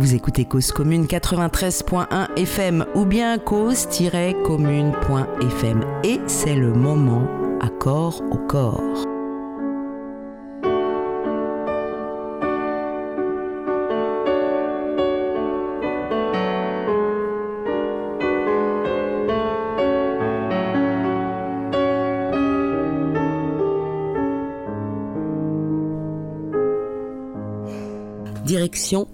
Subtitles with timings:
[0.00, 7.28] Vous écoutez Cause Commune 93.1 FM ou bien cause-commune.fm et c'est le moment
[7.68, 9.09] corps au corps.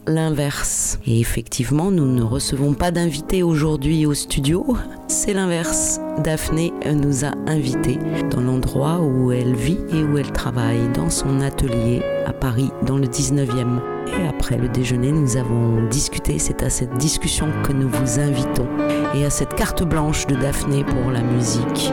[0.06, 0.98] L'inverse.
[1.06, 4.76] Et effectivement, nous ne recevons pas d'invités aujourd'hui au studio,
[5.08, 6.00] c'est l'inverse.
[6.22, 7.98] Daphné nous a invités
[8.30, 12.96] dans l'endroit où elle vit et où elle travaille, dans son atelier à Paris, dans
[12.96, 13.80] le 19e.
[14.18, 16.38] Et après le déjeuner, nous avons discuté.
[16.38, 18.68] C'est à cette discussion que nous vous invitons.
[19.14, 21.92] Et à cette carte blanche de Daphné pour la musique.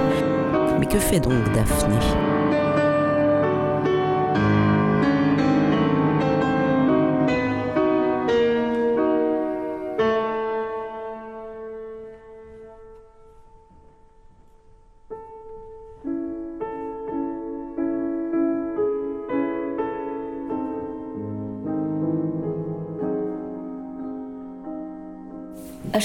[0.79, 2.22] Mais que fait donc Daphné?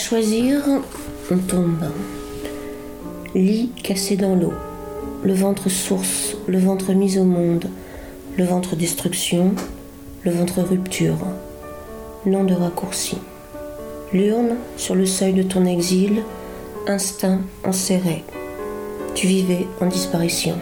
[0.08, 0.62] Choisir,
[1.30, 1.84] on tombe.
[3.34, 4.54] Lit cassé dans l'eau,
[5.22, 7.68] le ventre source, le ventre mis au monde,
[8.38, 9.52] le ventre destruction,
[10.22, 11.18] le ventre rupture.
[12.24, 13.18] Nom de raccourci.
[14.14, 16.22] L'urne sur le seuil de ton exil,
[16.86, 18.24] instinct enserré.
[19.14, 20.56] Tu vivais en disparition.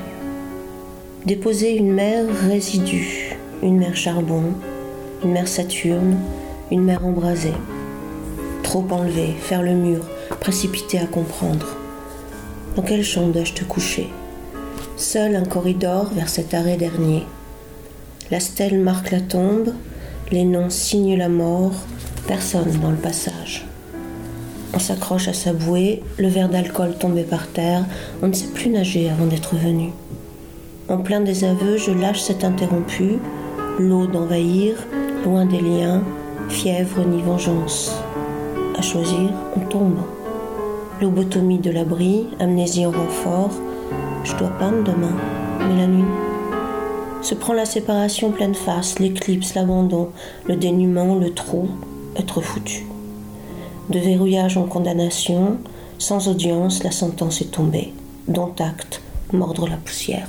[1.24, 4.54] Déposer une mer résidue, une mer charbon,
[5.22, 6.16] une mer Saturne,
[6.72, 7.54] une mer embrasée
[8.84, 10.00] enlevé, faire le mur,
[10.40, 11.66] précipité à comprendre.
[12.76, 14.08] Dans quelle chambre dois-je te coucher?
[14.96, 17.24] Seul un corridor vers cet arrêt dernier.
[18.30, 19.72] La stèle marque la tombe,
[20.30, 21.74] les noms signent la mort,
[22.26, 23.66] personne dans le passage.
[24.74, 27.84] On s'accroche à sa bouée, le verre d'alcool tombé par terre,
[28.22, 29.90] on ne sait plus nager avant d'être venu.
[30.88, 33.18] En plein désaveu, je lâche cet interrompu,
[33.78, 34.74] l'eau d'envahir,
[35.24, 36.02] loin des liens,
[36.48, 37.92] fièvre ni vengeance
[38.76, 39.98] à choisir, on tombe.
[41.00, 43.50] Lobotomie de l'abri, amnésie en renfort.
[44.24, 45.16] Je dois peindre demain,
[45.60, 46.04] mais la nuit.
[47.22, 50.10] Se prend la séparation pleine face, l'éclipse, l'abandon,
[50.46, 51.68] le dénuement, le trou,
[52.16, 52.86] être foutu.
[53.90, 55.58] De verrouillage en condamnation,
[55.98, 57.92] sans audience, la sentence est tombée.
[58.28, 60.28] Dont acte, mordre la poussière.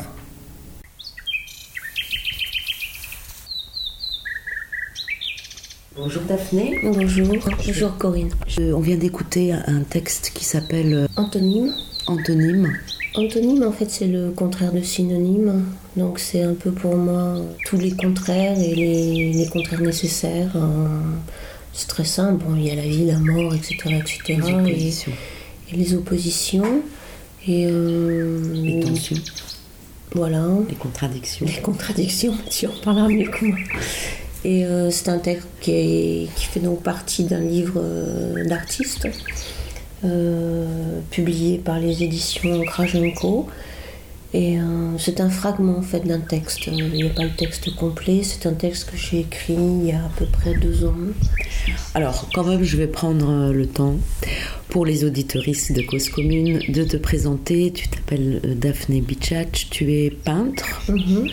[5.97, 6.79] Bonjour Daphné.
[6.83, 7.27] Bonjour.
[7.65, 8.29] Bonjour Corinne.
[8.59, 11.73] on vient d'écouter un texte qui s'appelle euh, Antonyme.
[12.05, 12.71] Antonyme.
[13.15, 15.65] Antonyme, en fait, c'est le contraire de synonyme.
[15.95, 20.55] Donc, c'est un peu pour moi tous les contraires et les, contraires nécessaires.
[21.73, 22.45] C'est très simple.
[22.45, 23.75] Bon, il y a la vie, la mort, etc.
[23.99, 24.21] etc.
[24.27, 25.11] Les oppositions.
[25.71, 26.81] Et, les oppositions.
[27.47, 29.17] Et, euh, les tensions.
[30.13, 30.45] Voilà.
[30.69, 31.47] Les contradictions.
[31.47, 33.57] Les contradictions, tu en parleras mieux que moi.
[34.43, 39.07] Et euh, c'est un texte qui, fait donc partie d'un livre euh, d'artistes
[40.05, 43.47] euh, publié par les éditions Krajenko.
[44.33, 44.57] Et
[44.99, 46.67] c'est un fragment en fait d'un texte.
[46.67, 48.21] Il n'y a pas le texte complet.
[48.23, 50.93] C'est un texte que j'ai écrit il y a à peu près deux ans.
[51.95, 53.95] Alors, quand même, je vais prendre le temps
[54.67, 57.71] pour les auditoristes de Cause Commune de te présenter.
[57.71, 61.31] Tu t'appelles Daphné Bichach, tu es peintre, mm-hmm.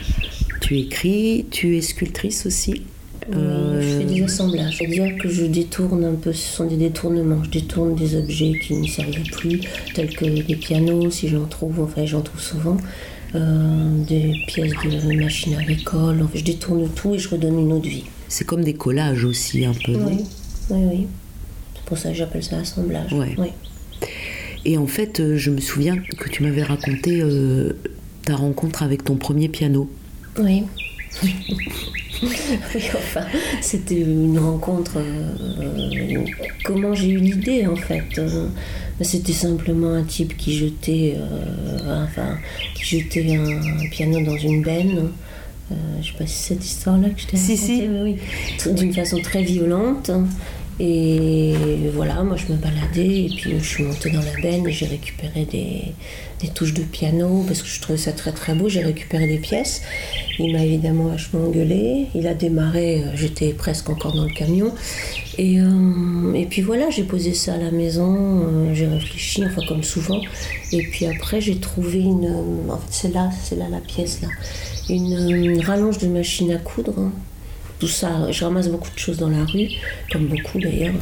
[0.60, 2.84] tu écris, tu es sculptrice aussi.
[3.32, 4.78] Euh, je fais des assemblages.
[4.78, 7.42] C'est-à-dire que je détourne un peu, ce sont des détournements.
[7.44, 9.60] Je détourne des objets qui ne servent plus,
[9.94, 12.76] tels que des pianos, si j'en trouve, enfin j'en trouve souvent,
[13.34, 16.20] euh, des pièces de machine agricole.
[16.22, 18.04] Enfin, je détourne tout et je redonne une autre vie.
[18.28, 19.94] C'est comme des collages aussi, un peu.
[19.94, 20.24] Oui,
[20.70, 21.06] oui, oui.
[21.74, 23.12] C'est pour ça que j'appelle ça assemblage.
[23.12, 23.48] Oui.
[24.66, 27.22] Et en fait, euh, je me souviens que tu m'avais raconté
[28.24, 29.91] ta rencontre avec ton premier piano.
[30.38, 30.65] Oui.
[32.22, 33.25] oui, enfin,
[33.61, 34.99] c'était une rencontre.
[34.99, 36.25] Euh,
[36.65, 38.49] comment j'ai eu l'idée en fait euh,
[39.01, 42.39] C'était simplement un type qui jetait, euh, enfin,
[42.75, 45.11] qui jetait un, piano dans une benne.
[45.71, 47.83] je sais pas si c'est cette histoire-là que je t'ai si, si.
[47.89, 48.16] oui.
[48.75, 50.11] D'une façon très violente.
[50.81, 51.55] Et
[51.95, 54.87] voilà, moi je me baladais et puis je suis montée dans la benne et j'ai
[54.87, 55.93] récupéré des,
[56.48, 58.68] touches de piano parce que je trouvais ça très très beau.
[58.68, 59.82] J'ai récupéré des pièces.
[60.38, 62.06] Il m'a évidemment vachement engueulé.
[62.14, 64.72] Il a démarré, euh, j'étais presque encore dans le camion.
[65.38, 69.62] Et, euh, et puis voilà, j'ai posé ça à la maison, euh, j'ai réfléchi, enfin
[69.66, 70.20] comme souvent.
[70.72, 72.66] Et puis après, j'ai trouvé une.
[72.68, 74.28] En fait, c'est là, c'est là la pièce là.
[74.88, 77.10] Une, rallonge de machine à coudre
[77.78, 78.30] tout ça.
[78.30, 79.68] Je ramasse beaucoup de choses dans la rue,
[80.12, 80.94] comme beaucoup d'ailleurs.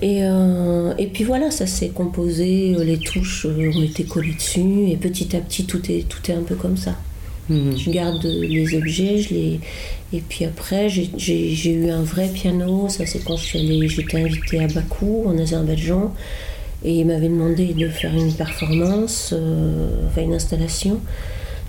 [0.00, 4.96] Et, euh, et, puis voilà, ça s'est composé, les touches ont été collées dessus, et
[4.96, 6.96] petit à petit, tout est, tout est un peu comme ça.
[7.48, 7.76] Mhm.
[7.76, 9.60] Je garde les objets, je les...
[10.12, 12.88] et puis après, j'ai eu un vrai piano.
[12.88, 16.14] Ça, c'est quand j'étais invitée à Bakou, en Azerbaïdjan.
[16.84, 20.98] Et il m'avait demandé de faire une performance, euh, enfin une installation.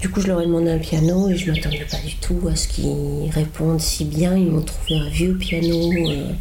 [0.03, 2.49] Du coup, je leur ai demandé un piano et je ne m'attendais pas du tout
[2.51, 4.35] à ce qu'ils répondent si bien.
[4.35, 6.33] Ils m'ont trouvé un vieux piano euh,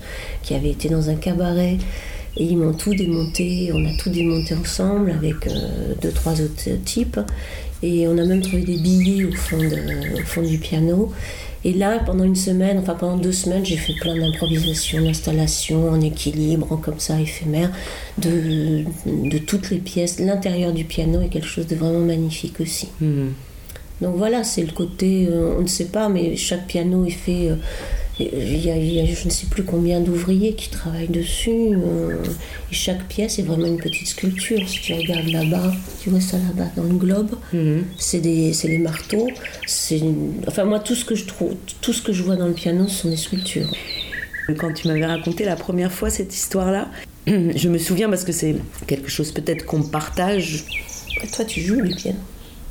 [0.42, 1.78] qui avait été dans un cabaret.
[2.36, 6.70] Et ils m'ont tout démonté, on a tout démonté ensemble avec euh, deux, trois autres
[6.84, 7.20] types.
[7.84, 11.12] Et on a même trouvé des billets au fond, du piano.
[11.64, 16.00] Et là, pendant une semaine, enfin pendant deux semaines, j'ai fait plein d'improvisations, d'installations en
[16.00, 17.70] équilibre, comme ça, éphémère,
[18.18, 20.18] de, de toutes les pièces.
[20.18, 22.88] L'intérieur du piano est quelque chose de vraiment magnifique aussi.
[23.00, 23.28] Hmm.
[24.00, 27.50] Donc voilà, c'est le côté, euh, on ne sait pas, mais chaque piano est fait.
[27.50, 27.56] Euh,
[28.20, 31.50] il y, a, je ne sais plus combien d'ouvriers qui travaillent dessus.
[31.50, 32.22] Euh,
[32.70, 34.68] et chaque pièce est vraiment une petite sculpture.
[34.68, 37.84] Si tu regardes là-bas, tu vois ça là-bas dans le globe, mhm.
[37.98, 39.28] c'est des, les marteaux.
[40.46, 42.86] Enfin, moi, tout ce que je trouve, tout ce que je vois dans le piano,
[42.86, 43.72] ce sont des sculptures.
[44.58, 46.90] Quand tu m'avais raconté la première fois cette histoire-là,
[47.26, 48.56] je me souviens parce que c'est
[48.86, 50.64] quelque chose peut-être qu'on partage.
[51.34, 52.18] toi, tu joues du piano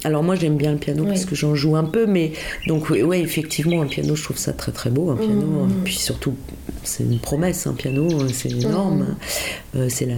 [0.04, 2.32] alors moi j'aime bien le piano parce que j'en joue un peu, mais
[2.68, 5.84] donc ouais effectivement un piano je trouve ça très très beau un piano, mmh.
[5.84, 6.34] puis surtout
[6.84, 9.78] c'est une promesse un piano euh, c'est énorme, mmh.
[9.78, 10.16] euh, c'est la,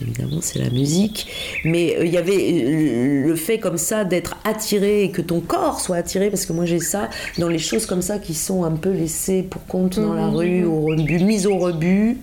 [0.00, 1.28] évidemment c'est la musique,
[1.64, 5.80] mais euh, il y avait le fait comme ça d'être attiré et que ton corps
[5.80, 7.08] soit attiré parce que moi j'ai ça
[7.38, 10.34] dans les choses comme ça qui sont un peu laissées pour compte dans la mmh.
[10.34, 12.18] rue, au rebut, mises au rebut.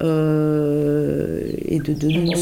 [0.00, 2.32] Et de donner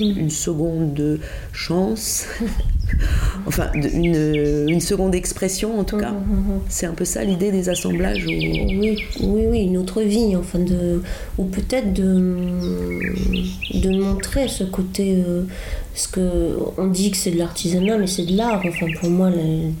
[0.00, 1.18] une, seconde de
[1.52, 2.26] chance
[3.46, 6.10] enfin une, une, seconde expression en tout cas.
[6.10, 6.60] Mmh, mmh, mmh.
[6.68, 8.24] C'est un peu ça l'idée des assemblages.
[8.26, 11.02] Oui, oui, oui, une autre vie, enfin de,
[11.38, 12.38] ou peut-être de,
[13.74, 15.42] de montrer ce côté, euh,
[15.94, 18.62] ce que on dit que c'est de l'artisanat, mais c'est de l'art.
[18.66, 19.30] Enfin pour moi,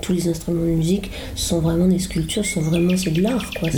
[0.00, 3.68] tous les instruments de musique sont vraiment des sculptures, sont vraiment c'est de l'art quoi.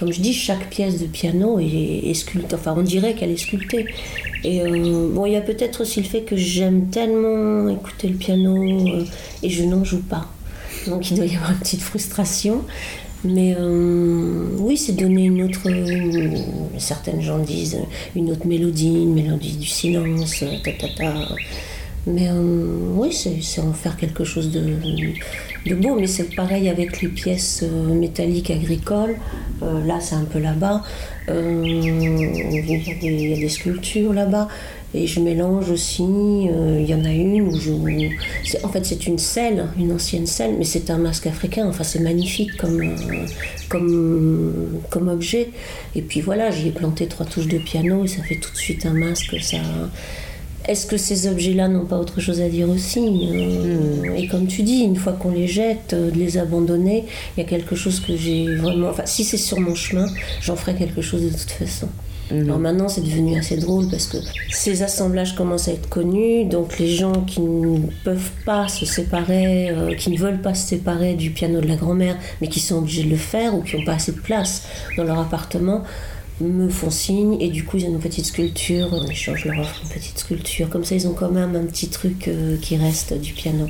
[0.00, 2.54] Comme je dis, chaque pièce de piano est, sculptée.
[2.54, 3.84] Enfin, on dirait qu'elle est sculptée.
[4.42, 8.14] Et euh, bon, il y a peut-être aussi le fait que j'aime tellement écouter le
[8.14, 9.04] piano euh,
[9.42, 10.26] et je n'en joue pas.
[10.86, 12.64] Donc il doit y avoir une petite frustration.
[13.24, 15.68] Mais euh, oui, c'est donner une autre.
[16.78, 17.76] certaines gens disent
[18.16, 20.42] une autre mélodie, une mélodie du silence,
[20.96, 21.12] ta.
[22.06, 22.30] Mais
[22.94, 24.62] oui, c'est en faire quelque chose de,
[25.66, 25.96] de beau.
[25.98, 29.16] Mais c'est pareil avec les pièces métalliques agricoles.
[29.60, 30.82] là, c'est un peu là-bas.
[31.30, 34.48] Euh, il y, a des sculptures là-bas.
[34.92, 37.70] Et je mélange aussi, euh, il y en a une où je.
[38.64, 41.66] En fait, c'est une selle, une ancienne selle, mais c'est un masque africain.
[41.68, 43.26] Enfin, c'est magnifique comme, euh,
[43.68, 45.50] comme, comme objet.
[45.94, 48.56] Et puis voilà, j'y ai planté trois touches de piano et ça fait tout de
[48.56, 49.36] suite un masque.
[49.40, 49.58] Ça,
[50.70, 54.14] est-ce que ces objets-là n'ont pas autre chose à dire aussi hmm.
[54.16, 57.06] Et comme tu dis, une fois qu'on les jette, euh, de les abandonner,
[57.36, 58.90] il y a quelque chose que j'ai vraiment.
[58.90, 60.06] Enfin, si c'est sur mon chemin,
[60.40, 61.88] j'en ferai quelque chose de toute façon.
[62.30, 62.42] Hmm.
[62.44, 64.18] Alors maintenant, c'est devenu assez drôle parce que
[64.52, 69.70] ces assemblages commencent à être connus, donc les gens qui ne peuvent pas se séparer,
[69.70, 72.76] euh, qui ne veulent pas se séparer du piano de la grand-mère, mais qui sont
[72.76, 75.82] obligés de le faire ou qui n'ont pas assez de place dans leur appartement,
[76.40, 79.80] me font signe et du coup ils ont une petite sculpture, en échange leur offre
[79.82, 80.68] une petite sculpture.
[80.70, 83.66] Comme ça ils ont quand même un petit truc euh, qui reste du piano.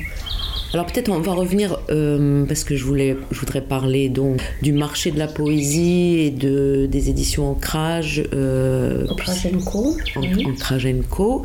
[0.73, 4.71] Alors peut-être on va revenir euh, parce que je voulais, je voudrais parler donc du
[4.71, 8.23] marché de la poésie et de des éditions Ancrage.
[8.33, 9.97] Euh, Ancrage Co.
[10.15, 11.43] Ancrage Co.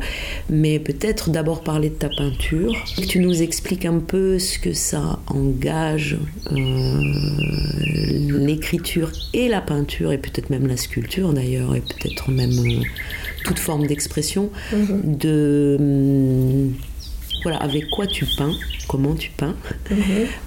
[0.49, 2.73] Mais peut-être d'abord parler de ta peinture.
[2.95, 6.17] Que tu nous expliques un peu ce que ça engage
[6.51, 7.01] euh,
[8.39, 12.83] l'écriture et la peinture et peut-être même la sculpture d'ailleurs et peut-être même
[13.43, 15.17] toute forme d'expression mm-hmm.
[15.17, 16.73] de hum,
[17.43, 18.53] voilà, avec quoi tu peins,
[18.87, 19.55] comment tu peins.
[19.91, 19.97] Mhm.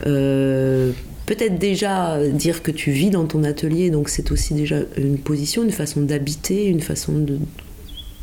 [0.06, 0.92] Euh,
[1.26, 5.62] peut-être déjà dire que tu vis dans ton atelier, donc c'est aussi déjà une position,
[5.62, 7.38] une façon d'habiter, une façon de...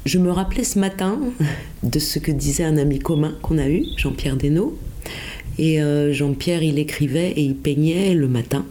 [0.06, 1.20] Je me rappelais ce matin
[1.84, 4.78] de ce que disait un ami commun qu'on a eu, Jean-Pierre Desnaux.
[5.60, 8.66] Et euh, Jean-Pierre, il écrivait et il peignait le matin.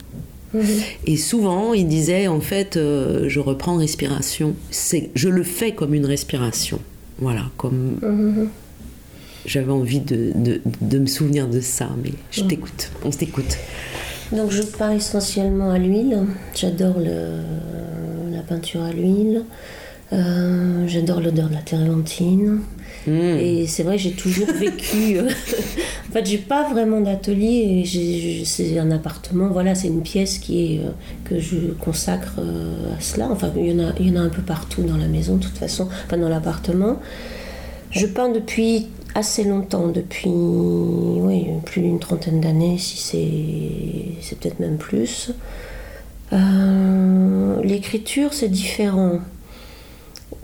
[0.55, 0.63] Mhm.
[1.07, 4.55] Et souvent, il disait, en fait, euh, je reprends respiration.
[4.71, 6.79] C'est, je le fais comme une respiration.
[7.19, 7.99] Voilà, comme...
[8.03, 8.49] Mhm
[9.47, 10.33] j'avais envie de,
[10.81, 12.49] de, me souvenir de ça, mais je mm.
[12.49, 13.57] t'écoute, on t'écoute.
[14.33, 16.19] Donc je peins essentiellement à l'huile,
[16.55, 19.45] j'adore la peinture à l'huile,
[20.13, 22.61] euh, j'adore l'odeur de la térébenthine
[23.07, 23.39] Hmm.
[23.39, 25.19] Et c'est vrai, j'ai toujours vécu.
[25.19, 25.31] Euh,
[26.09, 27.85] en fait, j'ai pas vraiment d'atelier.
[28.45, 30.91] C'est un appartement, voilà, c'est une pièce qui est, euh,
[31.25, 32.41] que je consacre
[32.97, 33.29] à cela.
[33.31, 35.37] Enfin, il y, en a, il y en a un peu partout dans la maison,
[35.37, 36.99] de toute façon, enfin dans l'appartement.
[37.91, 42.99] Je peins depuis assez longtemps, depuis oui, plus d'une trentaine d'années, si
[44.21, 45.33] c'est peut-être même plus.
[47.63, 49.21] L'écriture, c'est différent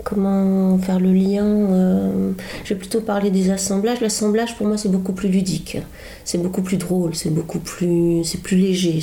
[0.05, 1.45] comment faire le lien.
[1.45, 2.33] Euh,
[2.65, 4.01] je vais plutôt parler des assemblages.
[4.01, 5.79] L'assemblage pour moi c'est beaucoup plus ludique,
[6.25, 8.99] c'est beaucoup plus drôle, c'est beaucoup plus, c'est plus léger.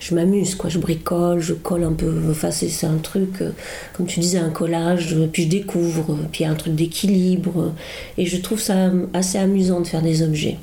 [0.00, 2.12] Je, m'amuse quoi, je bricole, je colle un peu.
[2.30, 3.50] Enfin c'est un truc, euh,
[3.94, 5.16] comme tu disais, un collage.
[5.32, 7.72] Puis je découvre, puis il y a un truc d'équilibre,
[8.16, 10.58] et je trouve ça assez amusant de faire des objets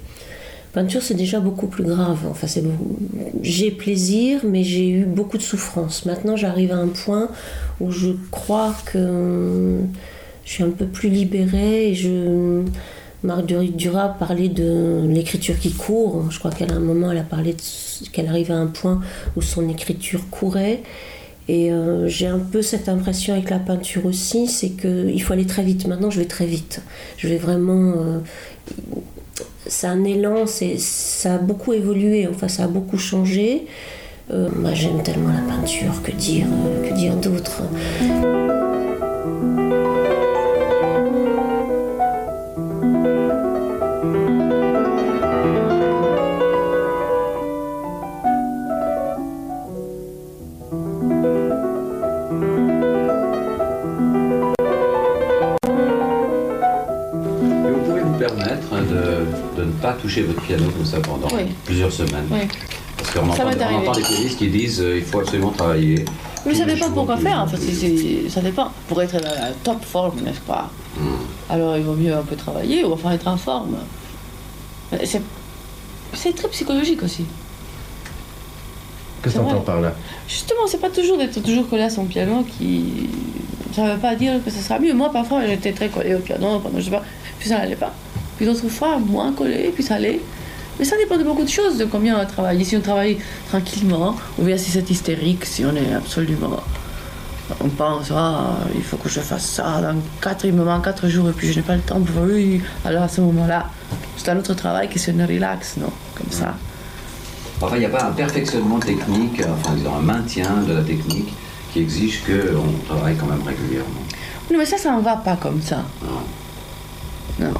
[0.75, 2.19] peinture, c'est déjà beaucoup plus grave.
[2.29, 2.63] Enfin, c'est
[3.41, 6.05] j'ai plaisir, mais j'ai eu beaucoup de souffrance.
[6.05, 7.29] Maintenant, j'arrive à un point
[7.79, 9.79] où je crois que
[10.43, 12.63] je suis un peu plus libérée et je.
[13.23, 16.25] Marguerite Duras parlait de l'écriture qui court.
[16.29, 17.55] Je crois qu'à un moment, elle a parlé
[18.11, 19.01] qu'elle arrivait à un point
[19.35, 20.83] où son écriture courait.
[21.47, 25.45] Et euh, j'ai un peu cette impression avec la peinture aussi, c'est qu'il faut aller
[25.45, 25.87] très vite.
[25.87, 26.81] Maintenant, je vais très vite.
[27.17, 27.93] Je vais vraiment.
[27.97, 28.19] Euh,
[29.67, 33.65] c'est un élan, ça a beaucoup évolué, enfin ça a beaucoup changé.
[34.31, 36.47] Euh, moi j'aime tellement la peinture, que dire,
[36.83, 37.61] que dire d'autre?
[60.01, 61.27] Toucher votre piano comme ça pendant
[61.63, 62.27] plusieurs semaines.
[63.15, 66.03] Parce qu'on entend, entend, des pianistes qui disent qu'il euh, il faut absolument travailler.
[66.45, 68.71] Mais ça dépend pourquoi faire, en fait, ça dépend.
[68.87, 71.03] Pour être dans la top forme, n'est-ce pas hmm.
[71.49, 73.77] Alors il vaut mieux un peu travailler ou enfin être en forme.
[75.03, 77.25] C'est très psychologique aussi.
[79.23, 79.93] Qu'est-ce que tu entends par là?
[80.27, 83.09] Justement, c'est pas toujours d'être toujours collé à son piano qui.
[83.73, 84.93] Ça veut pas dire que ce sera mieux.
[84.93, 87.03] Moi, parfois, j'étais très collé au piano pendant, je sais pas,
[87.39, 87.93] puis ça n'allait pas.
[88.37, 90.21] Puis d'autres fois, moins collé, puis ça allait.
[90.79, 92.63] Mais ça dépend de beaucoup de choses, de combien on travaille.
[92.65, 93.17] Si on travaille
[93.49, 96.59] tranquillement, ou bien si c'est hystérique, si on est absolument.
[97.61, 101.07] On pense, ah, il faut que je fasse ça dans quatre, il me manque quatre
[101.07, 102.61] jours et puis je n'ai pas le temps pour oui.
[102.83, 103.67] Alors à ce moment-là,
[104.17, 106.55] c'est un autre travail qui se ne relaxe, non Comme ça.
[107.61, 111.33] Enfin, il n'y a pas un perfectionnement technique, enfin, un maintien de la technique
[111.71, 114.01] qui exige qu'on travaille quand même régulièrement.
[114.51, 115.83] Non, mais ça, ça ne va pas comme ça.
[117.39, 117.47] Non.
[117.47, 117.53] non.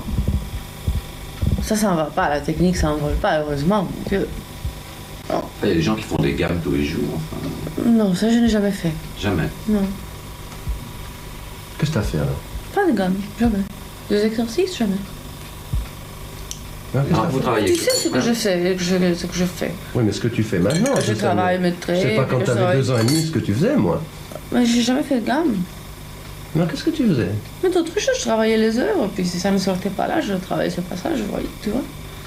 [1.66, 2.30] Ça, ça ne va pas.
[2.30, 3.88] La technique, ça n'envole pas, heureusement.
[4.12, 4.20] Il
[5.64, 7.20] y a des gens qui font des gammes tous les jours.
[7.84, 8.92] Non, ça, je n'ai jamais fait.
[9.20, 9.82] Jamais Non.
[11.80, 12.40] Qu'est-ce que tu as fait alors?
[12.74, 13.64] Pas de gammes, jamais.
[14.10, 14.96] Des exercices, jamais.
[16.96, 19.74] Ah, vous travaillez Tu sais ce que je fais, ce que je fais.
[19.96, 20.94] Oui, mais ce que tu fais maintenant.
[21.04, 22.00] Je travaille mes traits.
[22.02, 24.02] C'est pas quand tu avais deux ans et demi ce que tu faisais, moi.
[24.52, 25.56] Mais j'ai jamais fait de gamme.
[26.56, 27.30] Mais qu'est-ce que tu faisais
[27.64, 30.34] Mais d'autres choses, je travaillais les heures, puis si ça ne sortait pas là, je
[30.34, 31.20] travaillais ce passage,
[31.62, 31.82] tu vois.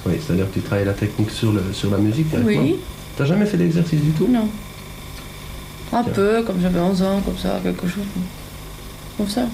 [0.07, 2.77] Oui, c'est-à-dire que tu travailles la technique sur, le, sur la musique Oui.
[3.17, 4.49] T'as jamais fait d'exercice du tout Non.
[5.93, 8.05] Un peu, comme j'avais 11 ans, comme ça, quelque chose.
[9.17, 9.47] Comme ça.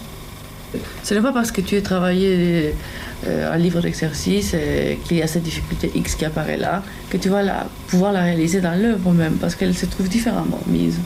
[1.04, 2.75] Ce n'est pas parce que tu as travaillé
[3.26, 7.16] euh, un livre d'exercice et qu'il y a cette difficulté X qui apparaît là, que
[7.16, 10.99] tu vas la, pouvoir la réaliser dans l'œuvre même, parce qu'elle se trouve différemment mise.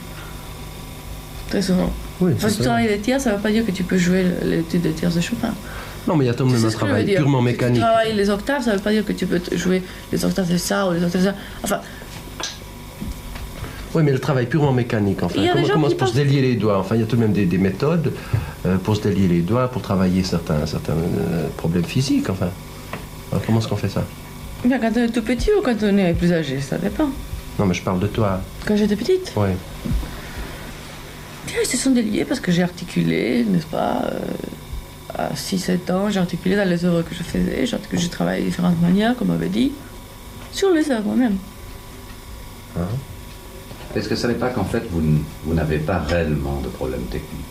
[1.49, 1.93] Très souvent.
[2.21, 4.25] Oui, si tu travailles les tiers, ça ne veut pas dire que tu peux jouer
[4.43, 5.53] l'étude des tiers de Chopin.
[6.07, 7.77] Non, mais il y a tout de même un travail purement mécanique.
[7.77, 10.25] Si tu travailles les octaves, ça ne veut pas dire que tu peux jouer les
[10.25, 11.35] octaves de ça ou les octaves de ça.
[11.63, 11.79] Enfin.
[13.95, 16.77] Oui, mais le travail purement mécanique, enfin, comment commence pour se délier les doigts?
[16.77, 18.13] Enfin, il y a tout de même des, méthodes
[18.65, 22.49] euh, pour se délier les doigts, pour travailler certains, certains euh, problèmes physiques, enfin.
[23.45, 24.03] comment est-ce qu'on fait ça?
[24.63, 27.09] Bien, quand on est tout petit ou quand on est plus âgé, ça dépend.
[27.57, 28.41] Non, mais je parle de toi.
[28.65, 29.49] Quand j'étais petite Oui.
[31.61, 34.19] Ils se sont déliés parce que j'ai articulé, n'est-ce pas euh,
[35.17, 38.81] À 6-7 ans, j'ai articulé dans les œuvres que je faisais, j'ai travaillé de différentes
[38.81, 39.71] manières, comme on avait dit,
[40.51, 41.37] sur les œuvres même.
[42.77, 42.81] Ah.
[43.95, 45.01] Est-ce que ça n'est pas qu'en fait, vous,
[45.45, 47.45] vous n'avez pas réellement de problèmes techniques?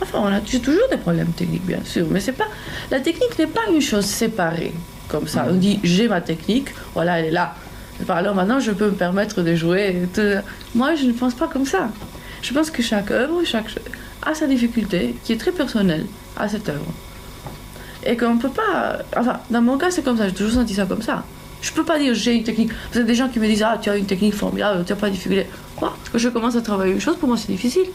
[0.00, 2.48] Enfin, on a toujours des problèmes techniques, bien sûr, mais c'est pas
[2.90, 4.72] la technique n'est pas une chose séparée
[5.08, 5.46] comme ça.
[5.48, 7.54] On dit j'ai ma technique, voilà, elle est là.
[8.08, 10.08] Alors maintenant, je peux me permettre de jouer.
[10.74, 11.90] Moi, je ne pense pas comme ça.
[12.44, 13.42] Je pense que chaque œuvre
[14.20, 16.04] a sa difficulté qui est très personnelle
[16.36, 16.84] à cette œuvre.
[18.04, 18.98] Et qu'on ne peut pas.
[19.16, 21.24] Enfin, dans mon cas, c'est comme ça, j'ai toujours senti ça comme ça.
[21.62, 22.70] Je ne peux pas dire j'ai une technique.
[22.92, 24.98] Vous avez des gens qui me disent Ah, tu as une technique formidable, tu n'as
[24.98, 25.46] pas de difficulté.
[25.74, 27.86] Quoi Que je commence à travailler une chose, pour moi, c'est difficile.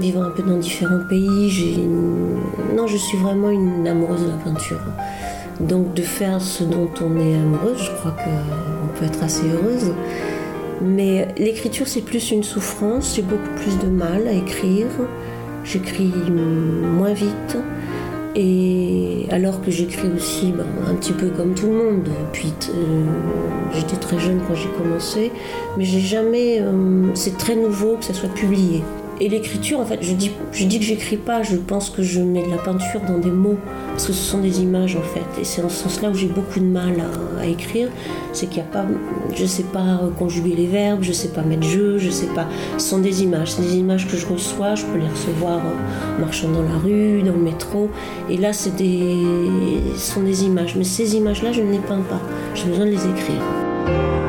[0.00, 1.78] Vivant un peu dans différents pays,
[2.74, 4.80] non, je suis vraiment une amoureuse de la peinture.
[5.60, 9.92] Donc de faire ce dont on est amoureuse, je crois qu'on peut être assez heureuse.
[10.80, 14.86] Mais l'écriture, c'est plus une souffrance, j'ai beaucoup plus de mal à écrire.
[15.62, 17.58] J'écris moins vite.
[18.34, 23.04] Et alors que j'écris aussi ben, un petit peu comme tout le monde, puis euh,
[23.74, 25.32] j'étais très jeune quand j'ai commencé,
[25.76, 26.60] mais j'ai jamais.
[26.60, 28.82] Euh, c'est très nouveau que ça soit publié.
[29.22, 32.22] Et l'écriture, en fait, je dis, je dis que j'écris pas, je pense que je
[32.22, 33.58] mets de la peinture dans des mots,
[33.90, 35.38] parce que ce sont des images en fait.
[35.38, 36.94] Et c'est en ce sens-là où j'ai beaucoup de mal
[37.38, 37.90] à, écrire,
[38.32, 38.86] c'est qu'il n'y a pas,
[39.34, 42.46] je sais pas conjuguer les verbes, je sais pas mettre jeu, je sais pas.
[42.78, 46.20] Ce sont des images, c'est des images que je reçois, je peux les recevoir en
[46.20, 47.90] marchant dans la rue, dans le métro.
[48.30, 49.22] Et là, c'est des,
[49.96, 52.20] ce sont des images, mais ces images-là, je ne les peins pas.
[52.54, 54.19] J'ai besoin de les écrire.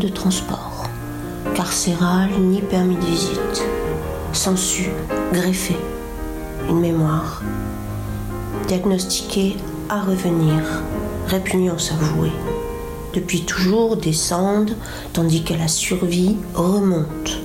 [0.00, 0.84] De transport.
[1.54, 3.64] Carcéral ni permis de visite.
[4.32, 4.90] Sensu,
[5.32, 5.76] greffé.
[6.68, 7.42] Une mémoire.
[8.66, 9.56] Diagnostiqué
[9.88, 10.82] à revenir.
[11.28, 12.32] Répugnance avouée.
[13.14, 14.74] Depuis toujours descendent
[15.12, 17.38] tandis qu'à la survie remonte.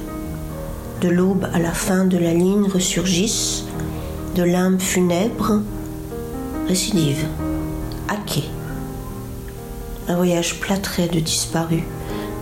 [1.02, 3.66] De l'aube à la fin de la ligne ressurgissent
[4.36, 5.62] de l'âme funèbre,
[6.68, 7.26] récidive,
[8.08, 8.44] hacké.
[10.08, 11.84] Un voyage plâtré de disparus,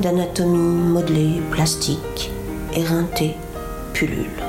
[0.03, 2.29] d'anatomie modelée, plastique,
[2.73, 3.37] éreinté,
[3.93, 4.43] pullule,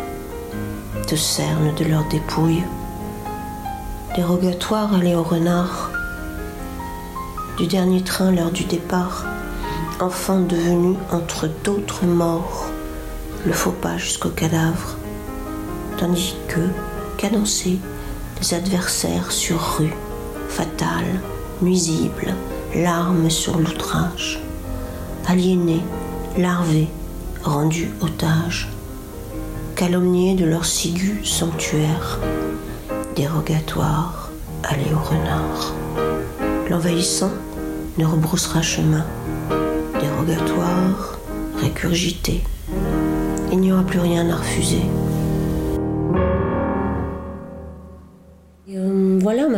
[1.08, 2.64] de cernes de leurs dépouilles,
[4.16, 5.92] dérogatoire allé au renard,
[7.56, 9.26] du dernier train l'heure du départ,
[10.00, 12.66] enfant devenu entre d'autres morts,
[13.46, 14.96] le faux pas jusqu'au cadavre,
[15.98, 16.68] tandis que,
[17.16, 17.78] cadencer
[18.40, 19.94] des adversaires sur rue,
[20.48, 21.20] fatales,
[21.62, 22.34] nuisibles,
[22.74, 24.43] larmes sur l'outrage,
[25.26, 25.82] aliénés,
[26.36, 26.88] larvés,
[27.42, 28.68] rendus otages,
[29.74, 32.18] calomniés de leur sigu sanctuaire,
[33.16, 34.30] dérogatoire,
[34.62, 35.74] aller au renard.
[36.70, 37.32] L'envahissant
[37.98, 39.04] ne rebroussera chemin,
[40.00, 41.18] dérogatoire,
[41.60, 42.42] récurgité.
[43.52, 44.82] Il n'y aura plus rien à refuser.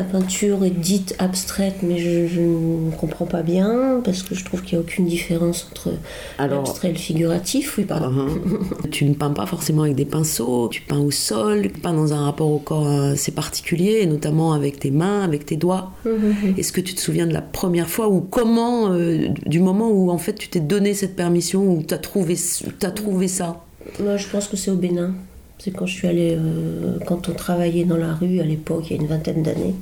[0.06, 4.78] Peinture est dite abstraite, mais je, ne comprends pas bien parce que je trouve qu'il
[4.78, 5.92] n'y a aucune différence entre
[6.38, 7.76] l'abstrait et le figuratif.
[7.78, 8.10] Oui, pardon.
[8.10, 8.88] Uh-huh.
[8.90, 12.12] tu ne peins pas forcément avec des pinceaux, tu peins au sol, tu peins dans
[12.12, 15.92] un rapport au corps assez particulier, et notamment avec tes mains, avec tes doigts.
[16.06, 16.58] Mm-hmm.
[16.58, 20.10] Est-ce que tu te souviens de la première fois ou comment, euh, du moment où
[20.10, 22.36] en fait tu t'es donné cette permission, ou tu as trouvé,
[22.82, 23.64] as trouvé ça?
[24.00, 25.14] Moi, je pense que c'est au Bénin.
[25.58, 28.96] C'est quand je suis allée, euh, quand on travaillait dans la rue à l'époque, il
[28.96, 29.74] y a une vingtaine d'années,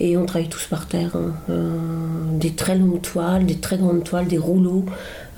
[0.00, 1.16] et on travaillait tous par terre.
[1.16, 1.34] Hein.
[1.50, 1.76] Euh,
[2.38, 4.84] des très longues toiles, des très grandes toiles, des rouleaux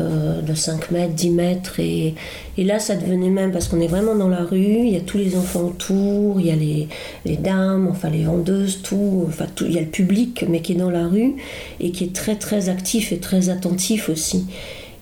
[0.00, 1.80] euh, de 5 mètres, 10 mètres.
[1.80, 2.14] Et,
[2.59, 5.16] là, ça devenait même, parce qu'on est vraiment dans la rue, il y a tous
[5.16, 6.88] les enfants autour, il y a les,
[7.24, 10.72] les dames, enfin les vendeuses, tout, enfin tout, il y a le public, mais qui
[10.72, 11.37] est dans la rue
[11.78, 14.46] et qui est très très actif et très attentif aussi.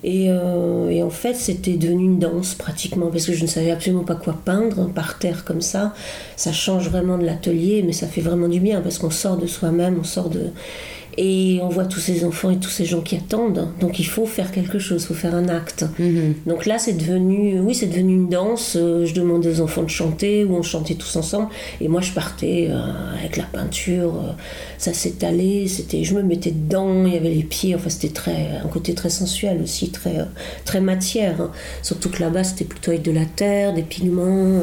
[0.04, 4.04] Euh, et, en fait, c'était devenu une danse pratiquement, parce que je ne savais absolument
[4.04, 5.94] pas quoi peindre par terre comme ça.
[6.36, 9.46] Ça change vraiment de l'atelier, mais ça fait vraiment du bien, parce qu'on sort de
[9.46, 10.50] soi-même, on sort de...
[11.20, 13.66] Et on voit tous ces enfants et tous ces gens qui attendent.
[13.80, 15.84] Donc il faut faire quelque chose, il faut faire un acte.
[15.98, 16.34] Mhm.
[16.46, 18.76] Donc là, c'est devenu, oui, c'est devenu une danse.
[18.76, 21.48] Euh, je demandais aux enfants de chanter, ou on chantait tous ensemble.
[21.80, 22.78] Et moi, je partais euh,
[23.18, 24.14] avec la peinture.
[24.14, 24.32] Euh,
[24.78, 27.04] ça s'étalait, c'était, je me mettais dedans.
[27.04, 27.74] Il y avait les pieds.
[27.74, 30.24] Enfin, c'était très, un côté très sensuel aussi, très,
[30.64, 31.40] très matière.
[31.40, 31.50] Hein.
[31.82, 34.60] Surtout que là-bas, c'était plutôt avec de la terre, des pigments.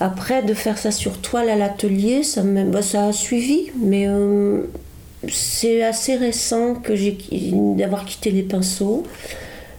[0.00, 4.08] Après, de faire ça sur toile à l'atelier, ça, bah, ça a suivi, mais
[5.28, 6.92] c'est assez récent que
[7.76, 9.04] d'avoir quitté les pinceaux.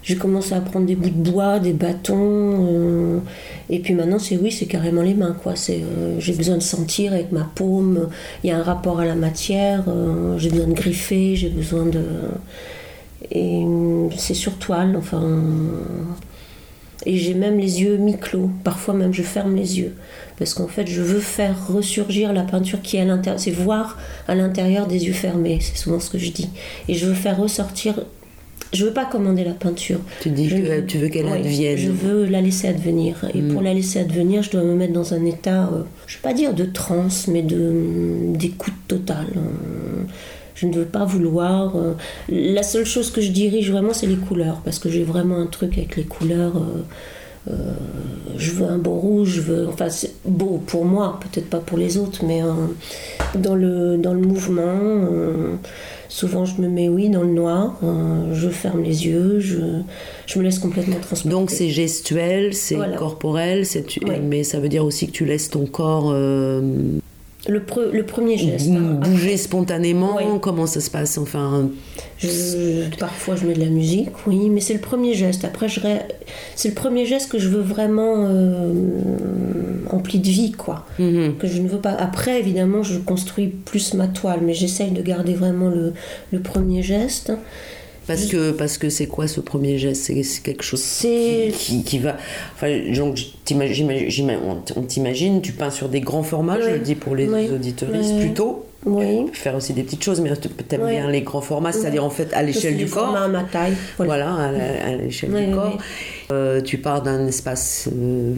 [0.03, 3.19] J'ai commencé à prendre des bouts de bois, des bâtons, euh,
[3.69, 5.53] et puis maintenant c'est oui, c'est carrément les mains quoi.
[5.69, 8.09] Euh, j'ai besoin de sentir avec ma paume.
[8.43, 9.83] Il y a un rapport à la matière.
[9.87, 12.03] Euh, j'ai besoin de griffer, j'ai besoin de
[13.31, 13.63] et
[14.17, 14.95] c'est sur toile.
[14.97, 15.39] Enfin,
[17.05, 18.49] Et j'ai même les yeux mi-clos.
[18.63, 19.95] Parfois même je ferme les yeux.
[20.41, 23.39] Parce qu'en fait, je veux faire ressurgir la peinture qui est à l'intérieur.
[23.39, 25.59] C'est voir à l'intérieur des yeux fermés.
[25.61, 26.49] C'est souvent ce que je dis.
[26.87, 27.93] Et je veux faire ressortir
[28.73, 29.99] je veux pas commander la peinture.
[30.21, 31.77] Tu dis que tu veux qu'elle advienne.
[31.77, 33.23] Je veux la laisser advenir.
[33.35, 33.65] Et pour mm.
[33.65, 36.33] la laisser advenir, je dois me mettre dans un état, je euh, je vais pas
[36.33, 39.27] dire de transe, mais de d'écoute totale.
[39.35, 40.03] Euh,
[40.55, 41.75] je ne veux pas vouloir.
[41.75, 41.93] Euh,
[42.29, 45.47] la seule chose que je dirige vraiment, c'est les couleurs, parce que j'ai vraiment un
[45.47, 46.53] truc avec les couleurs.
[47.47, 51.77] Je veux un beau rouge, je veux, enfin c'est beau pour moi, peut-être pas pour
[51.77, 52.41] les autres, mais
[53.35, 54.69] dans, le, dans le mouvement,
[56.11, 59.59] Souvent, je me mets, oui, dans le noir, euh, je ferme les yeux, je,
[60.27, 61.29] je me laisse complètement transporter.
[61.29, 63.63] Donc, c'est gestuel, c'est corporel,
[64.21, 66.13] mais ça veut dire aussi que tu laisses ton corps
[67.47, 68.69] le, le, premier geste.
[68.69, 68.99] Hein.
[69.01, 71.69] Bouger spontanément, comment ça se passe enfin
[72.99, 75.43] Parfois je mets de la musique, oui, mais c'est le premier geste.
[75.43, 75.79] Après, je
[76.55, 78.73] c'est le premier geste que je veux vraiment euh,
[79.87, 80.85] rempli de vie, quoi.
[80.99, 81.37] Mhm.
[81.39, 81.91] Que je ne veux pas.
[81.91, 85.93] Après, évidemment, je construis plus ma toile, mais j'essaye de garder vraiment le,
[86.31, 87.31] le premier geste.
[88.07, 90.03] Parce que parce que c'est quoi ce premier geste?
[90.03, 92.17] C'est quelque chose qui, qui, qui, va.
[92.55, 93.19] Enfin, donc,
[94.75, 98.65] on t'imagine, tu peins sur des grands formats, je le dis pour les auditeurs plutôt.
[98.83, 99.27] Oui.
[99.33, 102.33] Faire aussi des petites choses, mais tu aimes bien les grands formats, c'est-à-dire en fait
[102.33, 103.15] à l'échelle du corps.
[103.15, 103.73] à ma taille.
[103.97, 105.77] Voilà, à l'échelle du corps.
[106.31, 108.33] Euh, tu pars d'un espace euh,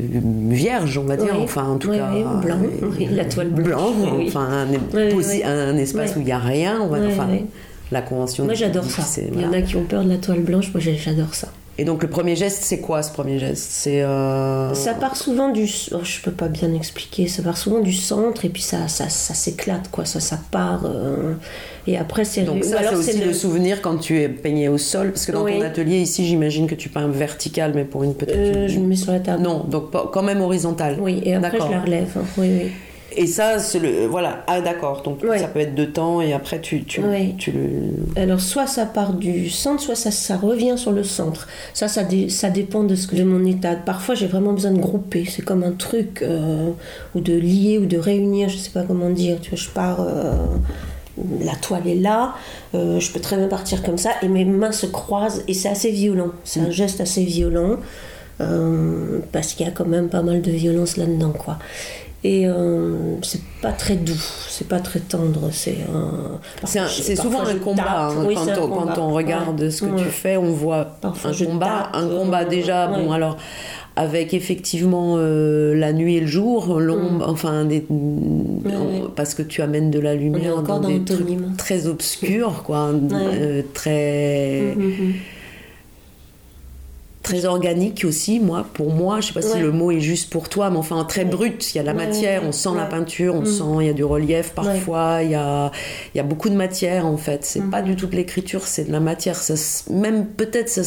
[0.49, 2.09] vierge, on va dire, enfin en tout cas.
[2.41, 2.57] blanc,
[3.11, 4.27] la toile blanche.
[4.27, 7.27] enfin un, un, espace où il n'y a rien, on va, enfin,
[7.93, 8.45] la convention.
[8.45, 9.03] Moi j'adore ça.
[9.17, 11.47] Il y en a qui ont peur de la toile blanche, moi j'adore ça.
[11.79, 13.65] Et donc le premier geste, c'est quoi ce premier geste?
[13.71, 17.79] C'est euh, ça part souvent du, oh, je peux pas bien expliquer, ça part souvent
[17.79, 21.33] du centre et puis ça, ça, ça s'éclate quoi, ça, ça part euh,
[21.87, 22.43] et après c'est.
[22.43, 23.33] Donc ça c'est aussi le...
[23.33, 26.75] souvenir quand tu es peigné au sol, parce que dans ton atelier ici, j'imagine que
[26.75, 28.35] tu peins vertical, mais pour une petite.
[28.35, 29.41] Euh, je me mets sur la table.
[29.41, 30.97] Non, donc quand même horizontal.
[30.99, 32.11] Oui, et après je la relève.
[32.37, 32.71] Oui, oui.
[33.15, 34.05] Et ça, c'est le.
[34.07, 37.01] Voilà, ah d'accord, donc ça peut être de temps et après tu, tu,
[37.37, 38.21] tu, le.
[38.21, 41.47] Alors, soit ça part du centre, soit ça, ça revient sur le centre.
[41.73, 43.75] Ça, ça, ça dépend de, ce que, de mon état.
[43.75, 45.25] Parfois, j'ai vraiment besoin de grouper.
[45.29, 46.71] C'est comme un truc, euh,
[47.15, 49.37] ou de lier, ou de réunir, je sais pas comment dire.
[49.41, 50.01] Tu vois, je pars.
[50.01, 50.35] Euh,
[51.41, 52.33] la toile est là,
[52.73, 55.69] euh, je peux très bien partir comme ça, et mes mains se croisent, et c'est
[55.69, 56.31] assez violent.
[56.43, 56.71] C'est un mm.
[56.71, 57.77] geste assez violent.
[59.31, 61.59] parce qu'il y a quand même pas mal de violence là-dedans, quoi.
[62.25, 65.49] Et euh, c'est pas très doux, c'est pas très tendre.
[65.51, 65.75] C'est
[66.63, 68.07] c'est souvent un combat.
[68.07, 68.27] Hein.
[68.33, 71.11] quand, on, quand, on, regarde ce que tu fais, on voit un
[71.45, 71.89] combat.
[71.93, 73.37] un combat déjà, bon alors
[73.95, 77.29] avec effectivement euh, la nuit et le jour, l'ombre, mm.
[77.29, 77.85] enfin, des,
[79.15, 84.73] parce que tu amènes de la lumière dans, des trucs très obscurs, quoi, euh, très.
[84.75, 85.13] Mm, mm,
[87.23, 90.49] très organique aussi, moi, pour moi, je sais pas si le mot est juste pour
[90.49, 91.73] toi, mais enfin très brut.
[91.73, 93.45] Il y a la matière, on sent la peinture, on mm.
[93.45, 95.71] sent, il y a du relief parfois, il y, a,
[96.13, 97.45] il y a beaucoup de matière en fait.
[97.45, 97.85] C'est pas mm.
[97.85, 99.37] du tout de l'écriture, c'est de la matière.
[99.37, 99.53] Ça,
[99.89, 100.83] même peut-être ça,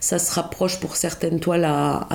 [0.00, 2.08] ça, se rapproche pour certaines toiles à,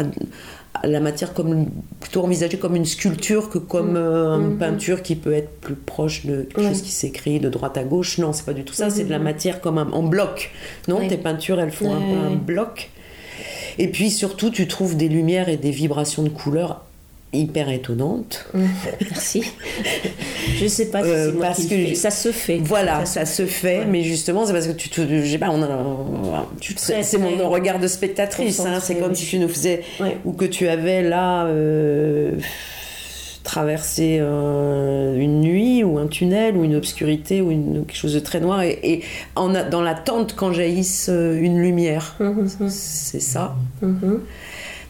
[0.83, 1.67] la matière comme
[2.01, 3.97] plutôt envisagée comme une sculpture que comme mm.
[3.97, 7.77] euh, une peinture qui peut être plus proche de quelque chose qui s'écrit de droite
[7.77, 8.17] à gauche.
[8.17, 8.89] Non, c'est pas du tout ça.
[8.89, 10.51] C'est de la matière comme en bloc.
[10.89, 12.89] Non, tes peintures, elles font un un bloc.
[13.79, 16.81] Et puis surtout, tu trouves des lumières et des vibrations de couleurs
[17.33, 18.45] hyper étonnantes.
[18.53, 18.65] Mmh.
[19.09, 19.43] merci.
[20.55, 22.59] je sais pas si euh, parce que ça se fait.
[22.63, 26.45] Voilà, ça, se fait, mais justement c'est parce que tu te, j'ai pas, on a,
[27.01, 28.59] c'est mon regard de spectatrice.
[28.59, 29.83] Hein, c'est comme si tu nous faisais
[30.25, 31.45] ou que tu avais là.
[31.45, 32.31] Euh,
[33.53, 38.19] traverser euh, une nuit ou un tunnel ou une obscurité ou une, quelque chose de
[38.19, 39.03] très noir et, et
[39.35, 42.15] en, dans l'attente quand jaillisse euh, une lumière.
[42.19, 42.69] Mhm, mhm.
[42.69, 43.55] C'est ça.
[43.83, 44.21] Mhm.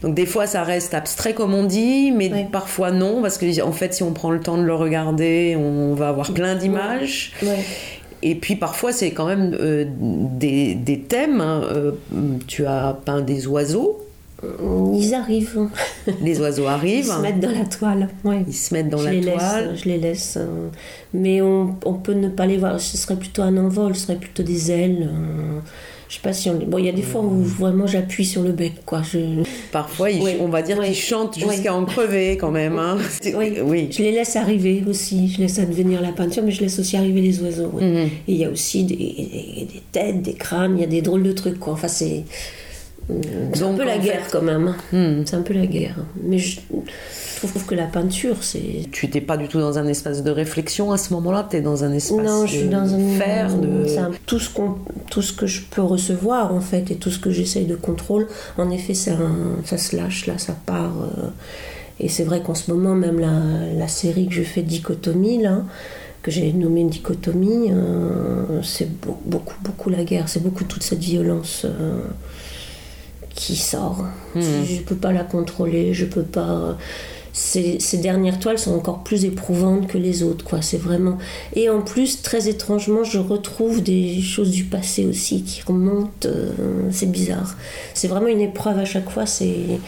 [0.00, 3.72] Donc des fois ça reste abstrait comme on dit, mais parfois non, parce que en
[3.72, 7.32] fait si on prend le temps de le regarder, on va avoir plein d'images.
[8.22, 11.42] Et puis parfois c'est quand même euh, des, des, thèmes.
[11.42, 11.60] Hein.
[12.46, 14.03] tu as peint des oiseaux.
[14.42, 15.68] Ils arrivent.
[16.22, 17.06] Les oiseaux arrivent.
[17.06, 18.08] Ils se mettent dans la toile.
[18.46, 19.76] Ils se mettent dans la toile.
[19.76, 20.36] je les laisse.
[20.38, 20.68] Euh,
[21.12, 22.80] mais on, on, peut ne pas les voir.
[22.80, 25.08] Ce serait plutôt un envol, ce serait plutôt des ailes.
[25.10, 25.60] Euh,
[26.08, 26.58] je sais pas si on.
[26.58, 29.02] Bon, il y a des fois où vraiment j'appuie sur le bec, quoi.
[29.02, 29.42] Je...
[29.72, 30.08] Parfois,
[30.40, 32.78] on va dire qu'ils chantent jusqu'à en crever quand même.
[32.78, 32.98] Hein.
[33.64, 33.88] Oui.
[33.90, 35.28] Je les laisse arriver aussi.
[35.28, 37.72] Je laisse advenir la peinture, mais je laisse aussi arriver les oiseaux.
[37.80, 37.96] Mhm.
[37.96, 41.02] Et il y a aussi des, des, des, têtes, des crânes, il y a des
[41.02, 41.72] drôles de trucs, quoi.
[41.72, 42.24] Enfin, c'est.
[43.52, 44.74] C'est un peu la guerre quand même.
[44.92, 45.22] Hmm.
[45.26, 45.96] C'est un peu la guerre.
[46.22, 46.60] Mais je,
[47.38, 48.88] trouve que la peinture, c'est.
[48.90, 51.60] Tu n'étais pas du tout dans un espace de réflexion à ce moment-là, tu es
[51.60, 53.86] dans un espace non, je suis dans un faire, de...
[54.26, 54.76] tout ce qu'on,
[55.10, 58.26] tout ce que je peux recevoir en fait et tout ce que j'essaye de contrôler.
[58.56, 59.12] En effet, ça,
[59.64, 60.94] ça se lâche là, ça part.
[61.02, 61.28] Euh,
[62.00, 63.40] et c'est vrai qu'en ce moment, même la,
[63.76, 65.62] la, série que je fais Dichotomie là
[66.24, 71.66] que j'ai nommé Dichotomie, euh, c'est beaucoup, beaucoup la guerre, c'est beaucoup toute cette violence
[71.66, 72.00] euh,
[73.34, 74.04] qui sort.
[74.34, 74.40] Hmm.
[74.40, 76.76] Je ne peux pas la contrôler, je peux pas.
[77.32, 80.62] Ces, ces, dernières toiles sont encore plus éprouvantes que les autres, quoi.
[80.62, 81.18] C'est vraiment.
[81.54, 86.28] Et en plus, très étrangement, je retrouve des choses du passé aussi qui remontent.
[86.28, 86.52] Euh,
[86.92, 87.56] c'est bizarre.
[87.92, 89.26] C'est vraiment une épreuve à chaque fois.
[89.26, 89.80] C'est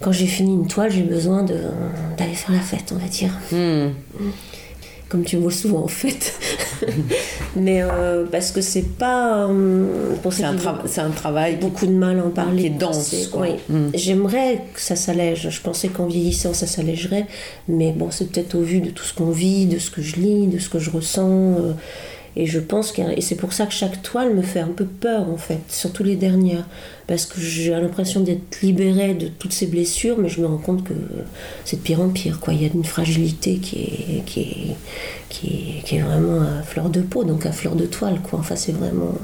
[0.00, 3.32] quand j'ai fini une toile, j'ai besoin d'aller faire la fête, on va dire.
[3.50, 3.90] Hmm
[5.08, 6.34] comme tu vois souvent en fait.
[7.56, 9.46] Mais euh, parce que c'est pas.
[9.46, 11.56] Euh, c'est un, un, travail.
[11.56, 12.62] Beaucoup de mal à en parler.
[12.62, 13.14] Qui est dense.
[13.34, 13.50] Oui.
[13.68, 13.88] Mm.
[13.94, 15.48] J'aimerais que ça s'allège.
[15.50, 17.26] Je pensais qu'en vieillissant ça s'allégerait.
[17.68, 20.16] Mais bon, c'est peut-être au vu de tout ce qu'on vit, de ce que je
[20.16, 21.30] lis, de ce que je ressens.
[21.30, 21.72] Euh,
[22.36, 24.84] et je pense que et c'est pour ça que chaque toile me fait un peu
[24.84, 26.68] peur en fait, surtout les dernières,
[27.06, 30.84] parce que j'ai l'impression d'être libérée de toutes ces blessures, mais je me rends compte
[30.84, 30.94] que
[31.64, 32.40] c'est de pire en pire.
[32.40, 32.54] Quoi.
[32.54, 34.76] Il y a une fragilité qui est, qui est,
[35.28, 38.20] qui est, qui est vraiment à fleur de peau, donc à fleur de toile.
[38.22, 38.40] Quoi.
[38.40, 39.14] Enfin, c'est vraiment.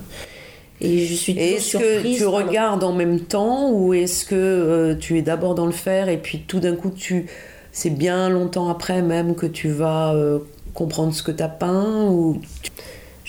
[0.81, 5.19] Et je suis Est-ce que tu regardes en même temps ou est-ce que euh, tu
[5.19, 7.27] es d'abord dans le faire et puis tout d'un coup tu
[7.71, 10.41] c'est bien longtemps après même que tu vas euh,
[10.75, 12.41] comprendre ce que tu as peint ou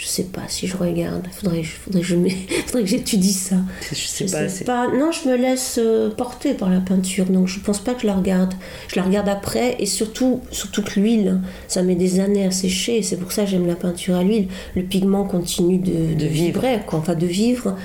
[0.03, 1.27] je sais pas si je regarde.
[1.31, 2.15] Faudrait, faudrait, je
[2.65, 3.55] faudrait que j'étudie ça.
[3.89, 7.47] Je sais, pas, sais pas, Non, je me laisse euh, porter par la peinture, donc
[7.47, 8.53] je pense pas que je la regarde.
[8.89, 11.39] Je la regarde après, et surtout, surtout que l'huile,
[11.69, 13.01] ça met des années à sécher.
[13.01, 14.49] C'est pour ça que j'aime la peinture à l'huile.
[14.75, 17.77] Le pigment continue de, de, vivre, quoi, enfin de vivre.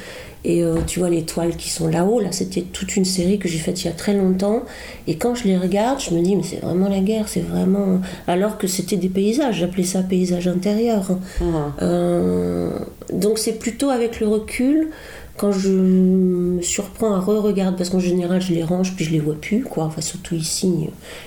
[0.49, 3.49] Et euh, tu vois les toiles qui sont là-haut, là, c'était toute une série que
[3.49, 4.63] j'ai faite il y a très longtemps.
[5.07, 8.01] Et quand je les regarde, je me dis, mais c'est vraiment la guerre, c'est vraiment.
[8.27, 11.19] Alors que c'était des paysages, j'appelais ça paysage intérieur.
[11.41, 11.45] Mmh.
[11.83, 12.71] Euh,
[13.13, 14.89] donc c'est plutôt avec le recul
[15.39, 19.21] quand je me surprends à re-regarder, parce qu'en général je les range puis je les
[19.21, 19.85] vois plus, quoi.
[19.85, 20.71] Enfin, surtout ici,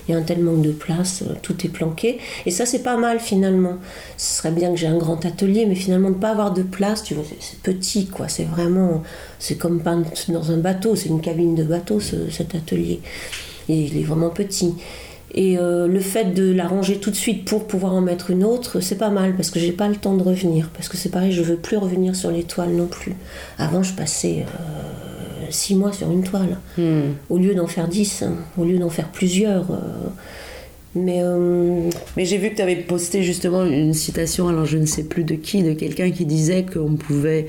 [0.08, 2.20] il y a un tel manque de place, tout est planqué.
[2.46, 3.78] Et ça, c'est pas mal finalement.
[4.18, 7.04] Ce serait bien que j'ai un grand atelier, mais finalement, ne pas avoir de place,
[7.04, 8.28] tu vois, c'est petit, quoi.
[8.28, 9.02] C'est vraiment.
[9.40, 13.00] C'est comme peindre dans un bateau, c'est une cabine de bateau, cet atelier.
[13.70, 14.76] Et il est vraiment petit.
[15.34, 18.44] Et euh, le fait de la ranger tout de suite pour pouvoir en mettre une
[18.44, 20.70] autre, c'est pas mal parce que j'ai pas le temps de revenir.
[20.74, 23.14] Parce que c'est pareil, je veux plus revenir sur les toiles non plus.
[23.58, 27.12] Avant, je passais euh, six mois sur une toile, hmm.
[27.30, 29.72] au lieu d'en faire dix, hein, au lieu d'en faire plusieurs.
[29.72, 30.10] Euh.
[30.96, 31.22] mais,
[32.18, 35.24] mais j'ai vu que tu avais posté justement une citation, alors je ne sais plus
[35.24, 37.48] de qui, de quelqu'un qui disait qu'on pouvait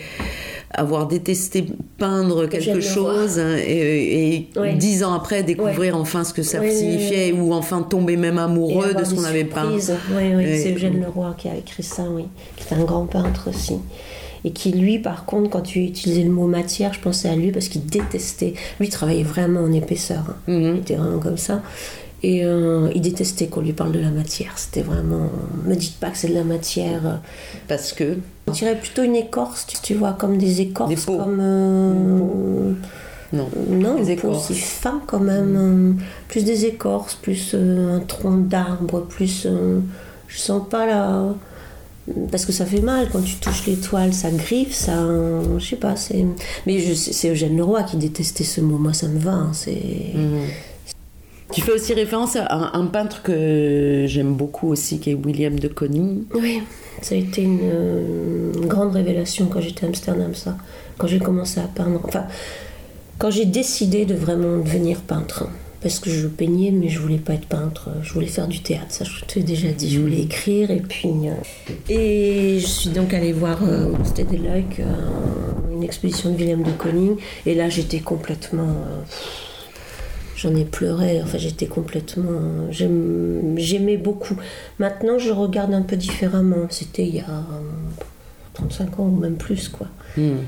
[0.75, 1.67] avoir détesté
[1.99, 7.53] peindre quelque chose hein, et, dix ans après découvrir enfin ce que ça signifiait ou
[7.53, 9.71] enfin tomber même amoureux de ce qu'on avait peint.
[9.79, 12.25] C'est Eugène Leroy qui a écrit ça, oui,
[12.57, 13.75] qui est un grand peintre aussi.
[14.45, 17.53] Et qui, lui, par contre, quand tu utilisais le mot matière, je pensais à lui
[17.53, 18.55] parce qu'il détestait.
[18.81, 20.25] Lui, il travaillait vraiment en épaisseur.
[20.29, 20.35] Hein.
[20.49, 20.75] Mhm.
[20.75, 21.63] Il était vraiment comme ça.
[22.25, 24.53] Et euh, il détestait qu'on lui parle de la matière.
[24.57, 25.31] C'était vraiment.
[25.65, 27.21] Me dites pas que c'est de la matière.
[27.69, 30.91] Parce que On dirait plutôt une écorce, tu vois, comme des écorces.
[30.91, 31.39] Des Comme.
[31.41, 32.73] Euh,
[33.33, 33.49] non.
[33.69, 34.49] Non, des écorces.
[34.49, 35.57] C'est fin quand même.
[35.57, 39.47] Euh, plus des écorces, plus un tronc d'arbre, plus.
[40.29, 41.35] je sens pas la.
[42.33, 45.07] Parce que ça fait mal quand tu touches l'étoile, ça griffe, ça.
[45.59, 46.27] Je sais pas, c'est.
[46.67, 48.77] Mais c'est Eugène Leroy qui détestait ce mot.
[48.77, 49.33] Moi, ça me va.
[49.33, 50.13] Hein, c'est.
[50.15, 50.49] Mhm.
[51.53, 55.69] Tu fais aussi référence à un, peintre que j'aime beaucoup aussi, qui est William de
[55.69, 56.25] Koning.
[56.35, 56.63] Oui,
[57.03, 60.57] ça a été une, grande révélation quand j'étais à Amsterdam, ça.
[60.97, 62.01] Quand j'ai commencé à peindre.
[62.05, 62.25] Enfin,
[63.19, 65.49] quand j'ai décidé de vraiment devenir peintre.
[65.83, 67.91] Parce que je peignais, mais je voulais pas être peintre.
[68.05, 69.91] Je voulais faire du théâtre, ça je te l'ai déjà dit.
[69.91, 71.09] Je voulais écrire et puis.
[71.27, 71.35] Euh,
[71.89, 74.85] et je suis donc allée voir euh, au Stade des Lacs euh,
[75.75, 77.17] une exposition de William de Koning.
[77.47, 78.77] Et là j'étais complètement
[80.37, 81.23] j'en ai pleuré.
[81.23, 82.71] Enfin, j'étais complètement.
[82.71, 84.37] J'aimais beaucoup.
[84.79, 86.67] Maintenant, je regarde un peu différemment.
[86.71, 87.45] C'était il y a
[88.55, 89.87] 35 ans ou même plus, quoi.
[90.17, 90.39] Hmm.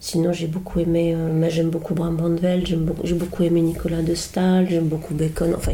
[0.00, 1.14] Sinon, j'ai beaucoup aimé.
[1.16, 2.16] Euh, j'aime beaucoup Bram
[2.64, 5.54] j'ai beaucoup, beaucoup, aimé Nicolas de Stahl, j'aime beaucoup Bacon.
[5.56, 5.72] Enfin,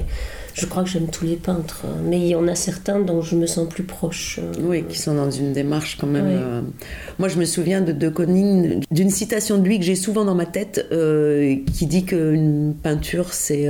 [0.54, 3.36] je crois que j'aime tous les peintres, mais il y en a certains dont je
[3.36, 4.38] me sens plus proche.
[4.42, 4.52] Euh.
[4.60, 6.28] Oui, qui sont dans une démarche quand même.
[6.28, 6.60] Euh.
[7.18, 10.34] Moi, je me souviens de De Koning, d'une citation de lui que j'ai souvent dans
[10.34, 13.68] ma tête, euh, qui dit qu'une peinture, c'est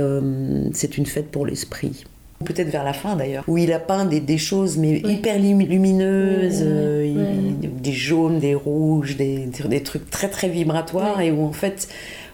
[0.73, 2.05] c'est une fête pour l'esprit
[2.45, 6.61] peut-être vers la fin d'ailleurs, où il a peint des, des choses mais hyper lumineuses,
[6.61, 11.87] des jaunes, des rouges, des, des trucs très très vibratoires et où en fait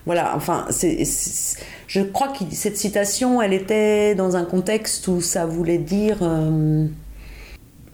[0.05, 1.05] voilà, enfin, c'est,
[1.89, 6.19] je crois que cette citation, elle était dans un contexte où ça voulait dire.
[6.21, 6.85] Euh,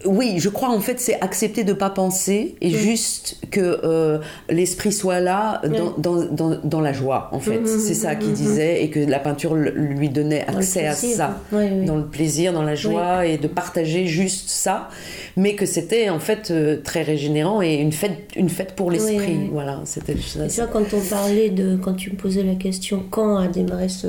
[0.06, 4.92] oui, je crois en fait c'est accepter de pas penser et juste que euh, l'esprit
[4.92, 5.62] soit là
[5.98, 7.66] dans, la joie en fait.
[7.68, 12.06] c'est ça qu'il disait et que la peinture lui donnait accès à ça, dans le
[12.06, 14.90] plaisir, dans la joie et de partager juste ça,
[15.38, 19.50] mais que c'était en fait euh, très régénérant et une fête, une fête pour l'esprit.
[19.52, 20.48] Voilà, c'était ça.
[20.48, 23.90] Tu vois quand on parlait de, quand tu me posais la question, quand a démarré
[23.90, 24.08] ce,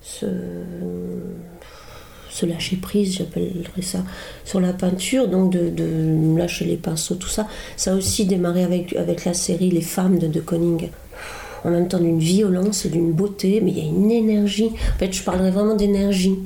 [0.00, 0.26] ce
[2.46, 4.04] lâcher prise, j'appellerais ça,
[4.44, 7.46] sur la peinture, donc de, lâcher les pinceaux, tout ça.
[7.76, 10.88] Ça aussi démarré avec, avec la série Les femmes de De Koning.
[11.64, 14.70] En même temps d'une violence et d'une beauté, mais il y a une énergie.
[14.94, 16.38] En fait, je parlerais vraiment d'énergie.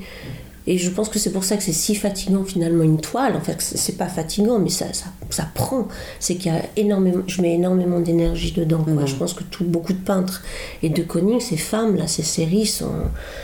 [0.66, 3.35] Et je pense que c'est pour ça que c'est si fatigant finalement une toile.
[3.37, 5.88] En fait, c'est pas fatigant, mais ça, ça, ça prend.
[6.20, 8.85] C'est qu'il y a énormément, je mets énormément d'énergie dedans.
[8.87, 9.07] Mmh.
[9.07, 10.42] Je pense que tout, beaucoup de peintres
[10.83, 12.92] et de Koning, ces femmes là, ces séries sont,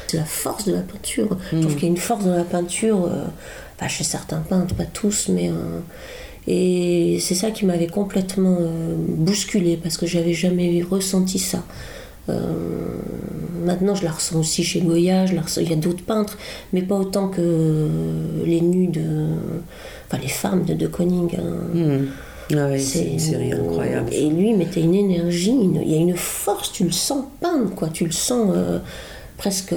[0.06, 1.36] c'est la force de la peinture.
[1.52, 1.74] Je trouve mmh.
[1.74, 3.24] qu'il y a une force dans la peinture, euh,
[3.88, 5.80] chez certains peintres, pas tous, mais euh,
[6.50, 11.62] et c'est ça qui m'avait complètement euh, bousculé parce que j'avais jamais ressenti ça.
[12.28, 12.42] Euh,
[13.64, 16.38] maintenant, je la ressens aussi chez Goya, il y a d'autres peintres,
[16.72, 17.88] mais pas autant que
[18.44, 19.04] les nus de.
[20.06, 21.36] Enfin, les femmes de De Koning.
[21.36, 21.74] Hein.
[21.74, 22.06] Hmm.
[22.56, 24.08] Ah c'est une série incroyable.
[24.12, 27.88] Et lui, mettait une énergie, il y a une force, tu le sens peindre, quoi.
[27.88, 28.52] Tu le sens.
[28.54, 28.78] Euh,
[29.38, 29.76] presque euh,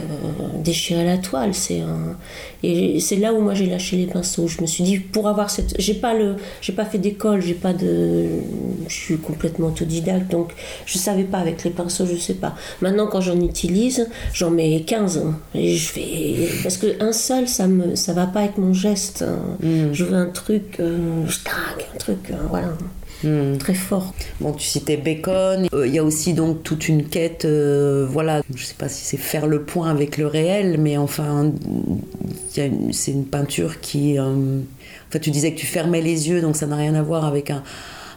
[0.57, 1.53] déchirer la toile.
[1.53, 2.17] C'est un...
[2.63, 4.47] Et c'est là où moi j'ai lâché les pinceaux.
[4.47, 5.79] Je me suis dit, pour avoir cette.
[5.79, 6.35] J'ai pas, le...
[6.61, 8.27] j'ai pas fait d'école, j'ai pas de.
[8.87, 10.51] Je suis complètement autodidacte, donc
[10.85, 12.55] je savais pas avec les pinceaux, je sais pas.
[12.81, 15.23] Maintenant, quand j'en utilise, j'en mets 15.
[15.55, 16.49] Et je fais.
[16.63, 19.23] Parce qu'un seul, ça me ça va pas avec mon geste.
[19.61, 19.93] Mm.
[19.93, 20.77] Je veux un truc.
[20.79, 22.31] Euh, je traque, un truc.
[22.31, 22.73] Euh, voilà.
[23.23, 23.57] Hmm.
[23.57, 24.13] très fort.
[24.39, 25.67] Bon, tu citais Bacon.
[25.73, 29.03] Euh, il y a aussi donc toute une quête, euh, voilà, je sais pas si
[29.05, 31.51] c'est faire le point avec le réel, mais enfin,
[32.49, 32.71] c'est
[33.11, 34.17] une peinture qui.
[34.17, 34.59] Euh,
[35.09, 37.51] enfin, tu disais que tu fermais les yeux, donc ça n'a rien à voir avec
[37.51, 37.63] un,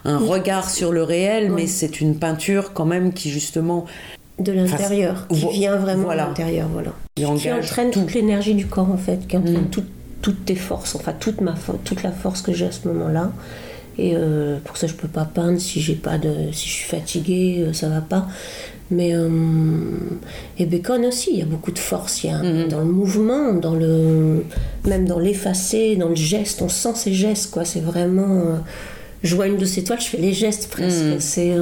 [0.05, 3.85] regard sur le réel, mais c'est une peinture quand même qui justement
[4.39, 6.91] de l'intérieur, qui vient vraiment de l'intérieur, voilà.
[7.15, 9.85] Qui, entraîne toute l'énergie du corps en fait, qui entraîne hmm.
[10.21, 13.31] toutes tes forces, enfin toute ma toute la force que j'ai à ce moment-là.
[13.97, 16.85] Et euh, pour ça, je peux pas peindre si j'ai pas de, si je suis
[16.89, 18.27] fatiguée, euh, ça va pas.
[18.91, 19.29] Mais euh,
[20.59, 22.23] et Bacon aussi, il y a beaucoup de force.
[22.23, 22.67] Il y a mhm.
[22.67, 24.43] dans le mouvement, dans le
[24.85, 26.61] même dans l'effacé, dans le geste.
[26.61, 27.65] On sent ces gestes, quoi.
[27.65, 28.59] C'est vraiment.
[29.23, 31.03] je vois une de ces toiles, je fais les gestes presque.
[31.03, 31.19] Mhm.
[31.19, 31.55] C'est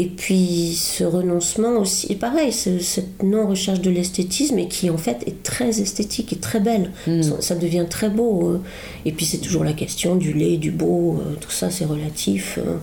[0.00, 5.42] et puis ce renoncement aussi, pareil, cette non-recherche de l'esthétisme et qui en fait est
[5.42, 6.92] très esthétique et très belle.
[7.08, 7.22] Mm.
[7.40, 8.48] Ça, devient très beau.
[8.48, 8.60] Euh.
[9.04, 12.60] Et puis c'est toujours la question du lait, du beau, euh, tout ça c'est relatif.
[12.64, 12.76] Euh.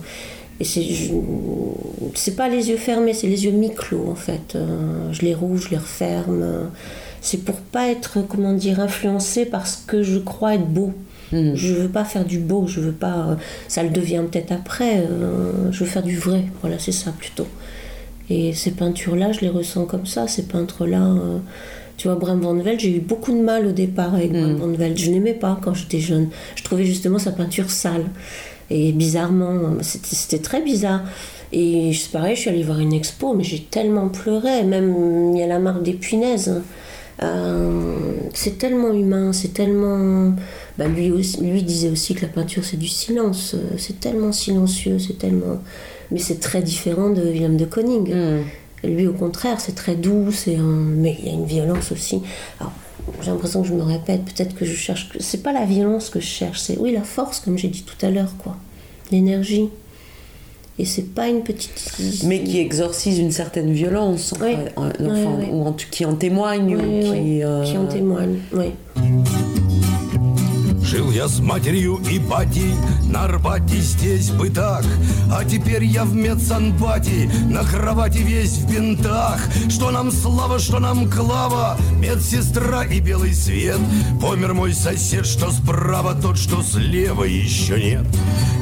[0.60, 0.64] Et
[2.14, 4.56] c'est pas les yeux fermés, c'est les yeux mi-clos en fait.
[5.12, 6.70] Je les rouvre, je les referme.
[7.22, 10.92] C'est pour pas être, comment dire, influencé par ce que je crois être beau.
[11.32, 11.54] Hmm.
[11.54, 13.28] Je veux pas faire du beau, je veux pas.
[13.30, 13.34] Euh,
[13.68, 14.98] ça le devient peut-être après.
[14.98, 16.44] Euh, je veux faire du vrai.
[16.60, 17.46] Voilà, c'est ça plutôt.
[18.30, 20.28] Et ces peintures-là, je les ressens comme ça.
[20.28, 21.02] Ces peintres-là.
[21.02, 21.38] Euh,
[21.96, 24.56] tu vois, Bram Van Velde, j'ai eu beaucoup de mal au départ avec Bram hmm.
[24.56, 24.98] Van Velde.
[24.98, 26.28] Je n'aimais pas quand j'étais jeune.
[26.54, 28.04] Je trouvais justement sa peinture sale.
[28.68, 31.02] Et bizarrement, c'était très bizarre.
[31.52, 34.64] Et c'est pareil, je suis allée voir une expo, mais j'ai tellement pleuré.
[34.64, 36.60] Même, il y a la marque des punaises.
[38.34, 40.34] c'est tellement humain, c'est tellement
[40.78, 41.08] bah, lui,
[41.40, 45.58] lui disait aussi que la peinture c'est du silence, euh, c'est tellement silencieux, c'est tellement...
[46.10, 48.14] Mais c'est très différent de William de Koning.
[48.14, 48.44] Mm.
[48.84, 52.20] Lui au contraire, c'est très doux, c'est mais il y a une violence aussi.
[52.60, 52.72] Alors,
[53.22, 55.08] j'ai l'impression que je me répète, peut-être que je cherche...
[55.18, 58.06] C'est pas la violence que je cherche, c'est oui la force, comme j'ai dit tout
[58.06, 58.56] à l'heure, quoi.
[59.10, 59.70] L'énergie.
[60.78, 61.90] Et c'est pas une petite.
[62.24, 66.76] Mais qui exorcise une certaine violence, ou qui en témoigne.
[66.76, 68.72] qui, euh, qui en témoigne, oui.
[70.86, 72.72] Жил я с матерью и батей
[73.10, 74.84] На Арбате здесь бы так.
[75.32, 79.40] А теперь я в медсанбате На кровати весь в бинтах.
[79.68, 83.80] Что нам слава, что нам клава Медсестра и белый свет.
[84.20, 88.06] Помер мой сосед, что справа Тот, что слева еще нет.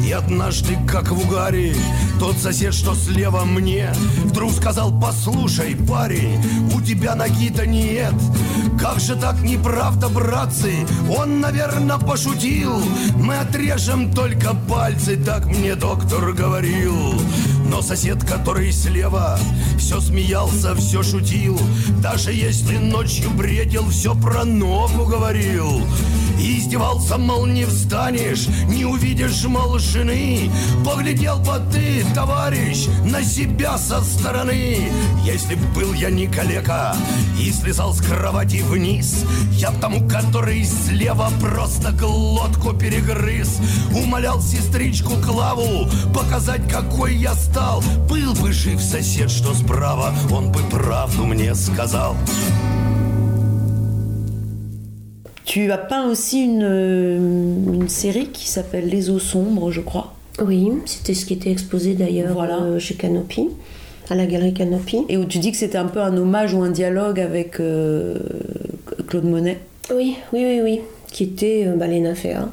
[0.03, 1.75] И однажды, как в угаре
[2.19, 3.93] Тот сосед, что слева мне
[4.25, 6.43] Вдруг сказал, послушай, парень
[6.75, 8.15] У тебя ноги-то нет.
[8.81, 10.87] Как же так неправда, братцы?
[11.17, 12.81] Он, наверное, пошутил.
[13.17, 16.95] Мы отрежем только пальцы Так мне доктор говорил.
[17.69, 19.37] Но сосед, который слева,
[19.79, 21.59] все смеялся, все шутил.
[22.01, 25.85] Даже если ночью бредил, все про ногу говорил
[26.39, 30.51] И издевался, мол, не встанешь, не увидишь, мол, жены
[30.85, 34.91] Поглядел бы ты, товарищ, на себя со стороны.
[35.25, 36.97] Если б был я не калека
[37.39, 43.61] и слезал с кровати вниз Я б тому, который слева просто глотку перегрыз
[43.95, 47.83] Умолял сестричку Клаву показать, какой я стал.
[48.09, 52.17] Был бы жив сосед, что справа, он бы правду мне сказал
[55.45, 56.63] Tu as peint aussi une,
[57.75, 60.15] une série qui s'appelle Les eaux sombres, je crois.
[60.43, 62.61] Oui, c'était ce qui était exposé d'ailleurs Voilà.
[62.63, 63.49] euh, chez Canopy,
[64.11, 64.99] à la galerie Canopy.
[65.09, 68.19] Et où tu dis que c'était un peu un hommage ou un dialogue avec euh,
[69.07, 69.59] Claude Monet.
[69.95, 70.81] Oui, oui, oui, oui,
[71.13, 72.49] qui était euh, bah, les nymphéas,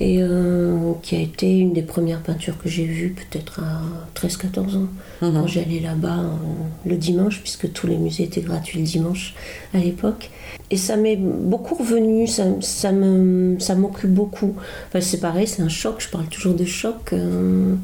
[0.00, 3.80] et euh, qui a été une des premières peintures que j'ai vues peut-être à
[4.20, 4.88] 13-14 ans,
[5.20, 9.34] quand j'allais là-bas euh, le dimanche, puisque tous les musées étaient gratuits le dimanche
[9.72, 10.30] à l'époque.
[10.70, 14.54] Et ça m'est beaucoup revenu, ça, ça m'occupe beaucoup.
[14.88, 17.12] Enfin, c'est pareil, c'est un choc, je parle toujours de choc.
[17.12, 17.74] euh,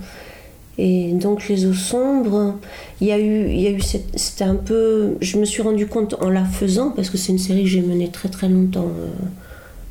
[0.78, 2.54] et donc les eaux sombres,
[3.02, 5.86] il y a eu, il y a eu c'était un peu, je me suis rendu
[5.86, 8.88] compte en la faisant parce que c'est une série que j'ai menée très très longtemps,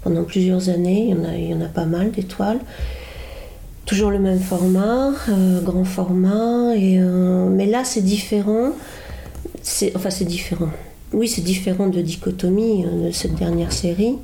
[0.10, 1.14] pendant plusieurs années.
[1.38, 2.60] Il y en a, pas mal d'étoiles.
[3.86, 6.76] Toujours le même format, euh, grand format.
[6.76, 8.72] Et, euh, mais là c'est différent.
[9.96, 10.70] Enfin c'est différent.
[11.14, 14.16] Oui c'est différent de Dichotomie euh, de cette dernière série.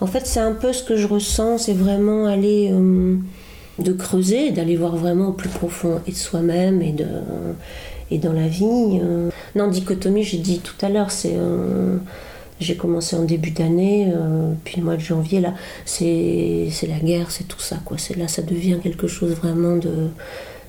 [0.00, 2.72] En fait c'est un peu ce que je ressens, c'est vraiment aller
[3.78, 7.06] de creuser, d'aller voir vraiment au plus profond et de soi-même et, de,
[8.10, 9.00] et dans la vie.
[9.54, 11.36] Non, dichotomie, j'ai dit tout à l'heure, c'est.
[12.60, 15.54] J'ai commencé en début d'année, euh, puis le mois de janvier, là,
[15.84, 17.96] c'est la guerre, c'est tout ça, quoi.
[18.16, 20.08] Là, ça devient quelque chose vraiment de.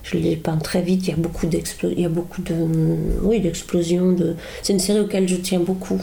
[0.03, 2.55] Je l'ai peint très vite, il y a beaucoup d'explosions, il y a beaucoup de.
[3.21, 4.13] Oui, d'explosions.
[4.13, 4.35] De...
[4.63, 6.01] C'est une série auquel je tiens beaucoup.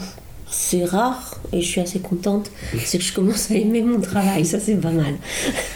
[0.49, 2.51] C'est rare et je suis assez contente,
[2.83, 5.15] c'est que je commence à aimer mon travail, ça c'est pas mal.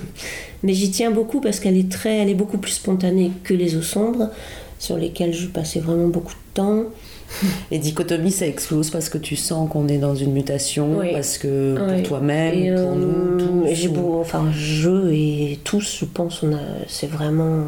[0.63, 3.77] Mais j'y tiens beaucoup parce qu'elle est très, elle est beaucoup plus spontanée que les
[3.77, 4.31] eaux sombres,
[4.79, 6.85] sur lesquelles je passais vraiment beaucoup de temps.
[7.71, 11.13] Les dichotomies, ça explose parce que tu sens qu'on est dans une mutation, Oui.
[11.13, 15.99] parce que pour toi-même, pour euh, nous, tous, et j'ai beau, enfin, je et tous,
[16.01, 17.65] je pense, on a, c'est vraiment,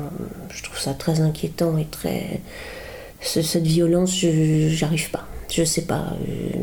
[0.51, 2.41] je trouve ça très inquiétant et très,
[3.21, 6.59] ce- cette violence, je, j'arrive pas, je sais pas, euh,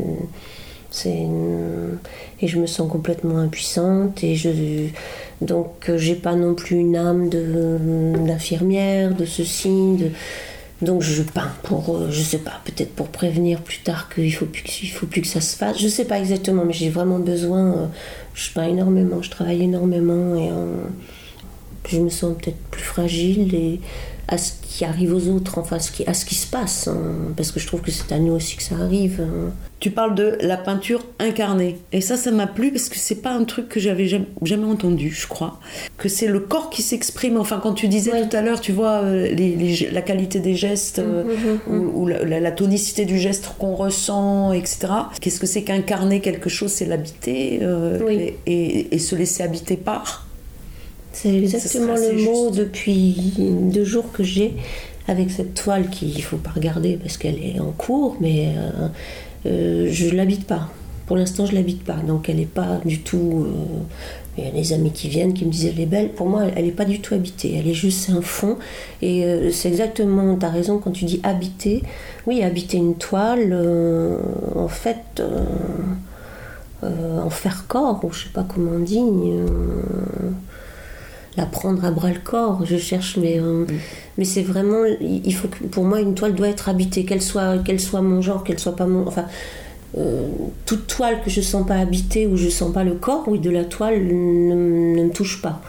[0.90, 1.26] c'est,
[2.40, 4.50] et je me sens complètement impuissante et je,
[5.40, 7.42] donc euh, j'ai pas non plus une âme de,
[8.26, 10.10] d'infirmière, de ceci, de,
[10.84, 14.46] donc je peins pour, euh, je sais pas, peut-être pour prévenir plus tard qu'il faut
[14.46, 14.62] plus,
[14.92, 15.78] faut plus que ça se fasse.
[15.78, 17.72] Je sais pas exactement, mais j'ai vraiment besoin.
[17.72, 17.86] euh,
[18.34, 20.84] je peins énormément, je travaille énormément et euh,
[21.88, 23.80] je me sens peut-être plus fragile et
[24.28, 26.96] à ce qui arrive aux autres, enfin ce qui, à ce qui se passe, hein,
[27.36, 29.20] parce que je trouve que c'est à nous aussi que ça arrive.
[29.22, 29.52] hein.
[29.80, 31.76] Tu parles de la peinture incarnée.
[31.92, 34.64] Et ça, ça m'a plu parce que c'est pas un truc que j'avais jamais, jamais
[34.64, 35.60] entendu, je crois.
[35.98, 37.36] Que c'est le corps qui s'exprime.
[37.36, 38.26] Enfin, quand tu disais Ouais.
[38.26, 41.24] tout à l'heure, tu vois, euh, les- les- la qualité des gestes euh,
[41.68, 44.86] ou, ou la, la- la tonicité du geste qu'on ressent, etc.
[45.20, 46.70] Qu'est-ce que c'est qu'incarner quelque chose?
[46.72, 48.32] C'est l'habiter euh, Oui.
[48.46, 50.23] et, et- et se laisser habiter par.
[51.14, 52.58] C'est exactement le mot juste.
[52.58, 53.32] depuis
[53.72, 54.54] deux jours que j'ai
[55.06, 58.88] avec cette toile qu'il ne faut pas regarder parce qu'elle est en cours, mais euh,
[59.46, 60.68] euh, je ne l'habite pas.
[61.06, 63.46] Pour l'instant, je l'habite pas, donc elle n'est pas du tout.
[63.46, 63.82] euh,
[64.36, 66.10] il y a des amis qui viennent qui me disent elle est belle.
[66.10, 67.54] Pour moi, elle n'est pas du tout habitée.
[67.56, 68.56] Elle est juste un fond.
[69.00, 70.36] Et c'est exactement.
[70.36, 71.84] Tu as raison quand tu dis habiter.
[72.26, 73.54] Oui, habiter une toile.
[74.56, 75.22] en fait.
[76.82, 78.98] en faire corps, ou je sais pas comment on dit.
[81.36, 82.64] La prendre à bras le corps.
[82.64, 83.64] Je cherche, mais, euh,
[84.18, 84.84] mais c'est vraiment.
[85.00, 88.20] Il faut que, pour moi, une toile doit être habitée, qu'elle soit, qu'elle soit mon
[88.20, 89.06] genre, qu'elle soit pas mon.
[89.06, 89.26] Enfin,
[89.96, 90.28] euh,
[90.66, 93.50] toute toile que je sens pas habitée ou je sens pas le corps, oui, de
[93.50, 94.54] la toile ne,
[94.96, 95.60] ne me touche pas.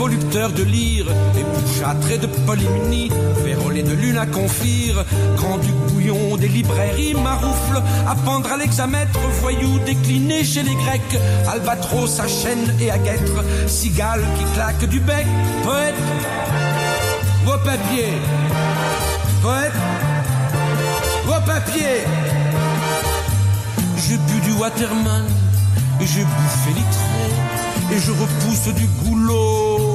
[0.00, 1.04] Volupteur de lyre,
[1.38, 3.10] épouchâtré de polymnie,
[3.44, 5.04] vérolé de lune à confire,
[5.36, 11.18] grand du bouillon des librairies, maroufle, à pendre à l'examètre, voyou décliné chez les Grecs,
[11.52, 15.26] albatros à chaîne et à guêtre, cigale qui claque du bec,
[15.64, 15.94] poète,
[17.44, 18.16] vos papiers,
[19.42, 19.78] poète,
[21.26, 22.04] vos papiers.
[23.98, 25.26] J'ai bu du Waterman,
[26.00, 29.89] et j'ai bouffé litré, et je repousse du goulot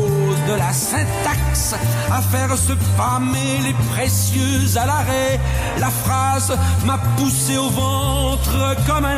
[0.48, 1.76] de la syntaxe
[2.12, 5.40] à faire se pâmer les précieux à l'arrêt.
[5.80, 9.18] La phrase m'a poussé au ventre comme un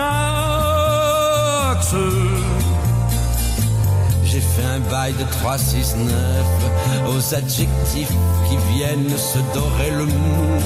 [1.71, 1.95] axe.
[4.23, 6.13] J'ai j'ai fait un bail de 3, 6, 9
[7.09, 8.13] aux adjectifs
[8.47, 10.59] qui viennent se dorer le mou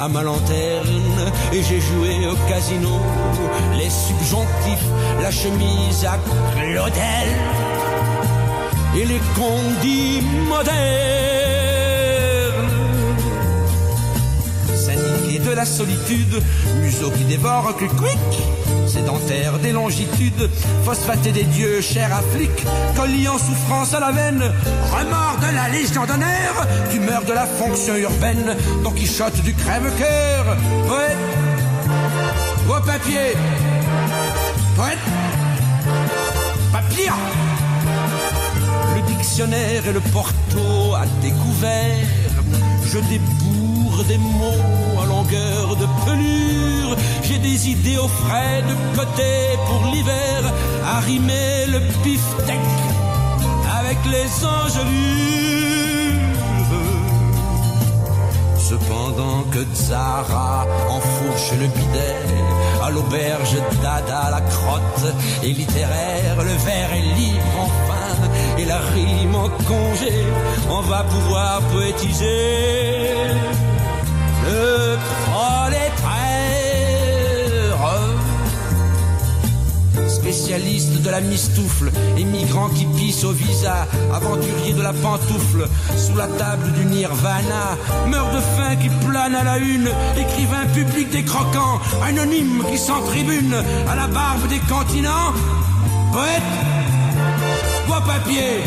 [0.00, 2.98] à ma lanterne et j'ai joué au casino
[3.76, 4.88] les subjonctifs,
[5.22, 6.18] la chemise à
[6.58, 7.73] Claudel
[8.96, 11.14] et les condits modernes.
[15.44, 16.42] de la solitude,
[16.80, 20.48] museau qui dévore que quick, sédentaire des longitudes,
[20.84, 22.50] phosphaté des dieux, cher à flic,
[22.96, 24.42] colliant souffrance à la veine,
[24.90, 31.16] remords de la légion d'honneur, tumeur de la fonction urbaine, Don Quichotte du crève-cœur, poète,
[32.68, 33.34] au papier,
[34.76, 34.98] poète,
[36.72, 37.10] papier.
[38.94, 42.06] Le dictionnaire et le porto à découvert,
[42.86, 46.96] je débourre des mots à longueur de pelure.
[47.22, 49.32] J'ai des idées au frais de côté
[49.66, 50.52] pour l'hiver,
[50.84, 52.60] arrimer le beefsteak
[53.80, 55.74] avec les engelures.
[58.56, 62.16] Cependant que Zara enfourche le bidet,
[62.82, 68.03] à l'auberge Dada la crotte est littéraire, le verre est libre enfin,
[68.58, 70.12] et la rime en congé,
[70.70, 73.14] on va pouvoir poétiser.
[74.46, 74.84] Le
[80.24, 86.26] spécialiste de la mistoufle, émigrant qui pisse au visa, aventurier de la pantoufle, sous la
[86.26, 87.76] table du nirvana,
[88.08, 89.88] meurt de faim qui plane à la une,
[90.18, 93.54] écrivain public des croquants, anonyme qui s'en-tribune
[93.86, 95.32] à la barbe des continents,
[96.12, 96.42] poète,
[98.00, 98.62] papier,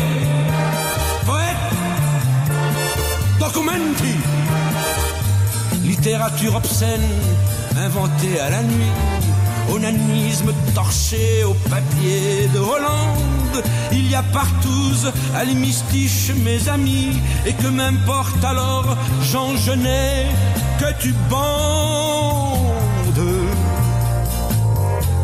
[1.26, 1.56] poète,
[3.38, 4.14] documenti,
[5.84, 7.08] littérature obscène,
[7.76, 8.92] inventée à la nuit.
[9.70, 13.62] Onanisme torché au papier de Hollande.
[13.92, 14.78] Il y a partout
[15.34, 18.96] à l'hémistiche mes amis, et que m'importe alors,
[19.30, 20.26] Jean Genet,
[20.80, 22.68] que tu bandes.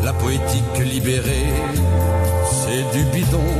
[0.03, 1.51] La poétique libérée,
[2.95, 3.51] du bidon.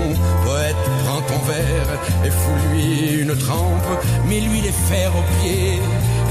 [0.45, 1.91] Poète, prends ton verre
[2.25, 3.89] et fous-lui une trempe,
[4.27, 5.81] mets-lui les fers aux pieds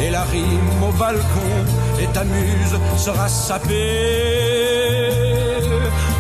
[0.02, 1.54] et la rime au balcon
[2.00, 3.74] et ta muse sera sapée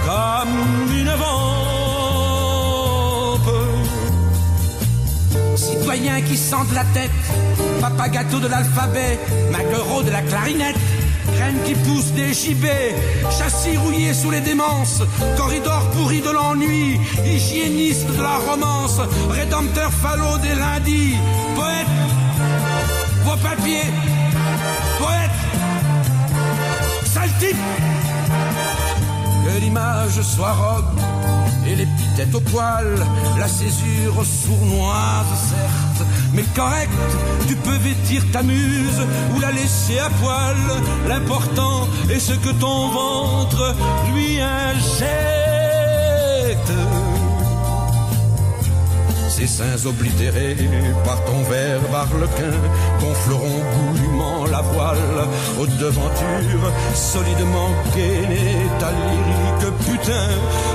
[0.06, 1.34] comme une vampe.
[5.56, 7.10] Citoyen qui sent de la tête,
[7.80, 9.18] papa gâteau de l'alphabet,
[9.50, 10.76] maquereau de la clarinette.
[11.66, 12.94] Qui poussent des gibets,
[13.30, 15.02] châssis rouillés sous les démences,
[15.36, 21.16] corridor pourri de l'ennui, hygiéniste de la romance, rédempteur falot des lundis,
[21.54, 21.86] poète
[23.42, 23.82] papier,
[24.98, 25.30] poète,
[27.04, 27.56] sale type.
[29.44, 30.84] Que l'image soit robe
[31.66, 32.86] et l'épithète au poil,
[33.38, 36.92] la césure sournoise certes, mais correcte,
[37.48, 39.00] tu peux vêtir ta muse
[39.34, 40.56] ou la laisser à poil.
[41.08, 43.74] L'important est ce que ton ventre
[44.12, 45.53] lui injecte.
[49.36, 50.56] Ces seins oblitérés
[51.04, 52.56] par ton verbe arlequin
[53.00, 55.26] gonfleront goulûment la voile
[55.58, 60.28] aux devantures, solidement gainé ta lyrique putain,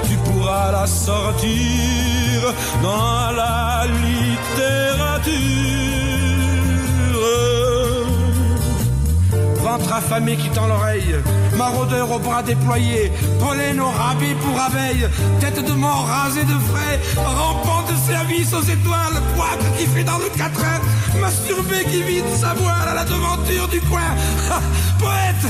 [0.09, 2.53] tu pourras la sortir
[2.83, 5.78] dans la littérature.
[9.69, 11.15] Ventre affamé qui tend l'oreille,
[11.55, 15.07] maraudeur aux bras déployés, pollen au rabais pour abeille,
[15.39, 20.17] tête de mort rasée de frais, rampant de service aux étoiles, poitre qui fait dans
[20.17, 20.79] le quatrain,
[21.21, 24.09] masturbé qui vide sa voile à la devanture du coin.
[24.97, 25.45] poète,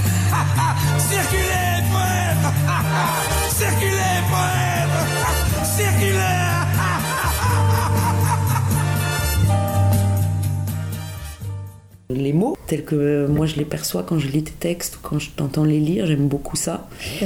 [0.97, 2.45] circulez, poète,
[3.57, 6.48] circulez, poète, circulez.
[12.11, 15.19] Les mots, tels que moi je les perçois quand je lis tes textes ou quand
[15.19, 16.87] je t'entends les lire, j'aime beaucoup ça.
[17.21, 17.25] Ah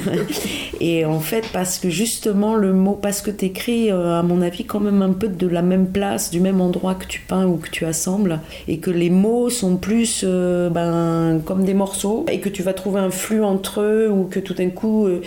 [0.82, 4.42] et en fait, parce que justement, le mot, parce que tu écris, euh, à mon
[4.42, 7.46] avis, quand même un peu de la même place, du même endroit que tu peins
[7.46, 12.26] ou que tu assembles, et que les mots sont plus euh, ben, comme des morceaux,
[12.30, 15.06] et que tu vas trouver un flux entre eux, ou que tout d'un coup.
[15.06, 15.22] Euh,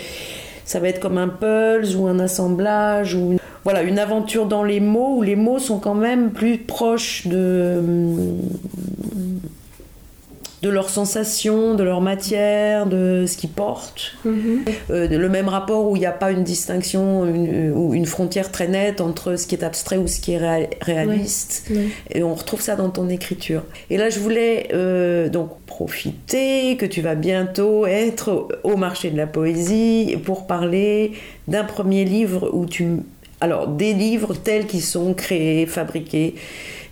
[0.64, 4.64] ça va être comme un pulse ou un assemblage ou une voilà, une aventure dans
[4.64, 7.82] les mots où les mots sont quand même plus proches de,
[10.62, 14.14] de leurs sensations, de leur matière, de ce qu'ils portent.
[14.24, 14.64] Mhm.
[14.88, 17.24] Euh, le même rapport où il n'y a pas une distinction
[17.74, 21.70] ou une frontière très nette entre ce qui est abstrait ou ce qui est réaliste.
[22.14, 23.64] Et on retrouve ça dans ton écriture.
[23.90, 29.18] Et là, je voulais euh, donc profiter que tu vas bientôt être au marché de
[29.18, 31.12] la poésie pour parler
[31.48, 33.02] d'un premier livre où tu
[33.40, 36.34] alors, des livres tels qu'ils sont créés, fabriqués,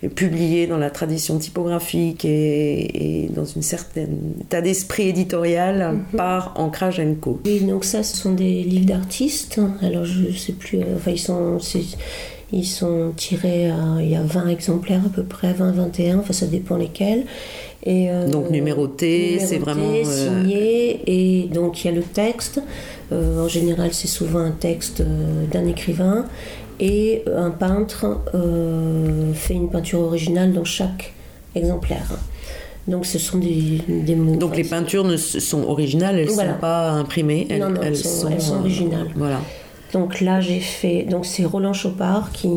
[0.03, 6.17] et publiés dans la tradition typographique et, dans une certaine état d'esprit éditorial mhm.
[6.17, 7.39] par Ancrage Co.
[7.45, 9.59] Oui, donc ça, ce sont des livres d'artistes.
[9.81, 11.57] Alors, je sais plus, euh, enfin, ils sont.
[12.53, 13.69] Ils sont tirés,
[13.99, 17.25] il y a 20 exemplaires à peu près, 20, 21, enfin ça dépend lesquels.
[17.83, 19.91] Et, euh, donc numéroté, c'est vraiment...
[19.93, 22.61] Euh, signé, et donc il y a le texte.
[23.11, 25.01] Euh, en général, c'est souvent un texte
[25.51, 26.25] d'un écrivain.
[26.79, 28.21] Et un peintre
[29.33, 31.13] fait une peinture originale dans chaque
[31.55, 32.11] exemplaire.
[32.87, 36.91] Donc ce sont des, des Donc les peintures ne sont originales, elles ne sont pas
[36.91, 39.09] imprimées, elles, non, non, elles, sont, elles sont, originales.
[39.15, 39.41] Voilà.
[39.91, 41.03] Donc là, j'ai fait.
[41.03, 42.49] Donc c'est Roland Chopard qui,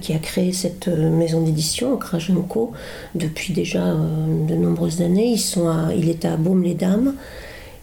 [0.00, 2.72] qui a créé cette maison d'édition, Krajenko,
[3.14, 5.32] depuis déjà euh, de nombreuses années.
[5.32, 7.14] Ils sont il est à Baume-les-Dames.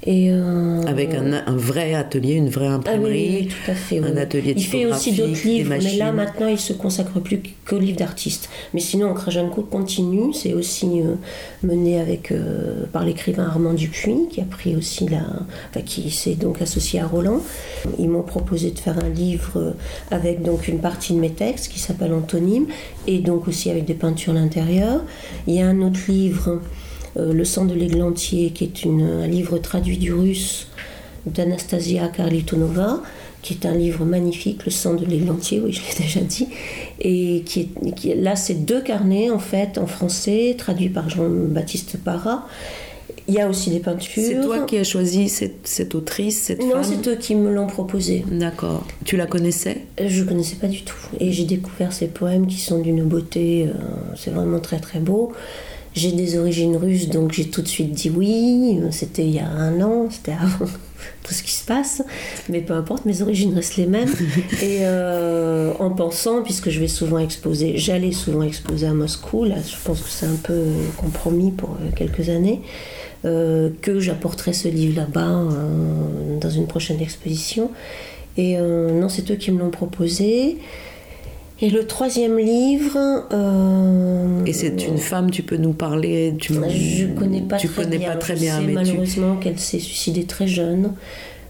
[0.07, 3.29] Euh, Avec un, vrai atelier, une vraie imprimerie.
[3.29, 3.99] Ah oui, tout à fait.
[3.99, 7.79] Un atelier Il fait aussi d'autres livres, mais là maintenant il se consacre plus qu'aux
[7.79, 8.49] livres d'artistes.
[8.73, 11.15] Mais sinon, Krajanko continue, c'est aussi euh,
[11.63, 15.21] mené avec, euh, par l'écrivain Armand Dupuis, qui a pris aussi la.
[15.69, 17.41] Enfin, qui s'est donc associé à Roland.
[17.97, 19.73] Ils m'ont proposé de faire un livre
[20.11, 22.67] avec donc une partie de mes textes qui s'appelle Antonyme,
[23.07, 25.01] et donc aussi avec des peintures à l'intérieur.
[25.47, 26.59] Il y a un autre livre
[27.15, 30.67] le sang de l'églantier, qui est un livre traduit du russe
[31.25, 33.01] d'Anastasia Karlitonova,
[33.41, 36.47] qui est un livre magnifique, Le sang de l'églantier, oui, je l'ai déjà dit.
[36.99, 37.69] Et qui
[38.05, 42.47] est, là, c'est deux carnets, en fait, en français, traduits par Jean-Baptiste Parra.
[43.27, 44.23] Il y a aussi des peintures.
[44.25, 48.25] C'est toi qui as choisi cette, autrice, cette non, c'est eux qui me l'ont proposé.
[48.29, 48.85] D'accord.
[49.05, 49.85] Tu la connaissais?
[50.03, 50.97] Je ne connaissais pas du tout.
[51.19, 53.73] Et j'ai découvert ces poèmes qui sont d'une beauté, euh,
[54.17, 55.31] c'est vraiment très très beau.
[55.95, 58.79] J'ai des origines russes, donc j'ai tout de suite dit oui.
[58.91, 60.65] C'était il y a un an, c'était avant
[61.23, 62.01] tout ce qui se passe.
[62.49, 64.09] Mais peu importe, mes origines restent les mêmes.
[64.61, 69.55] Et euh, en pensant, puisque je vais souvent exposer, j'allais souvent exposer à Moscou, là
[69.65, 70.63] je pense que c'est un peu
[70.97, 72.61] compromis pour euh, quelques années,
[73.25, 75.43] euh, que j'apporterais ce livre là-bas
[76.41, 77.69] dans une prochaine exposition.
[78.35, 80.57] Et non, c'est eux qui me l'ont proposé.
[81.63, 82.99] Et le troisième livre.
[83.31, 87.83] Euh, Et c'est une femme, tu peux nous parler tu, Je connais pas tu très
[87.83, 88.11] connais bien.
[88.11, 90.91] pas très bien, mais malheureusement qu'elle s'est suicidée très jeune.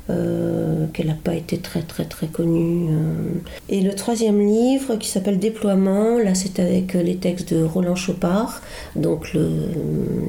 [0.10, 2.90] Euh, qu'elle n'a pas été très très très connue.
[2.90, 3.40] Euh.
[3.70, 8.62] Et le troisième livre qui s'appelle Déploiement, là c'est avec les textes de Roland Chopard,
[8.98, 9.32] donc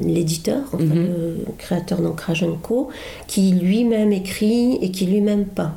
[0.05, 0.95] l'éditeur, enfin, mhm.
[0.95, 2.89] le créateur d'Ancrage Co,
[3.26, 5.74] qui lui-même écrit et qui lui-même peint.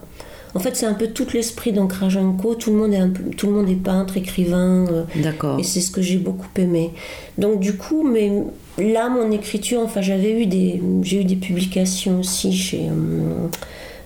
[0.58, 2.55] En fait, c'est un peu tout l'esprit d'Ancrage Co.
[2.55, 4.88] Tout le monde est, tout le monde est peintre, écrivain.
[4.91, 5.60] Euh, D'accord.
[5.60, 6.89] Et c'est ce que j'ai beaucoup aimé.
[7.38, 8.32] Donc, du coup, mais
[8.80, 13.47] là, mon écriture, enfin, j'avais eu des, j'ai eu des publications aussi chez euh,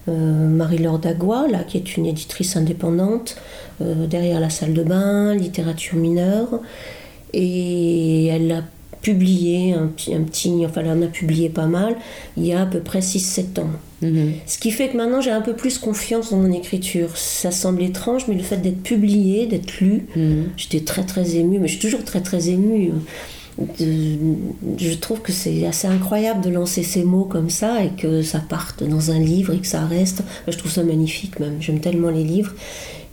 [0.10, 3.38] euh, Marie-Laure Dagua, là, qui est une éditrice indépendante,
[3.80, 6.60] derrière la salle de bain, littérature mineure.
[7.32, 8.62] Et elle a
[9.02, 11.96] publié un petit, un petit, enfin, elle en a publié pas mal,
[12.36, 13.70] il y a à peu près 6-7 ans.
[14.02, 14.34] Mhm.
[14.48, 17.16] Ce qui fait que maintenant j'ai un peu plus confiance dans mon écriture.
[17.16, 20.50] Ça semble étrange, mais le fait d'être publié, d'être lu, mhm.
[20.58, 22.92] j'étais très très émue, mais je suis toujours très très émue.
[23.78, 28.40] je trouve que c'est assez incroyable de lancer ces mots comme ça et que ça
[28.40, 30.24] parte dans un livre et que ça reste.
[30.48, 31.58] je trouve ça magnifique même.
[31.60, 32.54] J'aime tellement les livres.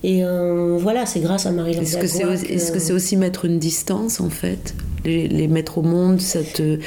[0.04, 3.46] Et euh, voilà, c'est grâce à Marie-Laure Est-ce que c'est aussi, est -ce aussi mettre
[3.46, 4.74] une distance en fait?
[5.04, 6.78] Les, les, mettre au monde, ça te,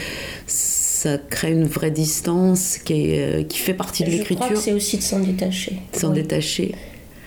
[0.48, 0.81] ça
[1.30, 4.58] crée une vraie distance qui, est, euh, qui fait partie de l'écriture.
[4.58, 5.78] C'est aussi de s'en détacher.
[5.94, 6.76] S'en détacher.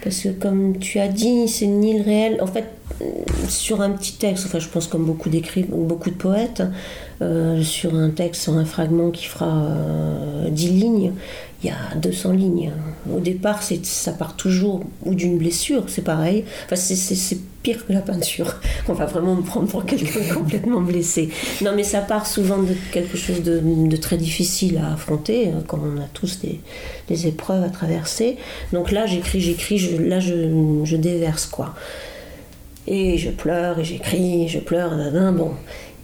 [0.02, 2.38] Parce que comme tu as dit, c'est une île réelle.
[2.40, 2.66] En fait,
[3.48, 6.62] sur un petit texte, enfin je pense comme beaucoup d'écrivains ou beaucoup de poètes,
[7.22, 11.12] euh, sur un texte, sur un fragment qui fera euh, 10 lignes,
[11.62, 12.72] il y a 200 lignes.
[13.12, 16.44] Au départ, ça part toujours ou d'une blessure, c'est pareil.
[16.66, 18.56] Enfin, c'est pire que la peinture.
[18.88, 21.30] On va vraiment me prendre pour quelqu'un complètement blessé.
[21.62, 25.96] Non, mais ça part souvent de quelque chose de, très difficile à affronter, hein, comme
[25.96, 26.40] on a tous
[27.08, 28.36] des, épreuves à traverser.
[28.74, 31.74] Donc là, j'écris, j'écris, là, je déverse, quoi.
[32.86, 34.92] Et je pleure, et j'écris, je pleure,
[35.32, 35.52] bon.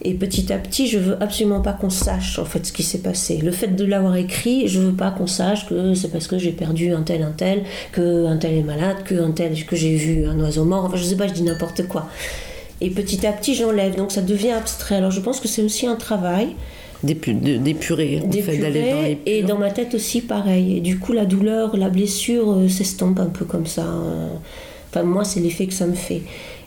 [0.03, 2.99] Et petit à petit, je veux absolument pas qu'on sache en fait ce qui s'est
[2.99, 3.37] passé.
[3.37, 6.51] Le fait de l'avoir écrit, je veux pas qu'on sache que c'est parce que j'ai
[6.51, 9.95] perdu un tel, un tel, que un tel est malade, que un tel, que j'ai
[9.95, 10.85] vu un oiseau mort.
[10.85, 12.07] Enfin, je sais pas, je dis n'importe quoi.
[12.81, 13.95] Et petit à petit, j'enlève.
[13.95, 14.95] Donc ça devient abstrait.
[14.95, 16.55] Alors je pense que c'est aussi un travail.
[17.03, 20.77] D'épurer, en fait, d'aller dans les Et dans ma tête aussi, pareil.
[20.77, 23.85] Et du coup, la douleur, la blessure euh, s'estompe un peu comme ça.
[24.89, 26.21] Enfin, moi, c'est l'effet que ça me fait.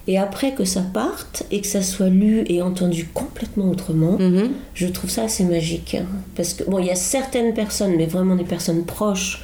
[0.06, 4.50] Et après que ça parte et que ça soit lu et entendu complètement autrement, mhm.
[4.74, 5.96] je trouve ça assez magique.
[6.36, 9.42] Parce que, bon, il y a certaines personnes, mais vraiment des personnes proches,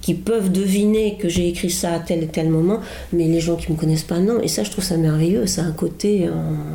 [0.00, 2.80] qui peuvent deviner que j'ai écrit ça à tel et tel moment,
[3.12, 4.40] mais les gens qui me connaissent pas, non.
[4.40, 5.46] Et ça, je trouve ça merveilleux.
[5.46, 6.26] Ça a un côté.
[6.26, 6.30] Euh,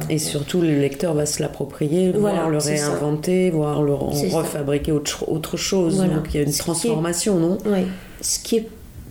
[0.10, 5.58] et surtout, le lecteur va se l'approprier, voir le réinventer, voir le refabriquer autre, autre
[5.58, 5.98] chose.
[5.98, 7.58] Donc il y a une transformation, non?
[7.66, 7.86] Oui.
[8.22, 8.68] Ce, qui est...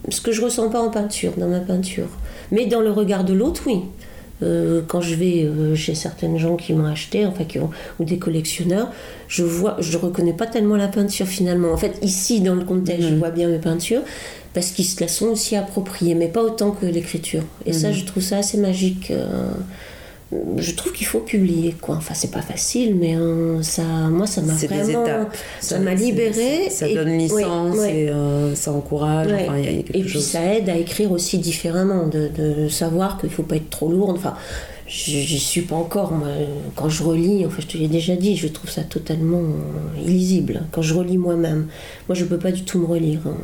[0.09, 2.09] ce que je ressens pas en peinture, dans ma peinture.
[2.53, 3.81] Mais dans le regard de l'autre, oui.
[4.43, 7.71] Euh, quand je vais euh, chez certaines gens qui m'ont acheté, enfin, qui ont,
[8.01, 8.91] ou des collectionneurs,
[9.29, 11.73] je vois, je reconnais pas tellement la peinture finalement.
[11.73, 13.19] En fait, ici dans le contexte, je mhm.
[13.19, 14.03] vois bien mes peintures
[14.53, 17.43] parce qu'ils se la sont aussi appropriées, mais pas autant que l'écriture.
[17.65, 17.95] Et ça, mhm.
[17.95, 19.11] je trouve ça assez magique.
[19.11, 19.51] Euh,
[20.57, 21.97] je trouve qu'il faut publier quoi.
[21.97, 25.27] Enfin c'est pas facile mais hein, ça moi ça m'a vraiment
[25.61, 29.29] ça m'a libéré ça donne licence et euh, ça encourage
[29.93, 33.71] et puis ça aide à écrire aussi différemment de, de savoir qu'il faut pas être
[33.71, 34.35] trop lourd enfin
[34.87, 36.13] j'y suis pas encore.
[36.13, 36.29] Moi.
[36.75, 39.43] Quand je relis, enfin, je te l'ai déjà dit, je trouve ça totalement
[40.05, 40.63] illisible.
[40.73, 41.69] Quand je relis moi-même,
[42.09, 43.21] moi, je peux pas du tout me relire.
[43.27, 43.37] Hein.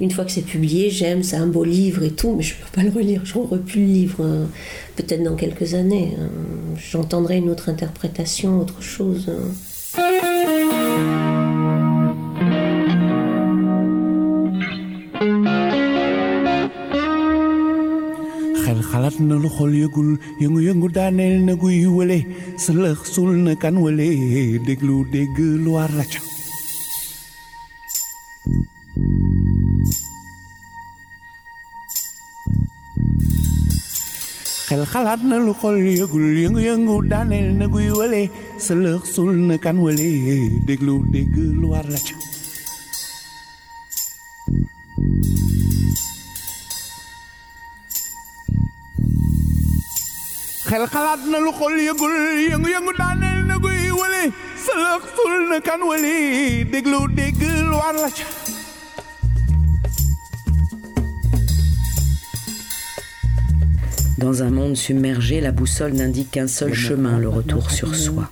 [0.00, 2.70] Une fois que c'est publié, j'aime, c'est un beau livre et tout, mais je peux
[2.74, 3.22] pas le relire.
[3.24, 4.24] Je plus le livre.
[4.24, 4.48] Hein.
[4.96, 6.14] Peut-être dans quelques années.
[6.18, 6.28] Hein.
[6.76, 9.30] J'entendrai une autre interprétation, autre chose.
[18.90, 20.10] Xalaat na lu xol yëgul
[20.42, 22.18] yëngu-yëngu daaneel na guy wële
[22.64, 24.06] sëlëx sul na kan wële
[24.66, 26.20] déglu dégg lu war la ca
[34.68, 36.96] xel xalaat na lu xol yëgul yëngu-yëngu
[37.60, 37.66] na
[39.14, 40.08] sul na kan wële
[40.66, 41.34] déglu dégg
[50.68, 52.14] xel xalaat na lu xol yëgul
[52.50, 54.24] yëngu-yëngu daaneel na guy wali
[54.64, 56.16] sëlëx sul na kan wali
[56.72, 57.40] déglu dégg
[57.70, 58.26] lu war la ca
[64.18, 68.28] Dans un monde submergé, la boussole n'indique qu'un seul chemin, le retour sur soi.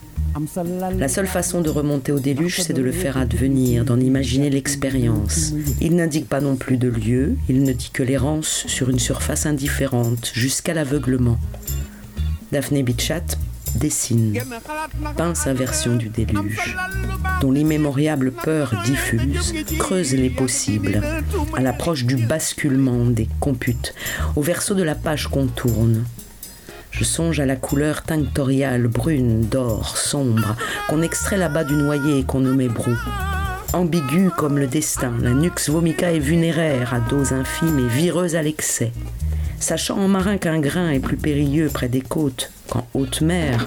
[0.98, 5.52] La seule façon de remonter au déluge, c'est de le faire advenir, d'en imaginer l'expérience.
[5.80, 9.46] Il n'indique pas non plus de lieu, il ne dit que l'errance sur une surface
[9.46, 11.38] indifférente, jusqu'à l'aveuglement.
[12.52, 13.36] Daphné Bichat
[13.74, 14.40] dessine,
[15.16, 16.76] peint sa version du déluge,
[17.40, 21.02] dont l'immémoriable peur diffuse creuse les possibles,
[21.56, 23.94] à l'approche du basculement des computes,
[24.36, 26.04] au verso de la page qu'on tourne.
[26.90, 30.56] Je songe à la couleur tinctoriale brune, d'or, sombre,
[30.88, 32.94] qu'on extrait là-bas du noyer et qu'on nommait brou.
[33.72, 38.42] Ambiguë comme le destin, la nux vomica est vunéraire à dose infime et vireuse à
[38.42, 38.92] l'excès
[39.60, 43.64] sachant en marin qu'un grain est plus périlleux près des côtes qu'en haute mer.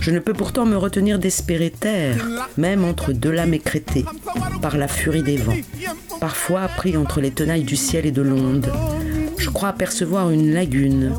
[0.00, 4.04] Je ne peux pourtant me retenir d'espérer terre, même entre deux lames écrétées,
[4.60, 5.56] par la furie des vents,
[6.20, 8.70] parfois pris entre les tenailles du ciel et de l'onde.
[9.38, 11.12] Je crois apercevoir une lagune.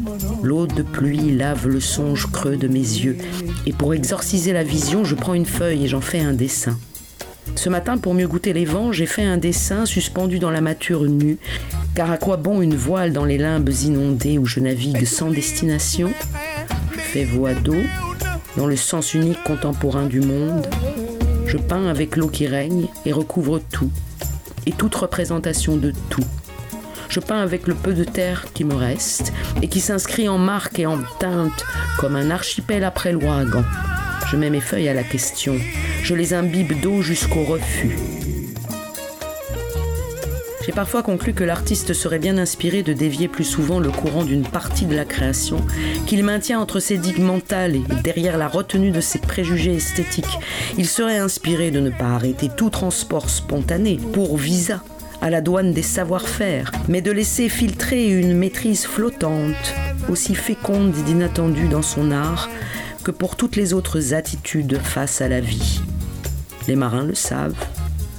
[0.44, 3.18] L'eau de pluie lave le songe creux de mes yeux,
[3.66, 6.78] et pour exorciser la vision, je prends une feuille et j'en fais un dessin.
[7.54, 11.04] Ce matin, pour mieux goûter les vents, j'ai fait un dessin suspendu dans la mature
[11.04, 11.38] nue.
[11.94, 16.12] Car à quoi bon une voile dans les limbes inondées où je navigue sans destination?
[16.94, 17.82] Je fais voix d'eau,
[18.58, 20.68] dans le sens unique contemporain du monde.
[21.46, 23.92] Je peins avec l'eau qui règne et recouvre tout,
[24.66, 26.26] et toute représentation de tout.
[27.08, 29.32] Je peins avec le peu de terre qui me reste
[29.62, 31.66] et qui s'inscrit en marque et en teinte
[31.98, 33.64] comme un archipel après l'ouragan.
[34.30, 35.56] Je mets mes feuilles à la question.
[36.06, 37.98] Je les imbibe d'eau jusqu'au refus.
[40.64, 44.44] J'ai parfois conclu que l'artiste serait bien inspiré de dévier plus souvent le courant d'une
[44.44, 45.66] partie de la création,
[46.06, 50.38] qu'il maintient entre ses digues mentales et derrière la retenue de ses préjugés esthétiques.
[50.78, 54.84] Il serait inspiré de ne pas arrêter tout transport spontané pour visa
[55.24, 59.74] à la douane des savoir-faire, mais de laisser filtrer une maîtrise flottante,
[60.08, 62.48] aussi féconde et d'inattendue dans son art,
[63.04, 65.82] que pour toutes les autres attitudes face à la vie.
[66.68, 67.56] Les marins le savent.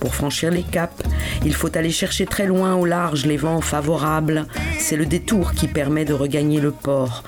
[0.00, 1.02] Pour franchir les caps,
[1.44, 4.46] il faut aller chercher très loin au large les vents favorables.
[4.78, 7.24] C'est le détour qui permet de regagner le port.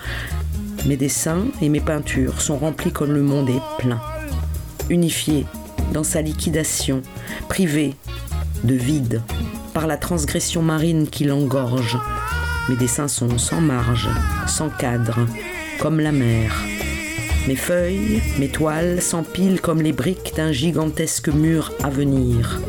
[0.87, 4.01] Mes dessins et mes peintures sont remplis comme le monde est plein.
[4.91, 5.47] Unifié
[5.93, 7.03] dans sa liquidation,
[7.49, 7.95] privé
[8.64, 9.23] de vide
[9.75, 11.99] par la transgression marine qui l'engorge.
[12.69, 14.09] Mes dessins sont sans marge,
[14.47, 15.27] sans cadre,
[15.81, 16.53] comme la mer.
[17.49, 22.61] Mes feuilles, mes toiles s'empilent comme les briques d'un gigantesque mur à venir.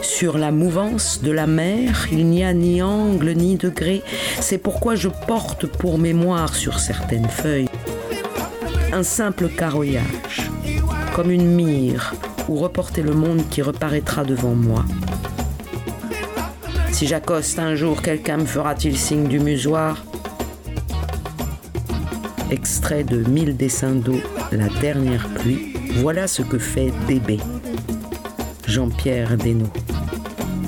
[0.00, 4.04] Sur la mouvance de la mer, il n'y a ni angle ni degré,
[4.38, 7.68] c'est pourquoi je porte pour mémoire sur certaines feuilles
[8.92, 10.52] un simple carroyage,
[11.16, 12.14] comme une mire
[12.48, 14.84] où reporter le monde qui reparaîtra devant moi.
[16.92, 20.05] Si j'accoste un jour, quelqu'un me fera-t-il signe du musoir?
[22.56, 24.18] Extrait de Mille dessins d'eau,
[24.50, 25.74] La dernière pluie.
[25.96, 27.38] Voilà ce que fait DB.
[28.66, 29.70] Jean-Pierre Desnaux.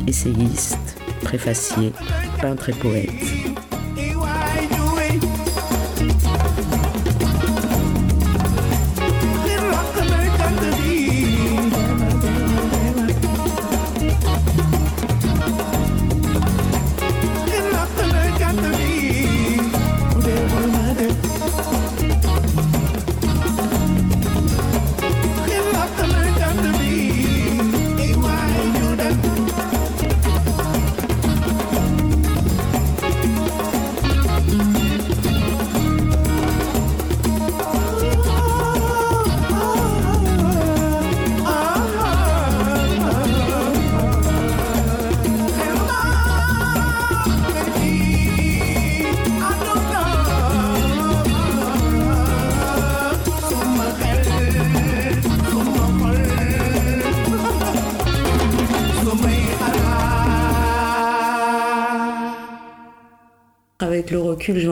[0.07, 1.95] Essayiste, préfacier,
[2.43, 3.48] peintre et poète.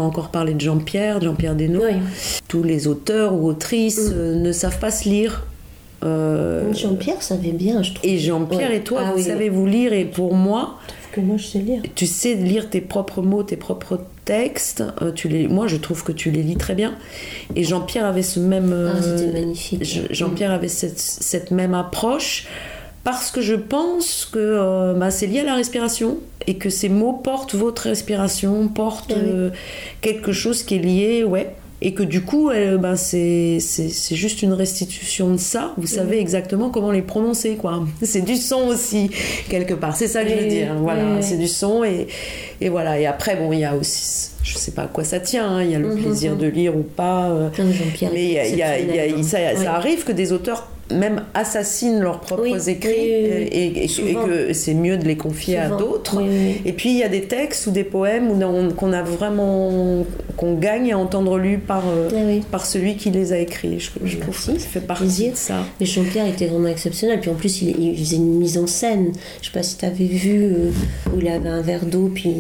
[0.07, 1.83] Encore parler de Jean-Pierre, Jean-Pierre Desnaux.
[2.49, 4.15] Tous les auteurs ou autrices mm.
[4.15, 5.47] euh, ne savent pas se lire.
[6.05, 8.09] Euh, Jean-Pierre savait bien, je trouve.
[8.09, 9.93] Et Jean-Pierre et toi, ah vous savez vous lire.
[9.93, 10.79] Et pour moi,
[11.13, 11.83] que moi je sais lire.
[11.95, 14.85] Tu sais lire tes propres mots, tes propres textes.
[15.03, 16.95] Euh, tu les, moi, je trouve que tu les lis très bien.
[17.55, 18.93] Et Jean-Pierre avait ce même.
[18.95, 19.85] Ah, c'était magnifique.
[20.11, 22.47] Jean-Pierre avait cette, cette, même approche
[23.05, 27.13] parce que je pense que bah, c'est lié à la respiration et que ces mots
[27.13, 29.51] portent votre respiration, portent ah euh,
[30.01, 31.55] quelque chose qui est lié, ouais.
[31.83, 33.59] Et que du coup, bah, c'est
[34.13, 35.75] juste une restitution de ça.
[35.77, 37.85] Vous savez exactement comment les prononcer, quoi.
[38.03, 39.11] C'est du son aussi,
[39.51, 39.95] quelque part.
[39.95, 40.75] C'est ça que je veux dire.
[40.81, 41.85] Voilà, c'est du son.
[41.85, 42.07] Et,
[42.63, 42.99] et, voilà.
[42.99, 45.63] Et après, bon, il y a aussi je sais pas à quoi ça tient, hein.
[45.63, 47.31] il y a le mhm, plaisir de lire ou pas.
[47.31, 47.51] Euh,
[48.13, 52.93] mais il y a, ça, ça, arrive que des auteurs même assassinent leurs propres écrits
[52.93, 56.21] et, que c'est mieux de les confier à d'autres.
[56.65, 58.41] Et puis il y a des textes ou des poèmes
[58.77, 60.05] qu'on a vraiment
[60.37, 63.81] qu'on gagne à entendre lus par euh, par celui qui les a écrits.
[63.81, 65.65] Je, je trouve que ça fait partie de ça.
[65.81, 67.21] Mais Jean-Pierre était vraiment exceptionnel.
[67.21, 69.13] Puis en plus il, faisait une mise en scène.
[69.41, 70.71] Je sais pas si tu avais vu euh,
[71.13, 72.35] où il avait un verre d'eau puis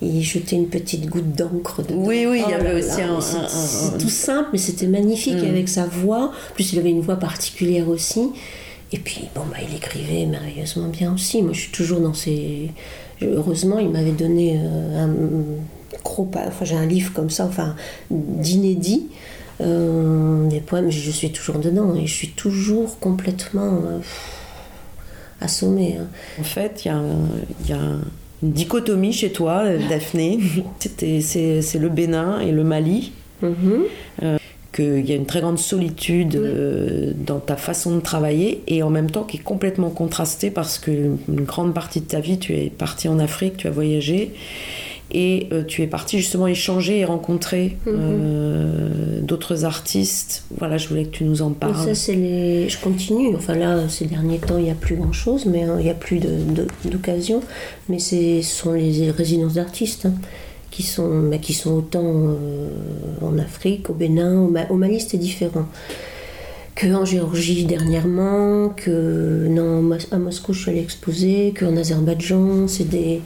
[0.00, 1.82] il jetait une petite goutte d'encre.
[1.90, 3.20] Oui, oui, il y oh avait aussi un.
[3.20, 5.48] C'est tout simple, mais c'était magnifique mm.
[5.48, 6.32] avec sa voix.
[6.50, 8.30] En plus, il avait une voix particulière aussi.
[8.92, 11.42] Et puis, bon, bah, il écrivait merveilleusement bien aussi.
[11.42, 12.70] Moi, je suis toujours dans ces.
[13.20, 15.10] Heureusement, il m'avait donné euh, un
[16.04, 16.30] gros.
[16.34, 17.74] Enfin, j'ai un livre comme ça, enfin,
[18.10, 19.08] d'inédit.
[19.60, 23.98] Euh, des poèmes, je suis toujours dedans et je suis toujours complètement euh,
[25.40, 25.96] assommée.
[26.00, 26.06] Hein.
[26.40, 27.02] En fait, il y a,
[27.68, 27.96] y a
[28.42, 30.38] une dichotomie chez toi, euh, Daphné.
[31.20, 33.12] c'est le Bénin et le Mali.
[33.42, 33.82] Mm-hmm.
[34.22, 34.38] Euh,
[34.72, 38.90] qu'il y a une très grande solitude euh, dans ta façon de travailler et en
[38.90, 42.54] même temps qui est complètement contrastée parce que une grande partie de ta vie, tu
[42.54, 44.32] es parti en Afrique, tu as voyagé
[45.10, 47.94] et euh, tu es parti justement échanger et rencontrer mhm.
[47.96, 50.44] euh, d'autres artistes.
[50.56, 51.76] Voilà, je voulais que tu nous en parles.
[51.76, 52.68] Ça, c'est les...
[52.68, 53.34] Je continue.
[53.34, 55.94] Enfin là, ces derniers temps, il n'y a plus grand-chose, mais hein, il n'y a
[55.94, 56.20] plus
[56.84, 57.42] d'occasion.
[57.88, 60.06] Mais ce sont les résidences d'artistes.
[60.06, 60.14] Hein,
[60.70, 62.68] qui sont, bah, qui sont autant euh,
[63.22, 65.66] en Afrique, au Bénin, au, Mali, c'était différent
[66.78, 73.20] qu'en Géorgie dernièrement, que non, à Moscou je suis allée exposer, qu'en Azerbaïdjan, c'est des...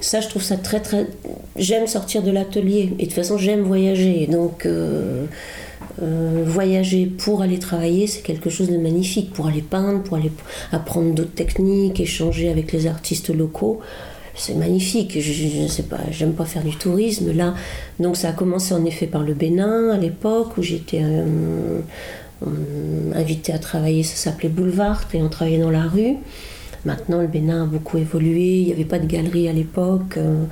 [0.00, 1.06] Ça je trouve ça très très...
[1.56, 4.26] J'aime sortir de l'atelier et de toute façon j'aime voyager.
[4.26, 5.26] Donc euh,
[6.02, 10.32] euh, voyager pour aller travailler c'est quelque chose de magnifique, pour aller peindre, pour aller
[10.72, 13.80] apprendre d'autres techniques, échanger avec les artistes locaux
[14.38, 15.18] c'est magnifique.
[15.18, 17.54] Je, ne sais pas, j'aime pas faire du tourisme là.
[18.00, 21.80] Donc ça a commencé en effet par le Bénin à l'époque où j'étais euh,
[23.14, 26.16] invité à travailler, ça s'appelait Boulevard, et on travaillait dans la rue.
[26.84, 30.44] Maintenant, le Bénin a beaucoup évolué, il n'y avait pas de galerie à l'époque, euh,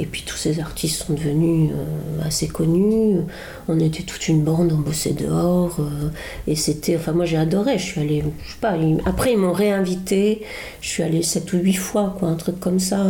[0.00, 3.20] et puis tous ces artistes sont devenus euh, assez connus.
[3.68, 6.08] On était toute une bande, on bossait dehors, euh,
[6.46, 6.96] et c'était.
[6.96, 8.74] Enfin, moi j'ai adoré, je suis allée, je sais pas,
[9.04, 10.42] après ils m'ont réinvité,
[10.80, 13.04] je suis allée 7 ou 8 fois, quoi, un truc comme ça.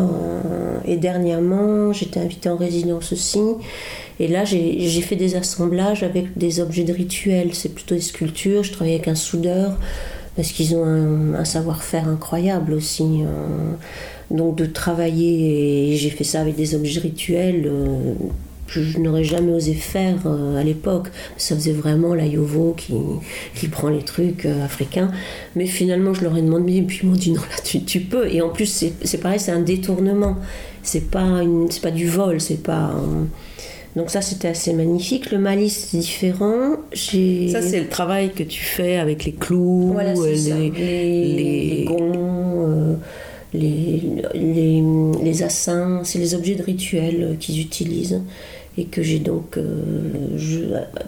[0.84, 3.40] et dernièrement, j'étais invitée en résidence aussi,
[4.20, 7.54] et là, j'ai fait des assemblages avec des objets de rituel.
[7.54, 8.62] C'est plutôt des sculptures.
[8.62, 9.78] Je travaille avec un soudeur
[10.36, 13.22] parce qu'ils ont un, savoir-faire incroyable aussi.
[13.22, 13.74] Euh.
[14.30, 17.64] Donc de travailler, et j'ai fait ça avec des objets rituels.
[17.66, 18.14] Euh,
[18.68, 21.08] je, n'aurais jamais osé faire euh, à l'époque.
[21.36, 22.94] Ça faisait vraiment la Yovo qui,
[23.56, 25.10] qui prend les trucs euh, africains.
[25.56, 28.00] Mais finalement, je leur ai demandé, et puis ils m'ont dit non, là, tu, tu
[28.00, 28.32] peux.
[28.32, 30.36] Et en plus, c'est pareil, c'est un détournement.
[30.82, 31.40] C'est pas,
[31.82, 32.94] pas du vol, c'est pas.
[33.96, 35.30] donc ça, c'était assez magnifique.
[35.30, 36.76] Le Mali, c'est différent.
[36.94, 42.96] Ça, c'est le travail que tu fais avec les clous, les, les, les, gonds,
[43.52, 44.02] les,
[44.34, 44.82] les,
[45.22, 46.00] les assins.
[46.04, 48.20] C'est les objets de rituel qu'ils utilisent
[48.78, 49.82] et que j'ai donc euh,
[50.36, 50.60] je,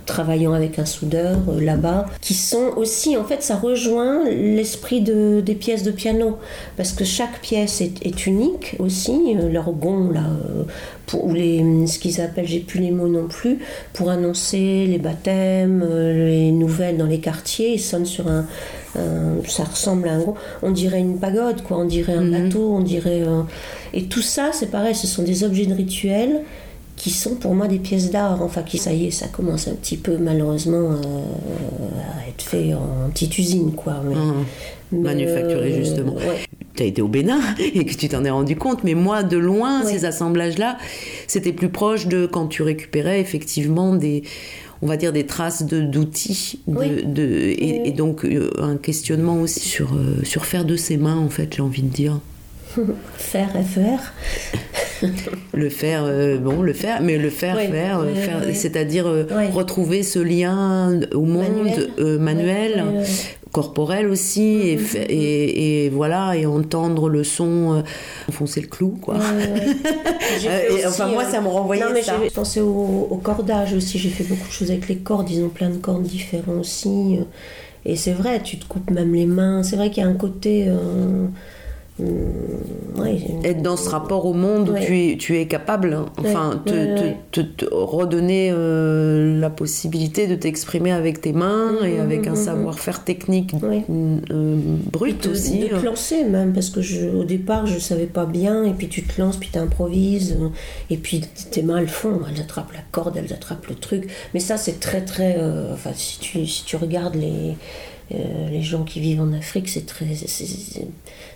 [0.04, 5.40] travaillant avec un soudeur euh, là-bas, qui sont aussi, en fait, ça rejoint l'esprit de,
[5.40, 6.38] des pièces de piano,
[6.76, 10.24] parce que chaque pièce est, est unique aussi, euh, leur gond là,
[11.06, 13.58] pour, ou les, ce qu'ils appellent, j'ai plus les mots non plus,
[13.92, 18.44] pour annoncer les baptêmes, les nouvelles dans les quartiers, ils sonnent sur un,
[19.48, 22.48] ça ressemble à un gros, on dirait une pagode, quoi, on dirait un mhm.
[22.48, 23.22] bateau, on dirait.
[23.94, 26.42] et tout ça, c'est pareil, ce sont des objets de rituel
[27.02, 28.40] qui sont pour moi des pièces d'art.
[28.42, 31.24] Enfin, qui, ça y est, ça commence un petit peu malheureusement euh,
[32.16, 33.94] à être fait en petite usine, quoi.
[33.94, 35.00] Mmh.
[35.00, 36.14] Manufacturé, euh, justement.
[36.76, 39.36] Tu as été au Bénin et que tu t'en es rendu compte, mais moi, de
[39.36, 40.78] loin, ces assemblages-là,
[41.26, 44.22] c'était plus proche de quand tu récupérais effectivement des
[44.84, 50.44] on va dire des traces d'outils de, et, donc euh, un questionnement aussi sur, sur
[50.44, 52.18] faire de ses mains en fait j'ai envie de dire
[53.16, 54.12] faire FR
[55.54, 60.02] le faire, euh, bon, le faire, mais le faire, faire, euh, faire c'est-à-dire euh, retrouver
[60.02, 62.84] ce lien au monde manuel,
[63.50, 65.06] corporel aussi, mm-hmm.
[65.08, 67.82] et, et, voilà, et entendre le son,
[68.28, 69.16] enfoncer le clou, quoi.
[70.86, 72.16] enfin, moi, ça me renvoyait non, mais ça.
[72.24, 75.42] Je pensais au, au, cordage aussi, j'ai fait beaucoup de choses avec les cordes, ils
[75.42, 77.18] ont plein de cordes différents aussi.
[77.84, 79.62] Et c'est vrai, tu te coupes même les mains.
[79.64, 80.68] C'est vrai qu'il y a un côté.
[81.98, 82.04] Mmh,
[83.44, 86.06] être dans ce rapport au monde où tu es, tu es capable, hein.
[86.16, 92.26] enfin, te, te, redonner euh, la possibilité de t'exprimer avec tes mains mmh, et avec
[92.26, 94.56] un mmh, savoir-faire technique euh,
[94.90, 95.58] brut aussi.
[95.58, 95.82] De te hein.
[95.84, 99.20] lancer même, parce que je, au départ je savais pas bien, et puis tu te
[99.20, 100.38] lances, puis tu improvises,
[100.88, 101.20] et puis
[101.50, 104.10] tes mains elles font, elles attrapent la corde, elles attrapent le truc.
[104.32, 105.36] Mais ça c'est très très.
[105.38, 107.54] Euh, enfin, si tu, si tu regardes les
[108.10, 110.06] euh, les gens qui vivent en Afrique, c'est très,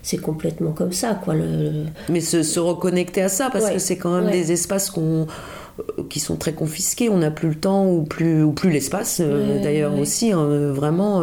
[0.02, 1.34] c'est complètement comme ça, quoi.
[1.34, 5.26] Le, Mais se, reconnecter à ça, parce que c'est quand même des espaces qu'on
[5.78, 9.20] euh, qui sont très confisqués, on n'a plus le temps ou plus, ou plus l'espace
[9.22, 11.22] euh, d'ailleurs aussi, hein, vraiment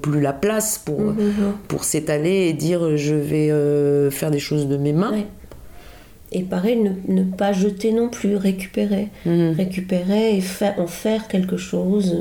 [0.00, 1.66] plus la place pour, mm-hmm, mm-hmm.
[1.68, 5.14] pour s'étaler et dire je vais faire des choses de mes mains.
[6.32, 9.08] Et pareil, ne, pas jeter non plus, récupérer.
[9.26, 9.56] Mm-hmm.
[9.56, 10.42] Récupérer et
[10.78, 12.14] en faire quelque chose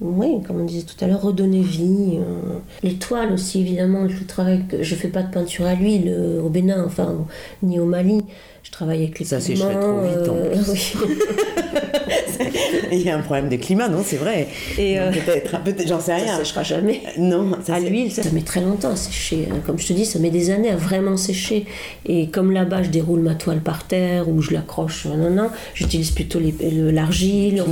[0.00, 2.18] oui, comme on disait tout à l'heure, redonner vie.
[2.18, 6.48] Euh, les toiles aussi, évidemment, le travail je fais pas de peinture à l'huile au
[6.48, 7.26] Bénin, enfin,
[7.62, 8.22] ni au Mali.
[8.62, 10.96] Je travaille avec les Ça sécherait trop vite en euh, plus.
[12.92, 14.48] Il y a un problème de climat, non C'est vrai.
[14.78, 16.26] Et euh, peut-être, peut j'en sais rien.
[16.26, 17.00] Ça séchera jamais.
[17.18, 19.48] Non, ça à l'huile, ça, met très longtemps à sécher.
[19.50, 19.56] Hein.
[19.64, 21.66] Comme je te dis, ça met des années à vraiment sécher.
[22.06, 26.10] Et comme là-bas, je déroule ma toile par terre ou je l'accroche, non, non, j'utilise
[26.10, 27.62] plutôt l'argile.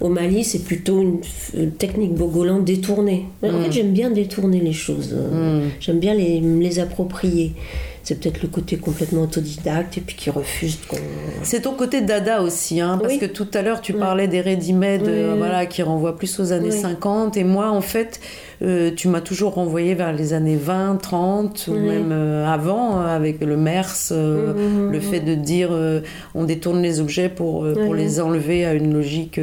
[0.00, 1.20] au Mali, c'est plutôt une,
[1.78, 3.26] technique bogolante détournée.
[3.42, 3.72] En fait, mm.
[3.72, 5.14] j'aime bien détourner les choses.
[5.14, 5.68] Mm.
[5.80, 7.54] J'aime bien les, les approprier
[8.06, 10.96] c'est peut-être le côté complètement autodidacte et puis qui refuse qu'on...
[11.42, 15.08] C'est ton côté dada aussi, hein, parce que tout à l'heure tu parlais des ready-made
[15.08, 18.20] euh, voilà, qui renvoient plus aux années 50 et moi en fait
[18.62, 23.40] euh, tu m'as toujours renvoyé vers les années 20, 30 ou même euh, avant avec
[23.40, 25.00] le MERS, mmh, mmh, le mmh.
[25.00, 25.70] fait de dire
[26.36, 29.40] on détourne les objets pour, pour les enlever à une logique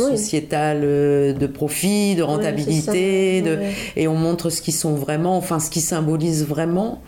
[0.00, 3.58] sociétale de profit, de rentabilité de,
[3.96, 7.02] et on montre ce qu'ils sont vraiment, enfin ce qui symbolise vraiment.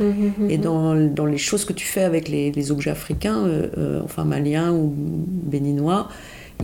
[0.49, 3.45] Et dans, dans, les choses que tu fais avec les, les objets africains,
[4.05, 6.09] enfin maliens ou béninois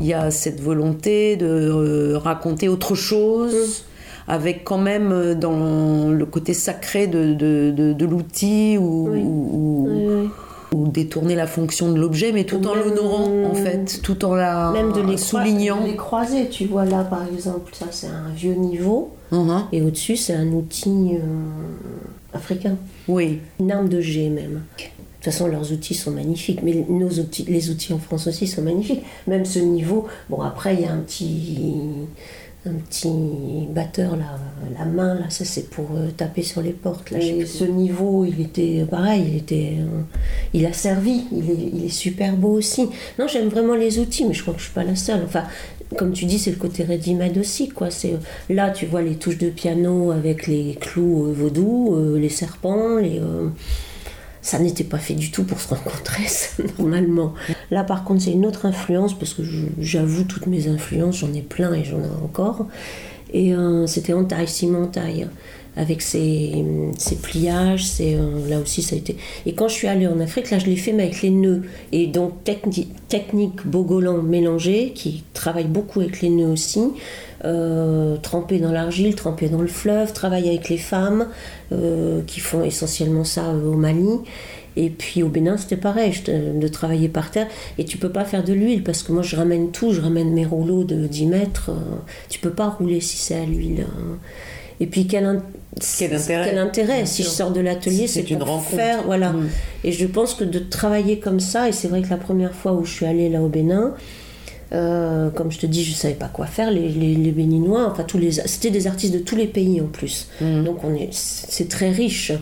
[0.00, 3.84] il y a cette volonté de euh, raconter autre chose.
[4.30, 10.30] Avec quand même euh, dans le côté sacré de, de, l'outil ou, ou,
[10.72, 14.92] détourner la fonction de l'objet, mais tout en l'honorant en fait, tout en la même
[14.92, 15.80] de les soulignant.
[15.80, 19.62] De les croiser, tu vois là par exemple, ça c'est un vieux niveau, uh-huh.
[19.72, 22.76] et au-dessus c'est un outil euh, africain.
[23.08, 23.40] Oui.
[23.60, 24.62] Une arme de G même.
[24.78, 28.46] De toute façon, leurs outils sont magnifiques, mais nos outils, les outils en France aussi
[28.46, 29.02] sont magnifiques.
[29.26, 31.58] Même ce niveau, bon après il y a un petit,
[32.68, 34.38] un petit batteur là,
[34.78, 37.10] la main là, ça c'est pour euh, taper sur les portes.
[37.10, 40.02] Là, ce niveau, il était pareil, il était, euh,
[40.52, 42.88] il a servi, il est, il est super beau aussi.
[43.18, 45.22] Non, j'aime vraiment les outils, mais je crois que je suis pas la seule.
[45.24, 45.44] Enfin,
[45.96, 47.68] comme tu dis, c'est le côté ready-made aussi.
[47.68, 47.90] Quoi.
[47.90, 48.18] C'est, euh,
[48.50, 53.20] là, tu vois les touches de piano avec les clous vaudous, les serpents, les,
[54.42, 56.24] ça n'était pas fait du tout pour se rencontrer,
[56.78, 57.34] normalement.
[57.70, 59.42] Là, par contre, c'est une autre influence, parce que
[59.80, 62.66] j'avoue toutes mes influences, j'en ai plein et j'en ai encore.
[63.32, 65.26] Et euh, c'était Entaille, Simon Entaille,
[65.76, 66.64] avec ses,
[67.22, 69.16] pliages, c'est euh, là aussi ça a été.
[69.46, 71.62] Et quand je suis allée en Afrique, là je l'ai fait, mais avec les nœuds.
[71.92, 76.80] Et donc technique Bogolan mélangée, qui travaille beaucoup avec les nœuds aussi.
[77.44, 81.28] Euh, trempé dans l'argile, trempé dans le fleuve, travailler avec les femmes
[81.72, 84.18] euh, qui font essentiellement ça au Mali.
[84.76, 87.48] Et puis au Bénin, c'était pareil, de travailler par terre.
[87.78, 90.32] Et tu peux pas faire de l'huile parce que moi je ramène tout, je ramène
[90.32, 91.70] mes rouleaux de 10 mètres.
[92.28, 93.86] tu peux pas rouler si c'est à l'huile.
[93.88, 94.18] Hein.
[94.80, 98.76] Et puis quel, intérêt, quel intérêt Si je sors de l'atelier, c'est une rencontre.
[98.76, 99.02] faire.
[99.04, 99.32] Voilà.
[99.32, 99.48] Mm.
[99.84, 102.72] Et je pense que de travailler comme ça, et c'est vrai que la première fois
[102.72, 103.94] où je suis allée là au Bénin,
[104.72, 106.70] euh, comme je te dis, je savais pas quoi faire.
[106.70, 110.28] Les, les, Béninois, enfin tous les, c'était des artistes de tous les pays en plus.
[110.40, 110.64] Mm.
[110.64, 112.32] Donc on est, c'est très riche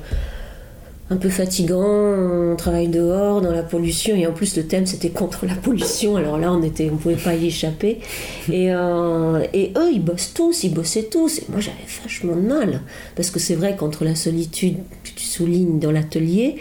[1.09, 5.11] un peu fatigant, on travaille dehors dans la pollution et en plus le thème c'était
[5.11, 8.01] contre la pollution alors là on était on pouvait pas y échapper
[8.51, 12.41] et, euh, et eux ils bossent tous ils bossaient tous et moi j'avais vachement de
[12.41, 12.81] mal
[13.15, 16.57] parce que c'est vrai qu'entre la solitude que tu soulignes dans l'atelier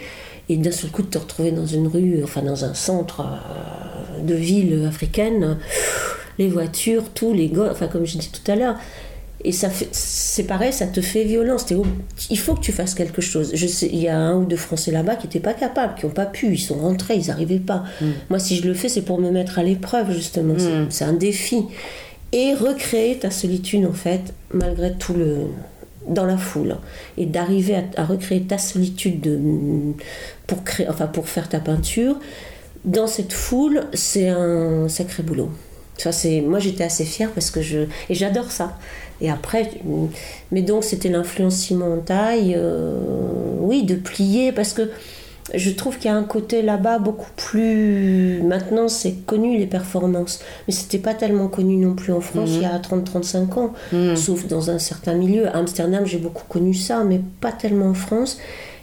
[0.48, 3.95] et d'un seul coup de te retrouver dans une rue enfin dans un centre euh,
[4.22, 5.58] de ville africaine
[6.38, 8.76] les voitures tous les gars enfin comme je dis tout à l'heure
[9.46, 11.66] et ça c'est pareil, ça te fait violence.
[12.30, 13.52] il faut que tu fasses quelque chose.
[13.54, 16.04] Je sais, il y a un ou deux Français là-bas qui n'étaient pas capables, qui
[16.04, 17.84] n'ont pas pu, ils sont rentrés, ils n'arrivaient pas.
[18.00, 18.06] Mm.
[18.30, 20.54] Moi, si je le fais, c'est pour me mettre à l'épreuve, justement.
[20.54, 20.86] Mm.
[20.90, 21.62] C'est un défi.
[22.32, 25.42] Et recréer ta solitude, en fait, malgré tout le.
[26.08, 26.76] dans la foule.
[27.16, 29.38] Et d'arriver à, recréer ta solitude de,
[30.48, 32.18] pour, créer, enfin, pour faire ta peinture,
[32.86, 35.50] dans cette foule, c'est un sacré boulot.
[35.98, 37.80] Ça, c'est, moi, j'étais assez fière parce que je.
[38.08, 38.78] Et j'adore ça.
[39.20, 39.70] Et après,
[40.52, 42.98] mais donc c'était l'influence Simon Taille, euh,
[43.60, 44.90] oui, de plier, parce que
[45.54, 48.42] je trouve qu'il y a un côté là-bas beaucoup plus.
[48.42, 52.62] Maintenant, c'est connu les performances, mais c'était pas tellement connu non plus en France il
[52.62, 54.16] y a 30-35 ans, mhm.
[54.16, 55.46] sauf dans un certain milieu.
[55.48, 58.38] À Amsterdam, j'ai beaucoup connu ça, mais pas tellement en France.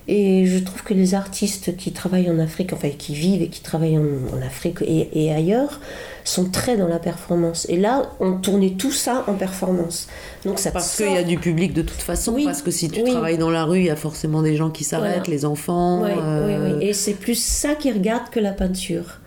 [0.07, 3.61] Et je trouve que les artistes qui travaillent en Afrique, enfin qui vivent et qui
[3.61, 5.79] travaillent en, Afrique et, ailleurs,
[6.25, 7.65] sont très dans la performance.
[7.69, 10.07] Et là, on tournait tout ça en performance.
[10.43, 12.37] Donc ça parce qu'il y a du public de toute façon.
[12.43, 14.83] Parce que si tu travailles dans la rue, il y a forcément des gens qui
[14.83, 16.03] s'arrêtent, les enfants.
[16.03, 19.19] Euh, oui, Et c'est plus ça qu'ils regardent que la peinture.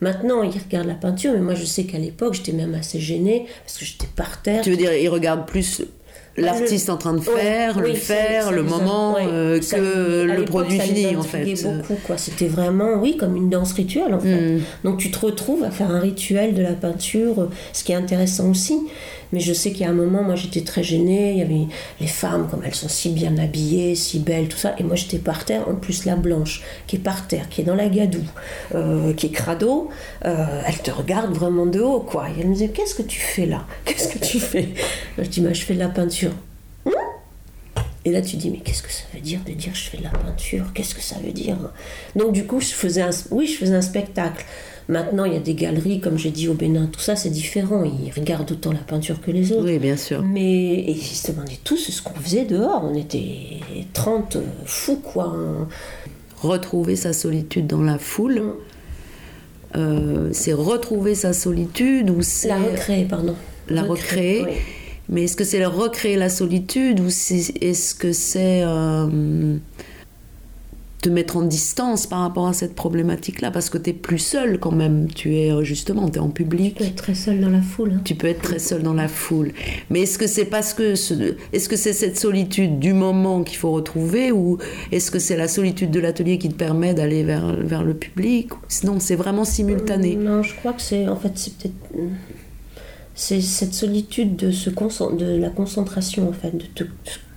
[0.00, 3.46] Maintenant, ils regardent la peinture, mais moi je sais qu'à l'époque, j'étais même assez gênée
[3.64, 4.62] parce que j'étais par terre.
[4.62, 5.82] Tu veux dire, ils regardent plus
[6.38, 11.22] l'artiste en train de faire, le faire, le moment, euh, que le produit fini en
[11.22, 11.44] fait.
[11.62, 12.16] beaucoup quoi.
[12.16, 14.56] C'était vraiment, oui, comme une danse rituelle en fait.
[14.56, 14.60] Hmm.
[14.84, 18.50] Donc tu te retrouves à faire un rituel de la peinture, ce qui est intéressant
[18.50, 18.78] aussi.
[19.32, 21.32] Mais je sais qu'il y a un moment, moi j'étais très gênée.
[21.32, 21.66] Il y avait
[22.00, 24.74] les femmes, comme elles sont si bien habillées, si belles, tout ça.
[24.78, 27.64] Et moi j'étais par terre, en plus la blanche, qui est par terre, qui est
[27.64, 28.20] dans la gadoue,
[28.74, 29.90] euh, qui est crado.
[30.24, 32.28] Euh, elle te regarde vraiment de haut, quoi.
[32.30, 33.66] Et elle me disait Qu'est-ce que tu fais là?
[33.84, 34.68] Qu'est-ce que tu fais?
[35.18, 36.32] Je dis bah, Je fais de la peinture.
[38.08, 40.04] Et là, tu dis, mais qu'est-ce que ça veut dire de dire je fais de
[40.04, 40.72] la peinture?
[40.72, 41.58] Qu'est-ce que ça veut dire?
[42.16, 44.46] Donc, du coup, je faisais un, oui, je faisais un spectacle.
[44.88, 47.84] Maintenant, il y a des galeries, comme j'ai dit au Bénin, tout ça, c'est différent.
[47.84, 49.64] Ils regardent autant la peinture que les autres.
[49.66, 50.22] Oui, bien sûr.
[50.22, 52.88] Mais et ils se demandaient tous ce qu'on faisait dehors.
[52.90, 53.60] On était
[53.92, 55.36] 30 fous, quoi.
[56.40, 58.40] Retrouver sa solitude dans la foule.
[58.40, 58.52] Mm.
[59.76, 62.48] Euh, c'est retrouver sa solitude ou c'est...
[62.48, 63.34] La recréer, pardon.
[63.68, 64.46] La recréer.
[65.10, 68.62] Mais est-ce que c'est recréer la solitude ou est-ce que c'est...
[68.64, 69.56] Euh,
[71.00, 74.58] te mettre en distance par rapport à cette problématique-là, parce que tu es plus seul
[74.58, 75.08] quand même.
[75.08, 76.74] Tu es euh, justement, tu es en public.
[76.74, 77.92] Tu peux être très seul dans la foule.
[77.94, 78.00] Hein.
[78.04, 79.52] Tu peux être très seul dans la foule.
[79.90, 80.94] Mais est-ce que c'est parce que
[81.52, 84.58] est-ce que c'est cette solitude du moment qu'il faut retrouver, ou
[84.92, 88.50] est-ce que c'est la solitude de l'atelier qui te permet d'aller vers, vers le public?
[88.84, 90.16] Non, c'est vraiment simultané.
[90.16, 91.74] Non, je crois que c'est en fait c'est peut-être
[93.18, 96.84] c'est cette solitude de, se de la concentration, en fait, de te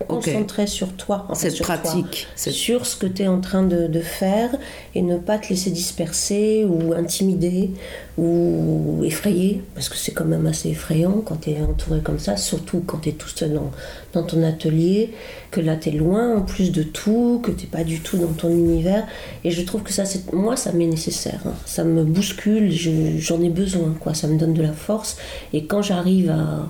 [0.08, 1.26] concentrer sur toi.
[1.30, 2.28] En cette pratique.
[2.36, 4.50] Sur ce que tu es en train de, faire
[4.96, 7.70] et ne pas te laisser disperser ou intimider
[8.18, 12.36] ou effrayer, parce que c'est quand même assez effrayant quand tu es entouré comme ça,
[12.36, 13.72] surtout quand tu es tout seul dans,
[14.14, 15.12] dans, ton atelier,
[15.50, 18.34] que là tu es loin en plus de tout, que tu pas du tout dans
[18.34, 19.08] ton univers.
[19.44, 20.04] Et je trouve que ça,
[20.34, 21.42] moi, ça m'est nécessaire.
[21.46, 21.54] Hein.
[21.66, 24.14] Ça me bouscule, j'en ai besoin, quoi.
[24.14, 25.18] ça me donne de la force.
[25.54, 26.68] Et quand j'arrive à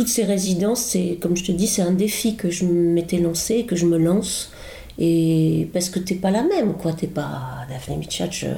[0.00, 3.64] toutes ces résidences, c'est comme je te dis, c'est un défi que je m'étais lancé,
[3.64, 4.50] que je me lance.
[4.98, 6.94] Et parce que t'es pas la même, quoi.
[6.94, 8.54] T'es pas Daphne Mitchach euh,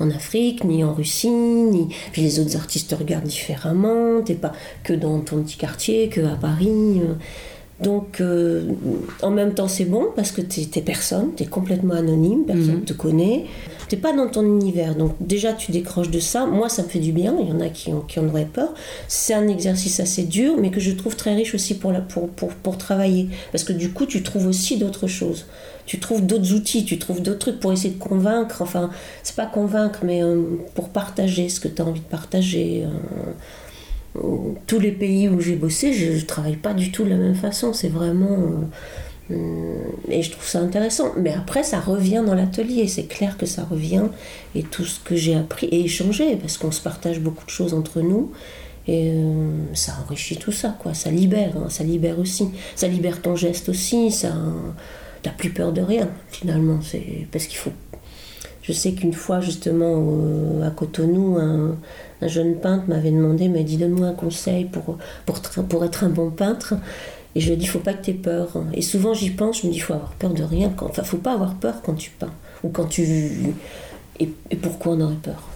[0.00, 1.94] en Afrique, ni en Russie, ni.
[2.10, 4.20] Puis les autres artistes te regardent différemment.
[4.22, 4.50] T'es pas
[4.82, 6.68] que dans ton petit quartier, que à Paris.
[6.68, 7.14] Euh.
[7.80, 8.64] Donc, euh,
[9.22, 12.66] en même temps, c'est bon parce que tu es personne, tu es complètement anonyme, personne
[12.66, 12.84] ne mhm.
[12.84, 13.46] te connaît.
[13.90, 14.94] Tu pas dans ton univers.
[14.94, 16.46] Donc, déjà, tu décroches de ça.
[16.46, 17.34] Moi, ça me fait du bien.
[17.40, 18.72] Il y en a qui, ont, qui en auraient peur.
[19.08, 21.92] C'est un exercice assez dur, mais que je trouve très riche aussi pour,
[22.78, 23.28] travailler.
[23.50, 25.46] Parce que du coup, tu trouves aussi d'autres choses.
[25.86, 28.62] Tu trouves d'autres outils, tu trouves d'autres trucs pour essayer de convaincre.
[28.62, 28.90] Enfin,
[29.24, 30.40] c'est pas convaincre, mais euh,
[30.76, 32.84] pour partager ce que tu as envie de partager.
[32.84, 34.20] Euh,
[34.68, 37.34] tous les pays où j'ai bossé, je ne travaille pas du tout de la même
[37.34, 37.72] façon.
[37.72, 38.34] C'est vraiment.
[38.34, 38.66] Euh,
[40.08, 41.12] et je trouve ça intéressant.
[41.16, 42.88] Mais après, ça revient dans l'atelier.
[42.88, 44.04] C'est clair que ça revient.
[44.54, 47.74] Et tout ce que j'ai appris et échangé, parce qu'on se partage beaucoup de choses
[47.74, 48.32] entre nous.
[48.88, 50.94] Et euh, ça enrichit tout ça, quoi.
[50.94, 51.68] Ça libère, hein.
[51.68, 52.48] ça libère aussi.
[52.74, 54.10] Ça libère ton geste aussi.
[54.10, 54.32] Ça,
[55.22, 56.80] t'as plus peur de rien, finalement.
[56.82, 57.72] C'est parce qu'il faut.
[58.62, 61.76] Je sais qu'une fois, justement, à Cotonou, un,
[62.22, 64.98] un jeune peintre m'avait demandé, m'a dit donne-moi un conseil pour,
[65.68, 66.74] pour être un bon peintre.
[67.34, 68.48] Et je lui il faut pas que tu aies peur.
[68.74, 70.72] Et souvent j'y pense, je me dis, il faut avoir peur de rien.
[70.80, 72.32] Enfin, faut pas avoir peur quand tu peins.
[72.64, 73.54] Ou quand tu...
[74.18, 75.48] Et, pourquoi on aurait peur?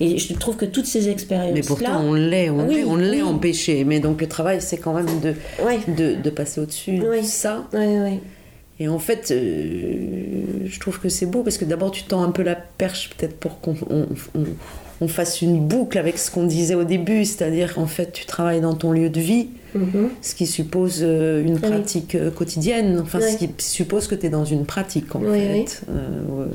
[0.00, 1.54] Et je trouve que toutes ces expériences-là...
[1.54, 3.84] Mais pourtant, on l'est, on l'est, on l'est empêché.
[3.84, 5.34] Mais donc, le travail, c'est quand même de,
[5.88, 7.68] de, de, passer au-dessus de ça.
[8.80, 12.30] Et en fait, euh, je trouve que c'est beau parce que d'abord, tu tends un
[12.30, 13.74] peu la perche, peut-être pour qu'on
[15.00, 18.60] on fasse une boucle avec ce qu'on disait au début, c'est-à-dire en fait tu travailles
[18.60, 20.10] dans ton lieu de vie, mhm.
[20.22, 24.30] ce qui suppose euh, une pratique euh, quotidienne, enfin ce qui suppose que tu es
[24.30, 25.82] dans une pratique en fait.
[25.90, 26.46] Euh,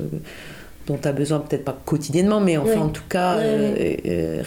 [0.86, 4.42] dont tu as besoin peut-être pas quotidiennement, mais enfin en tout cas euh, euh,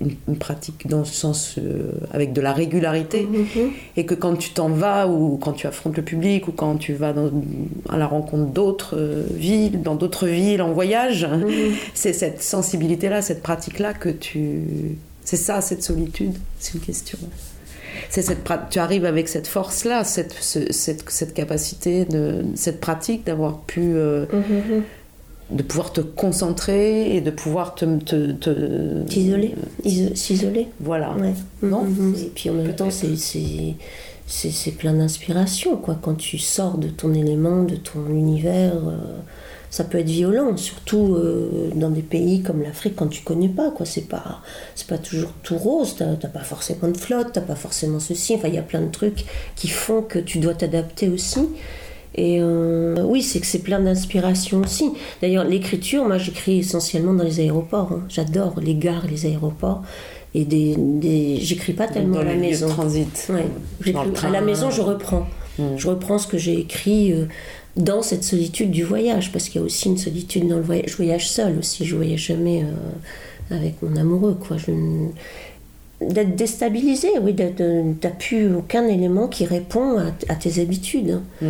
[0.00, 3.28] une, pratique dans ce sens euh, avec de la régularité.
[3.30, 3.70] Mm-hmm.
[3.96, 6.94] Et que quand tu t'en vas ou quand tu affrontes le public ou quand tu
[6.94, 7.14] vas
[7.88, 8.96] à la rencontre d'autres
[9.34, 11.72] villes, dans d'autres villes en voyage, mm-hmm.
[11.94, 14.62] c'est cette sensibilité-là, cette pratique-là que tu...
[15.24, 17.18] C'est ça, cette solitude, c'est une question.
[18.08, 23.58] C'est cette tu arrives avec cette force-là, cette, cette, cette, capacité, de, cette pratique d'avoir
[23.60, 23.80] pu...
[23.80, 24.82] Mm-hmm
[25.50, 27.84] de pouvoir te concentrer et de pouvoir te...
[29.04, 29.54] T'isoler,
[30.14, 30.68] s'isoler.
[30.80, 31.14] Voilà.
[31.62, 32.14] Non mhm.
[32.18, 35.98] Et puis en même temps, c'est plein d'inspiration, quoi.
[36.00, 38.98] Quand tu sors de ton élément, de ton univers, euh,
[39.70, 43.70] ça peut être violent, surtout euh, dans des pays comme l'Afrique quand tu connais pas,
[43.70, 43.86] quoi.
[43.86, 44.42] C'est pas,
[44.86, 48.34] pas toujours tout rose, t'as pas forcément de flotte, t'as pas forcément ceci.
[48.34, 49.24] Enfin, il y a plein de trucs
[49.56, 51.40] qui font que tu dois t'adapter aussi.
[52.18, 54.90] Et euh, oui, c'est que c'est plein d'inspiration aussi.
[55.22, 57.92] D'ailleurs, l'écriture, moi j'écris essentiellement dans les aéroports.
[57.92, 58.02] Hein.
[58.08, 59.82] J'adore les gares, les aéroports.
[60.34, 61.38] Et des, des...
[61.40, 62.66] j'écris pas tellement à la maison.
[62.66, 63.30] De transit.
[63.30, 63.94] Ouais.
[64.24, 65.28] à la maison, je reprends.
[65.60, 65.76] Hmm.
[65.76, 67.26] Je reprends ce que j'ai écrit euh,
[67.76, 70.86] dans cette solitude du voyage, parce qu'il y a aussi une solitude dans le voyage.
[70.88, 74.36] Je voyage seule aussi, je voyage jamais euh, avec mon amoureux.
[74.40, 74.56] Quoi.
[74.56, 74.72] Je...
[76.00, 77.34] D'être déstabilisé, oui,
[78.00, 81.20] t'as plus aucun élément qui répond à, tes habitudes.
[81.42, 81.46] Hein.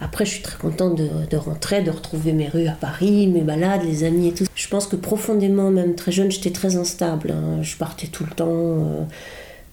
[0.00, 3.82] Après, je suis très contente de, rentrer, de retrouver mes rues à Paris, mes balades,
[3.84, 4.44] les amis et tout.
[4.54, 7.32] Je pense que profondément, même très jeune, j'étais très instable.
[7.32, 7.62] Hein.
[7.62, 8.48] Je partais tout le temps.
[8.48, 9.04] Euh.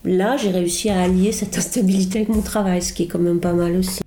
[0.04, 3.40] Là, j'ai réussi à allier cette instabilité avec mon travail, ce qui est quand même
[3.40, 4.02] pas mal aussi.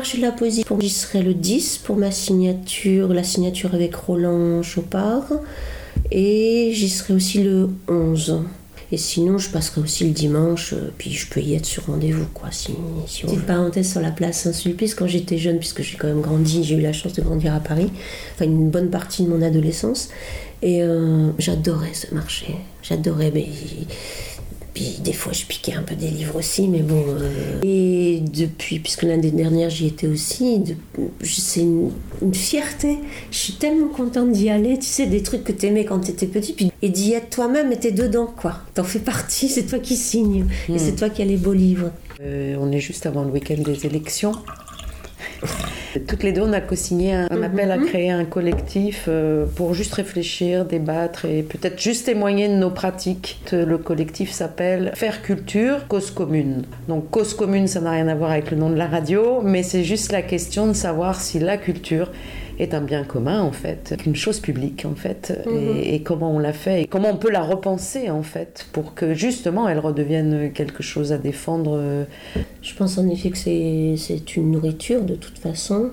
[0.00, 3.94] Marché de la poésie, pour j'y serai le 10 pour ma signature, la signature avec
[3.94, 5.26] Roland Chopard.
[6.10, 8.40] Et j'y serai aussi le 11.
[8.92, 12.24] Et sinon, je passerai aussi le dimanche, euh, puis je peux y être sur rendez-vous,
[12.32, 12.48] quoi.
[12.50, 12.72] Si,
[13.06, 16.64] si Petite parenthèse sur la place Saint-Sulpice, quand j'étais jeune, puisque j'ai quand même grandi,
[16.64, 17.90] j'ai eu la chance de grandir à Paris,
[18.34, 20.08] enfin une bonne partie de mon adolescence,
[20.62, 22.56] et euh, j'adorais ce marché.
[22.82, 23.46] J'adorais, mais
[24.74, 27.02] puis des fois, je piquais un peu des livres aussi, mais bon.
[27.08, 30.62] Euh, et depuis, puisque l'année dernière, j'y étais aussi,
[31.22, 31.90] c'est une,
[32.32, 32.98] fierté.
[33.30, 34.78] Je suis tellement contente d'y aller.
[34.78, 37.30] Tu sais, des trucs que tu aimais quand tu étais petit, puis, et d'y être
[37.30, 38.58] toi-même, et t'es dedans, quoi.
[38.74, 40.46] T'en fais partie, c'est toi qui signes.
[40.68, 40.78] Et hmm.
[40.78, 41.90] c'est toi qui as les beaux livres.
[42.20, 44.32] Euh, on est juste avant le week-end des élections.
[46.06, 47.42] Toutes les deux, on a co-signé un, mhm.
[47.42, 52.54] appel à créer un collectif euh, pour juste réfléchir, débattre et peut-être juste témoigner de
[52.54, 53.40] nos pratiques.
[53.52, 56.62] Le collectif s'appelle Faire Culture, Cause Commune.
[56.88, 59.62] Donc Cause Commune, ça n'a rien à voir avec le nom de la radio, mais
[59.62, 62.10] c'est juste la question de savoir si la culture
[62.62, 65.76] est un bien commun en fait, une chose publique en fait, mhm.
[65.82, 69.14] et, comment on l'a fait et comment on peut la repenser en fait pour que
[69.14, 72.06] justement elle redevienne quelque chose à défendre.
[72.62, 75.90] Je pense en effet que c'est une nourriture de toute façon.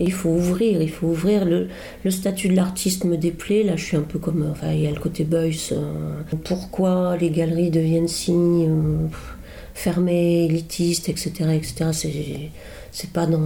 [0.00, 1.44] Et il faut ouvrir, il faut ouvrir.
[1.44, 1.68] Le,
[2.04, 3.62] le statut de l'artiste me déplaît.
[3.62, 4.48] Là, je suis un peu comme.
[4.50, 5.70] Enfin, il y a le côté Beuys.
[5.72, 9.06] Euh, pourquoi les galeries deviennent si euh,
[9.72, 11.32] fermées, élitistes, etc.
[11.54, 11.90] etc.
[12.94, 13.40] C'est pas dans,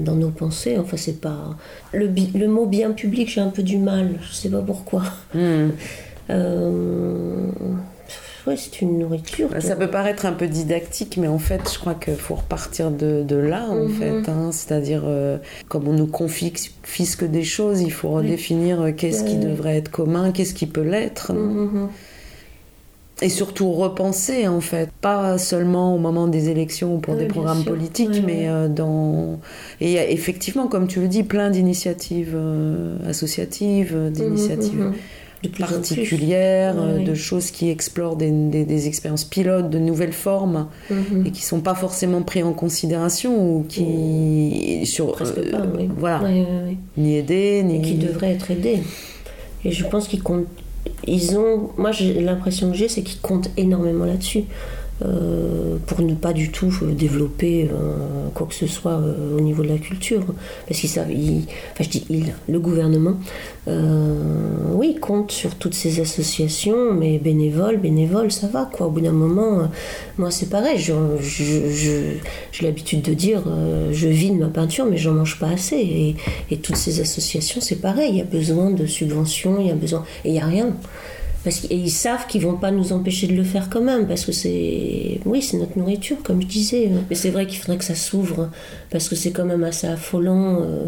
[0.00, 0.78] dans, nos pensées.
[0.78, 1.56] Enfin, c'est pas.
[1.92, 4.14] Le, le, mot bien public, j'ai un peu du mal.
[4.22, 5.02] Je sais pas pourquoi.
[6.30, 7.50] Euh,
[8.46, 9.50] ouais, c'est une nourriture.
[9.50, 12.90] Bah, ça peut paraître un peu didactique, mais en fait, je crois qu'il faut repartir
[12.90, 13.90] de, de là, en mhm.
[13.90, 14.30] fait.
[14.30, 14.50] Hein.
[14.50, 15.36] C'est-à-dire, euh,
[15.68, 20.32] comme on nous confisque des choses, il faut redéfinir euh, qu'est-ce qui devrait être commun,
[20.32, 21.34] qu'est-ce qui peut l'être.
[21.34, 21.90] Mhm
[23.22, 27.64] et surtout repenser en fait, pas seulement au moment des élections ou pour des programmes
[27.64, 29.38] politiques, mais euh, dans
[29.80, 34.94] et effectivement, comme tu le dis, plein d'initiatives euh, associatives, euh, d'initiatives mmh,
[35.44, 35.50] mmh, mmh.
[35.58, 40.66] particulières, de choses qui explorent des, des, expériences pilotes, de nouvelles formes
[41.24, 45.62] et qui sont pas forcément prises en considération ou qui sur Presque pas,
[45.96, 46.28] voilà,
[46.96, 48.80] ni aidées, ni et qui devraient être aidées.
[49.64, 50.46] Et je pense qu'ils comptent
[51.06, 54.44] ils ont, moi j'ai l'impression que j'ai, c'est qu'ils comptent énormément là-dessus.
[55.02, 59.00] Euh, pour ne pas du tout euh, développer euh, quoi que ce soit
[59.36, 60.24] au niveau de la culture.
[60.68, 63.16] Parce qu'ils savent, enfin je dis il, le gouvernement,
[63.66, 68.86] oui, compte sur toutes ces associations, mais bénévoles, bénévoles, ça va quoi.
[68.86, 69.68] Au bout d'un moment,
[70.18, 72.20] moi c'est pareil, j'ai
[72.62, 73.42] l'habitude de dire,
[73.90, 75.76] je vide ma peinture, mais j'en mange pas assez.
[75.76, 76.16] Et,
[76.50, 79.74] et toutes ces associations, c'est pareil, il y a besoin de subventions, il y a
[79.74, 80.74] besoin, et il n'y a rien.
[81.44, 84.32] Parce qu'ils savent qu'ils vont pas nous empêcher de le faire quand même, parce que
[84.32, 86.90] c'est, oui, c'est notre nourriture, comme je disais.
[87.10, 88.48] Mais c'est vrai qu'il faudrait que ça s'ouvre,
[88.90, 90.62] parce que c'est quand même assez affolant.
[90.62, 90.86] Euh,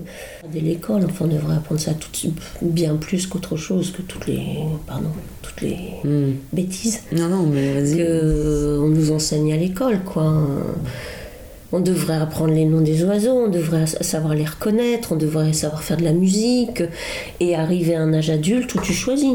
[0.50, 4.40] dès l'école, enfin, on devrait apprendre ça tout, bien plus qu'autre chose, que toutes les,
[4.86, 5.10] pardon,
[5.42, 6.32] toutes les hmm.
[6.54, 7.00] bêtises.
[7.12, 8.02] Non, non, mais vas-y.
[8.02, 10.32] on nous enseigne à l'école, quoi.
[11.72, 15.82] On devrait apprendre les noms des oiseaux, on devrait savoir les reconnaître, on devrait savoir
[15.82, 16.82] faire de la musique
[17.40, 19.34] et arriver à un âge adulte où tu choisis.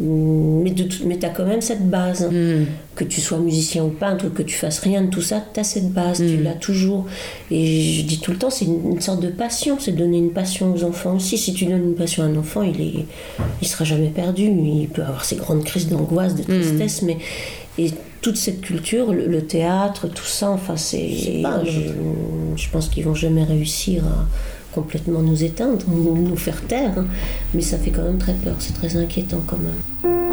[0.00, 0.74] Mais,
[1.04, 2.28] mais tu as quand même cette base.
[2.30, 2.64] Hmm.
[2.96, 5.64] Que tu sois musicien ou peintre, que tu fasses rien de tout ça, tu as
[5.64, 6.42] cette base, tu hmm.
[6.42, 7.06] l'as toujours.
[7.50, 10.74] Et je dis tout le temps, c'est une, sorte de passion, c'est donner une passion
[10.74, 11.38] aux enfants aussi.
[11.38, 13.06] Si tu donnes une passion à un enfant, il est,
[13.62, 14.44] il sera jamais perdu.
[14.44, 16.60] Il peut avoir ses grandes crises d'angoisse, de hmm.
[16.60, 17.18] tristesse, mais
[17.78, 17.90] et
[18.20, 21.08] toute cette culture, le, théâtre, tout ça, enfin, c'est.
[21.64, 21.80] Je,
[22.56, 24.26] je, pense qu'ils vont jamais réussir à
[24.72, 27.06] complètement nous éteindre, nous, faire taire, hein.
[27.54, 30.29] mais ça fait quand même très peur, c'est très inquiétant quand même.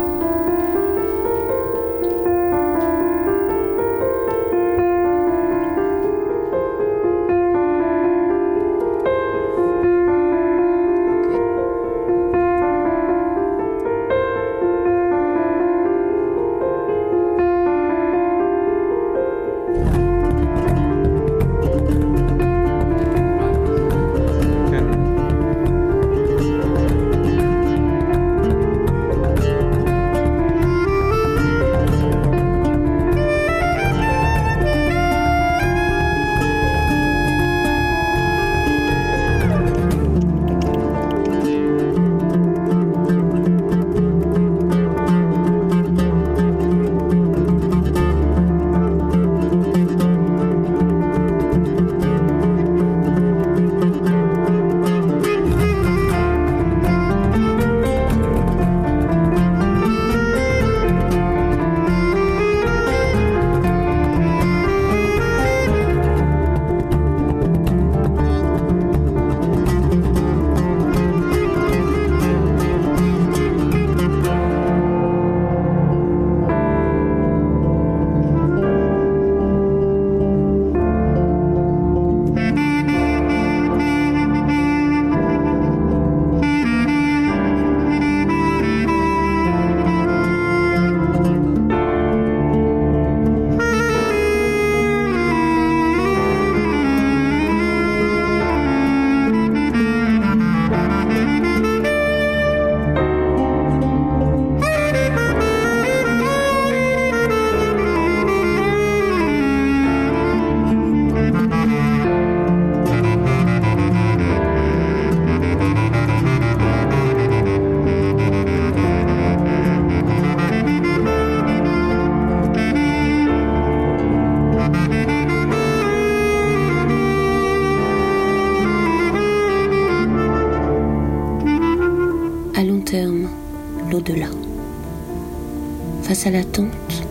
[136.27, 137.05] À l'attente,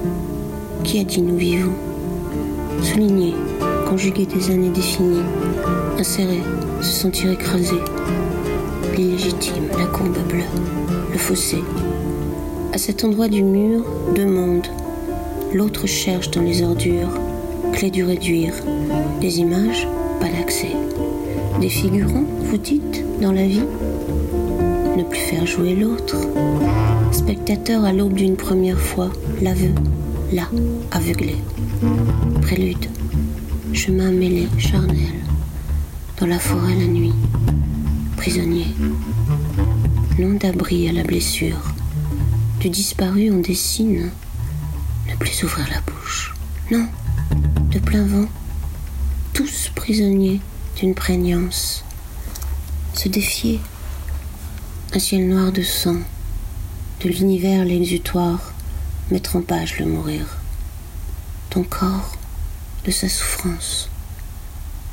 [0.84, 1.72] qui a dit nous vivons
[2.82, 3.32] Souligner,
[3.88, 5.22] conjuguer des années définies,
[5.98, 6.42] insérer,
[6.82, 7.76] se sentir écrasé,
[8.94, 10.44] l'illégitime, la courbe bleue,
[11.10, 11.56] le fossé.
[12.74, 14.66] À cet endroit du mur, deux mondes.
[15.54, 17.18] L'autre cherche dans les ordures,
[17.72, 18.52] clé du réduire.
[19.22, 19.88] Des images,
[20.20, 20.72] pas d'accès.
[21.58, 23.64] Des figurants, vous dites, dans la vie?
[25.08, 26.16] Plus faire jouer l'autre.
[27.12, 29.10] Spectateur à l'aube d'une première fois,
[29.40, 29.72] l'aveu,
[30.32, 30.48] là,
[30.90, 31.36] aveuglé.
[32.42, 32.86] Prélude,
[33.72, 35.14] chemin mêlé, charnel,
[36.20, 37.14] dans la forêt la nuit,
[38.16, 38.66] prisonnier,
[40.18, 41.60] nom d'abri à la blessure,
[42.60, 44.10] du disparu on dessine,
[45.08, 46.34] ne plus ouvrir la bouche,
[46.70, 46.86] non,
[47.70, 48.28] de plein vent,
[49.34, 50.40] tous prisonniers
[50.80, 51.84] d'une prégnance,
[52.94, 53.60] se défier,
[54.96, 55.98] un ciel noir de sang,
[57.04, 58.54] de l'univers l'exutoire,
[59.10, 60.38] mettre en page le mourir,
[61.50, 62.16] ton corps,
[62.86, 63.90] de sa souffrance,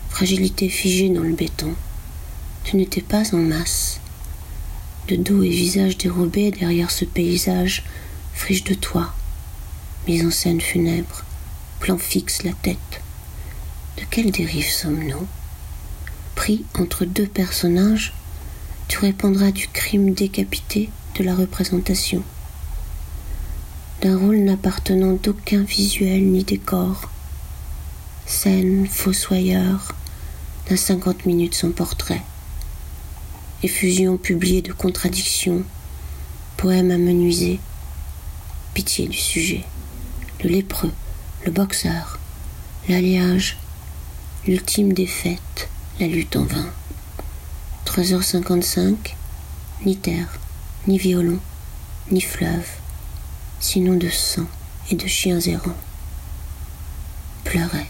[0.10, 1.74] fragilité figée dans le béton,
[2.66, 4.02] tu n'étais pas en masse,
[5.08, 7.86] de dos et visage dérobés derrière ce paysage
[8.34, 9.14] friche de toi,
[10.06, 11.24] mise en scène funèbre,
[11.80, 13.02] plan fixe la tête.
[13.98, 15.28] De quelle dérive sommes-nous?
[16.36, 18.14] Pris entre deux personnages,
[18.94, 20.88] tu répondras du crime décapité
[21.18, 22.22] de la représentation,
[24.04, 27.10] d'un rôle n'appartenant d'aucun visuel ni décor,
[28.28, 29.96] scène fossoyeur
[30.70, 32.22] d'un cinquante minutes sans portrait,
[33.64, 35.64] effusion publiée de contradictions,
[36.58, 37.60] poème amenuisé,
[38.76, 39.64] pitié du sujet,
[40.44, 40.94] le lépreux,
[41.46, 42.20] le boxeur,
[42.88, 43.58] l'alliage,
[44.46, 45.68] l'ultime défaite,
[46.00, 46.70] la lutte en vain.
[47.86, 49.16] 3h55,
[49.86, 50.40] ni terre,
[50.88, 51.40] ni violon,
[52.12, 52.70] ni fleuve,
[53.60, 54.48] sinon de sang
[54.92, 55.78] et de chiens errants.
[57.44, 57.88] Pleurait.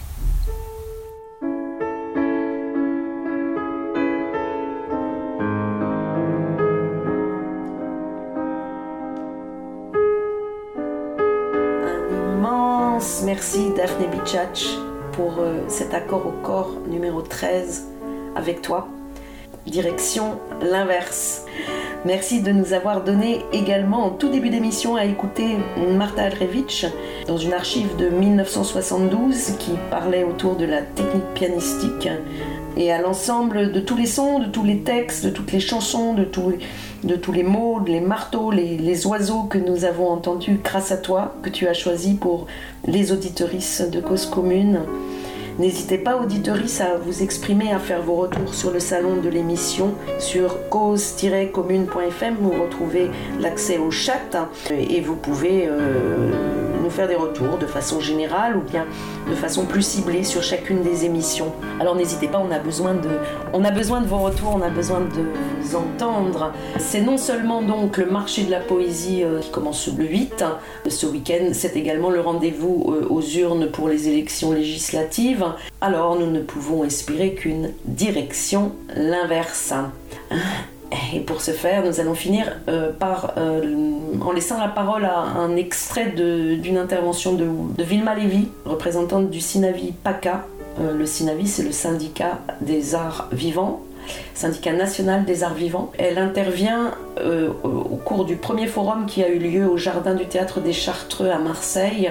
[13.24, 14.78] Merci Daphné Bichach
[15.12, 17.84] pour euh, cet accord au corps numéro 13
[18.36, 18.88] avec toi.
[19.66, 21.44] Direction l'inverse.
[22.04, 25.56] Merci de nous avoir donné également en tout début d'émission à écouter
[25.96, 26.84] Marta Aldrevich
[27.26, 32.08] dans une archive de 1972 qui parlait autour de la technique pianistique
[32.76, 36.12] et à l'ensemble de tous les sons, de tous les textes, de toutes les chansons,
[36.12, 36.52] de tous
[37.04, 41.34] de tous les mots, les marteaux, les, oiseaux que nous avons entendus grâce à toi,
[41.42, 42.46] que tu as choisi pour
[42.86, 44.80] les auditorices de Cause Commune.
[45.58, 49.94] N'hésitez pas, auditoris, à vous exprimer, à faire vos retours sur le salon de l'émission
[50.18, 52.36] sur cause-commune.fm.
[52.40, 53.10] Vous retrouvez
[53.40, 54.36] l'accès au chat
[54.70, 58.86] et vous pouvez euh, nous faire des retours de façon générale ou bien
[59.28, 61.52] de façon plus ciblée sur chacune des émissions.
[61.80, 63.10] Alors n'hésitez pas, on a besoin de,
[63.52, 65.24] on a besoin de vos retours, on a besoin de
[65.60, 66.52] vous entendre.
[66.78, 70.44] C'est non seulement donc le marché de la poésie euh, qui commence le 8
[70.88, 75.44] ce week-end, c'est également le rendez-vous euh, aux urnes pour les élections législatives
[75.80, 79.74] alors nous ne pouvons espérer qu'une direction l'inverse.
[81.14, 83.62] Et pour ce faire, nous allons finir euh, par, euh,
[84.20, 87.46] en laissant la parole à un extrait d'une intervention de,
[87.82, 90.46] Vilma Lévy, représentante du Sinavi PACA.
[90.80, 93.82] Euh, le Sinavi, c'est le syndicat des arts vivants,
[94.34, 95.92] syndicat national des arts vivants.
[95.98, 96.92] Elle intervient
[97.22, 101.30] au cours du premier forum qui a eu lieu au Jardin du Théâtre des Chartreux
[101.30, 102.10] à Marseille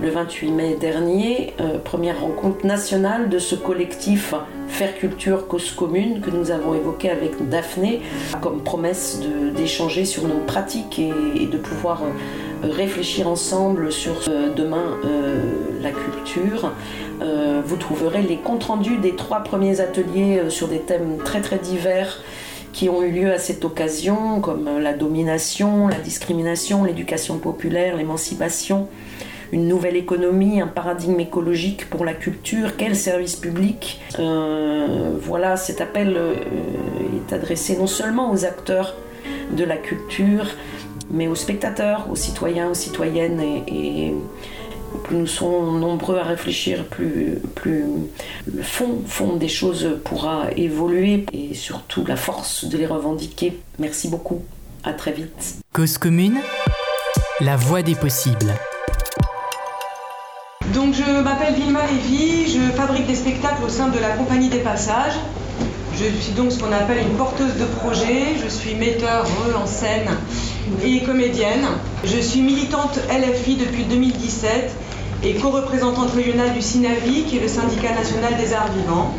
[0.00, 4.34] le 28 mai dernier, euh, première rencontre nationale de ce collectif
[4.68, 8.00] Faire Culture Cause Commune que nous avons évoqué avec Daphné,
[8.40, 9.20] comme promesse
[9.56, 14.98] d'échanger sur nos pratiques et, de pouvoir euh, réfléchir ensemble sur euh, demain
[15.80, 16.72] la culture.
[17.64, 22.20] vous trouverez les comptes rendus des trois premiers ateliers sur des thèmes très très divers
[22.72, 28.88] qui ont eu lieu à cette occasion, comme la domination, la discrimination, l'éducation populaire, l'émancipation,
[29.52, 34.00] une nouvelle économie, un paradigme écologique pour la culture, quel service public.
[34.18, 36.34] Euh, voilà, cet appel euh,
[37.16, 38.94] est adressé non seulement aux acteurs
[39.52, 40.46] de la culture,
[41.10, 44.14] mais aux spectateurs, aux citoyens, aux citoyennes et,
[45.04, 47.84] plus nous serons nombreux à réfléchir, plus, plus
[48.52, 53.58] le fond, fond des choses pourra évoluer et surtout la force de les revendiquer.
[53.78, 54.42] Merci beaucoup.
[54.84, 55.56] À très vite.
[55.72, 56.38] Cause commune,
[57.40, 58.54] la voie des possibles.
[60.80, 65.18] Je m'appelle Vilma Lévy, je fabrique des spectacles au sein de la compagnie des passages.
[65.94, 69.26] Je suis donc ce qu'on appelle une porteuse de projet, je suis metteur
[69.60, 70.08] en scène
[70.84, 71.66] et comédienne.
[72.04, 74.70] Je suis militante LFI depuis 2017
[75.24, 79.14] et co-représentante régionale du SINAVI, qui est le syndicat national des arts vivants.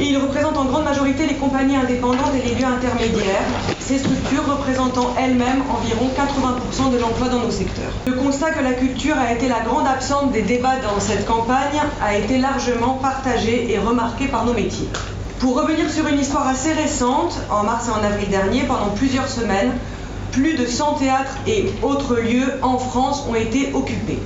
[0.00, 3.44] Et il représente en grande majorité les compagnies indépendantes et les lieux intermédiaires,
[3.78, 7.92] ces structures représentant elles-mêmes environ 80% de l'emploi dans nos secteurs.
[8.06, 11.80] Le constat que la culture a été la grande absente des débats dans cette campagne
[12.02, 14.88] a été largement partagé et remarqué par nos métiers.
[15.38, 19.28] Pour revenir sur une histoire assez récente, en mars et en avril dernier, pendant plusieurs
[19.28, 19.72] semaines,
[20.32, 24.18] plus de 100 théâtres et autres lieux en France ont été occupés.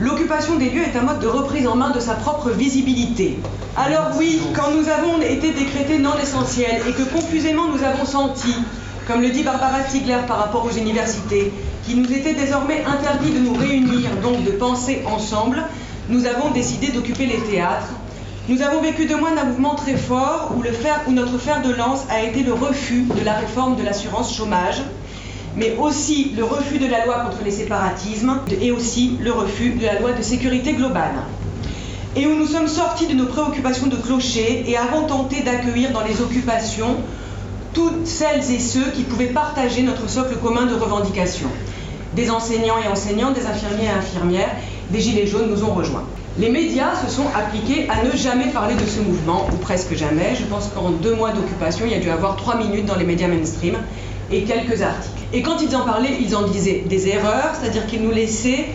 [0.00, 3.38] L'occupation des lieux est un mode de reprise en main de sa propre visibilité.
[3.76, 8.54] Alors oui, quand nous avons été décrétés non essentiels et que confusément nous avons senti,
[9.06, 11.52] comme le dit Barbara Stiegler par rapport aux universités,
[11.84, 15.64] qu'il nous était désormais interdit de nous réunir, donc de penser ensemble,
[16.08, 17.92] nous avons décidé d'occuper les théâtres.
[18.48, 22.22] Nous avons vécu de mois un mouvement très fort où notre fer de lance a
[22.22, 24.82] été le refus de la réforme de l'assurance chômage,
[25.60, 29.84] mais aussi le refus de la loi contre les séparatismes et aussi le refus de
[29.84, 31.12] la loi de sécurité globale.
[32.16, 36.02] Et où nous sommes sortis de nos préoccupations de clocher et avons tenté d'accueillir dans
[36.02, 36.96] les occupations
[37.74, 41.50] toutes celles et ceux qui pouvaient partager notre socle commun de revendications.
[42.16, 44.56] Des enseignants et enseignantes, des infirmiers et infirmières,
[44.88, 46.04] des gilets jaunes nous ont rejoints.
[46.38, 50.34] Les médias se sont appliqués à ne jamais parler de ce mouvement, ou presque jamais.
[50.34, 53.04] Je pense qu'en deux mois d'occupation, il y a dû avoir trois minutes dans les
[53.04, 53.76] médias mainstream
[54.30, 55.20] et quelques articles.
[55.32, 58.66] Et quand ils en parlaient, ils en disaient des erreurs, c'est-à-dire qu'ils nous laissaient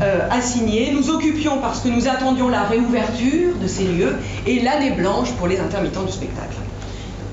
[0.00, 0.92] euh, assigner.
[0.92, 4.16] Nous occupions parce que nous attendions la réouverture de ces lieux
[4.46, 6.56] et l'année blanche pour les intermittents du spectacle.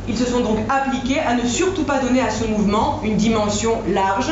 [0.08, 3.72] Ils se sont donc appliqués à ne surtout pas donner à ce mouvement une dimension
[3.94, 4.32] large,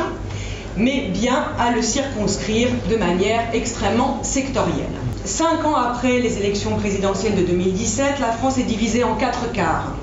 [0.76, 4.86] mais bien à le circonscrire de manière extrêmement sectorielle.
[5.26, 9.94] Cinq ans après les élections présidentielles de 2017, la France est divisée en quatre quarts.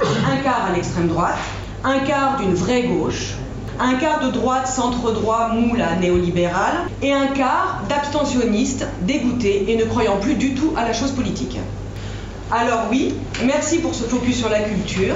[0.00, 1.36] Un quart à l'extrême droite,
[1.84, 3.34] un quart d'une vraie gauche,
[3.78, 10.18] un quart de droite centre-droit moula néolibéral et un quart d'abstentionnistes dégoûtés et ne croyant
[10.18, 11.56] plus du tout à la chose politique.
[12.50, 15.14] Alors oui, merci pour ce focus sur la culture,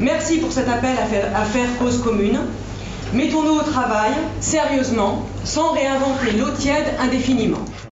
[0.00, 2.38] merci pour cet appel à faire, à faire cause commune.
[3.14, 4.10] Mettons-nous au travail,
[4.40, 7.64] sérieusement, sans réinventer l'eau tiède indéfiniment.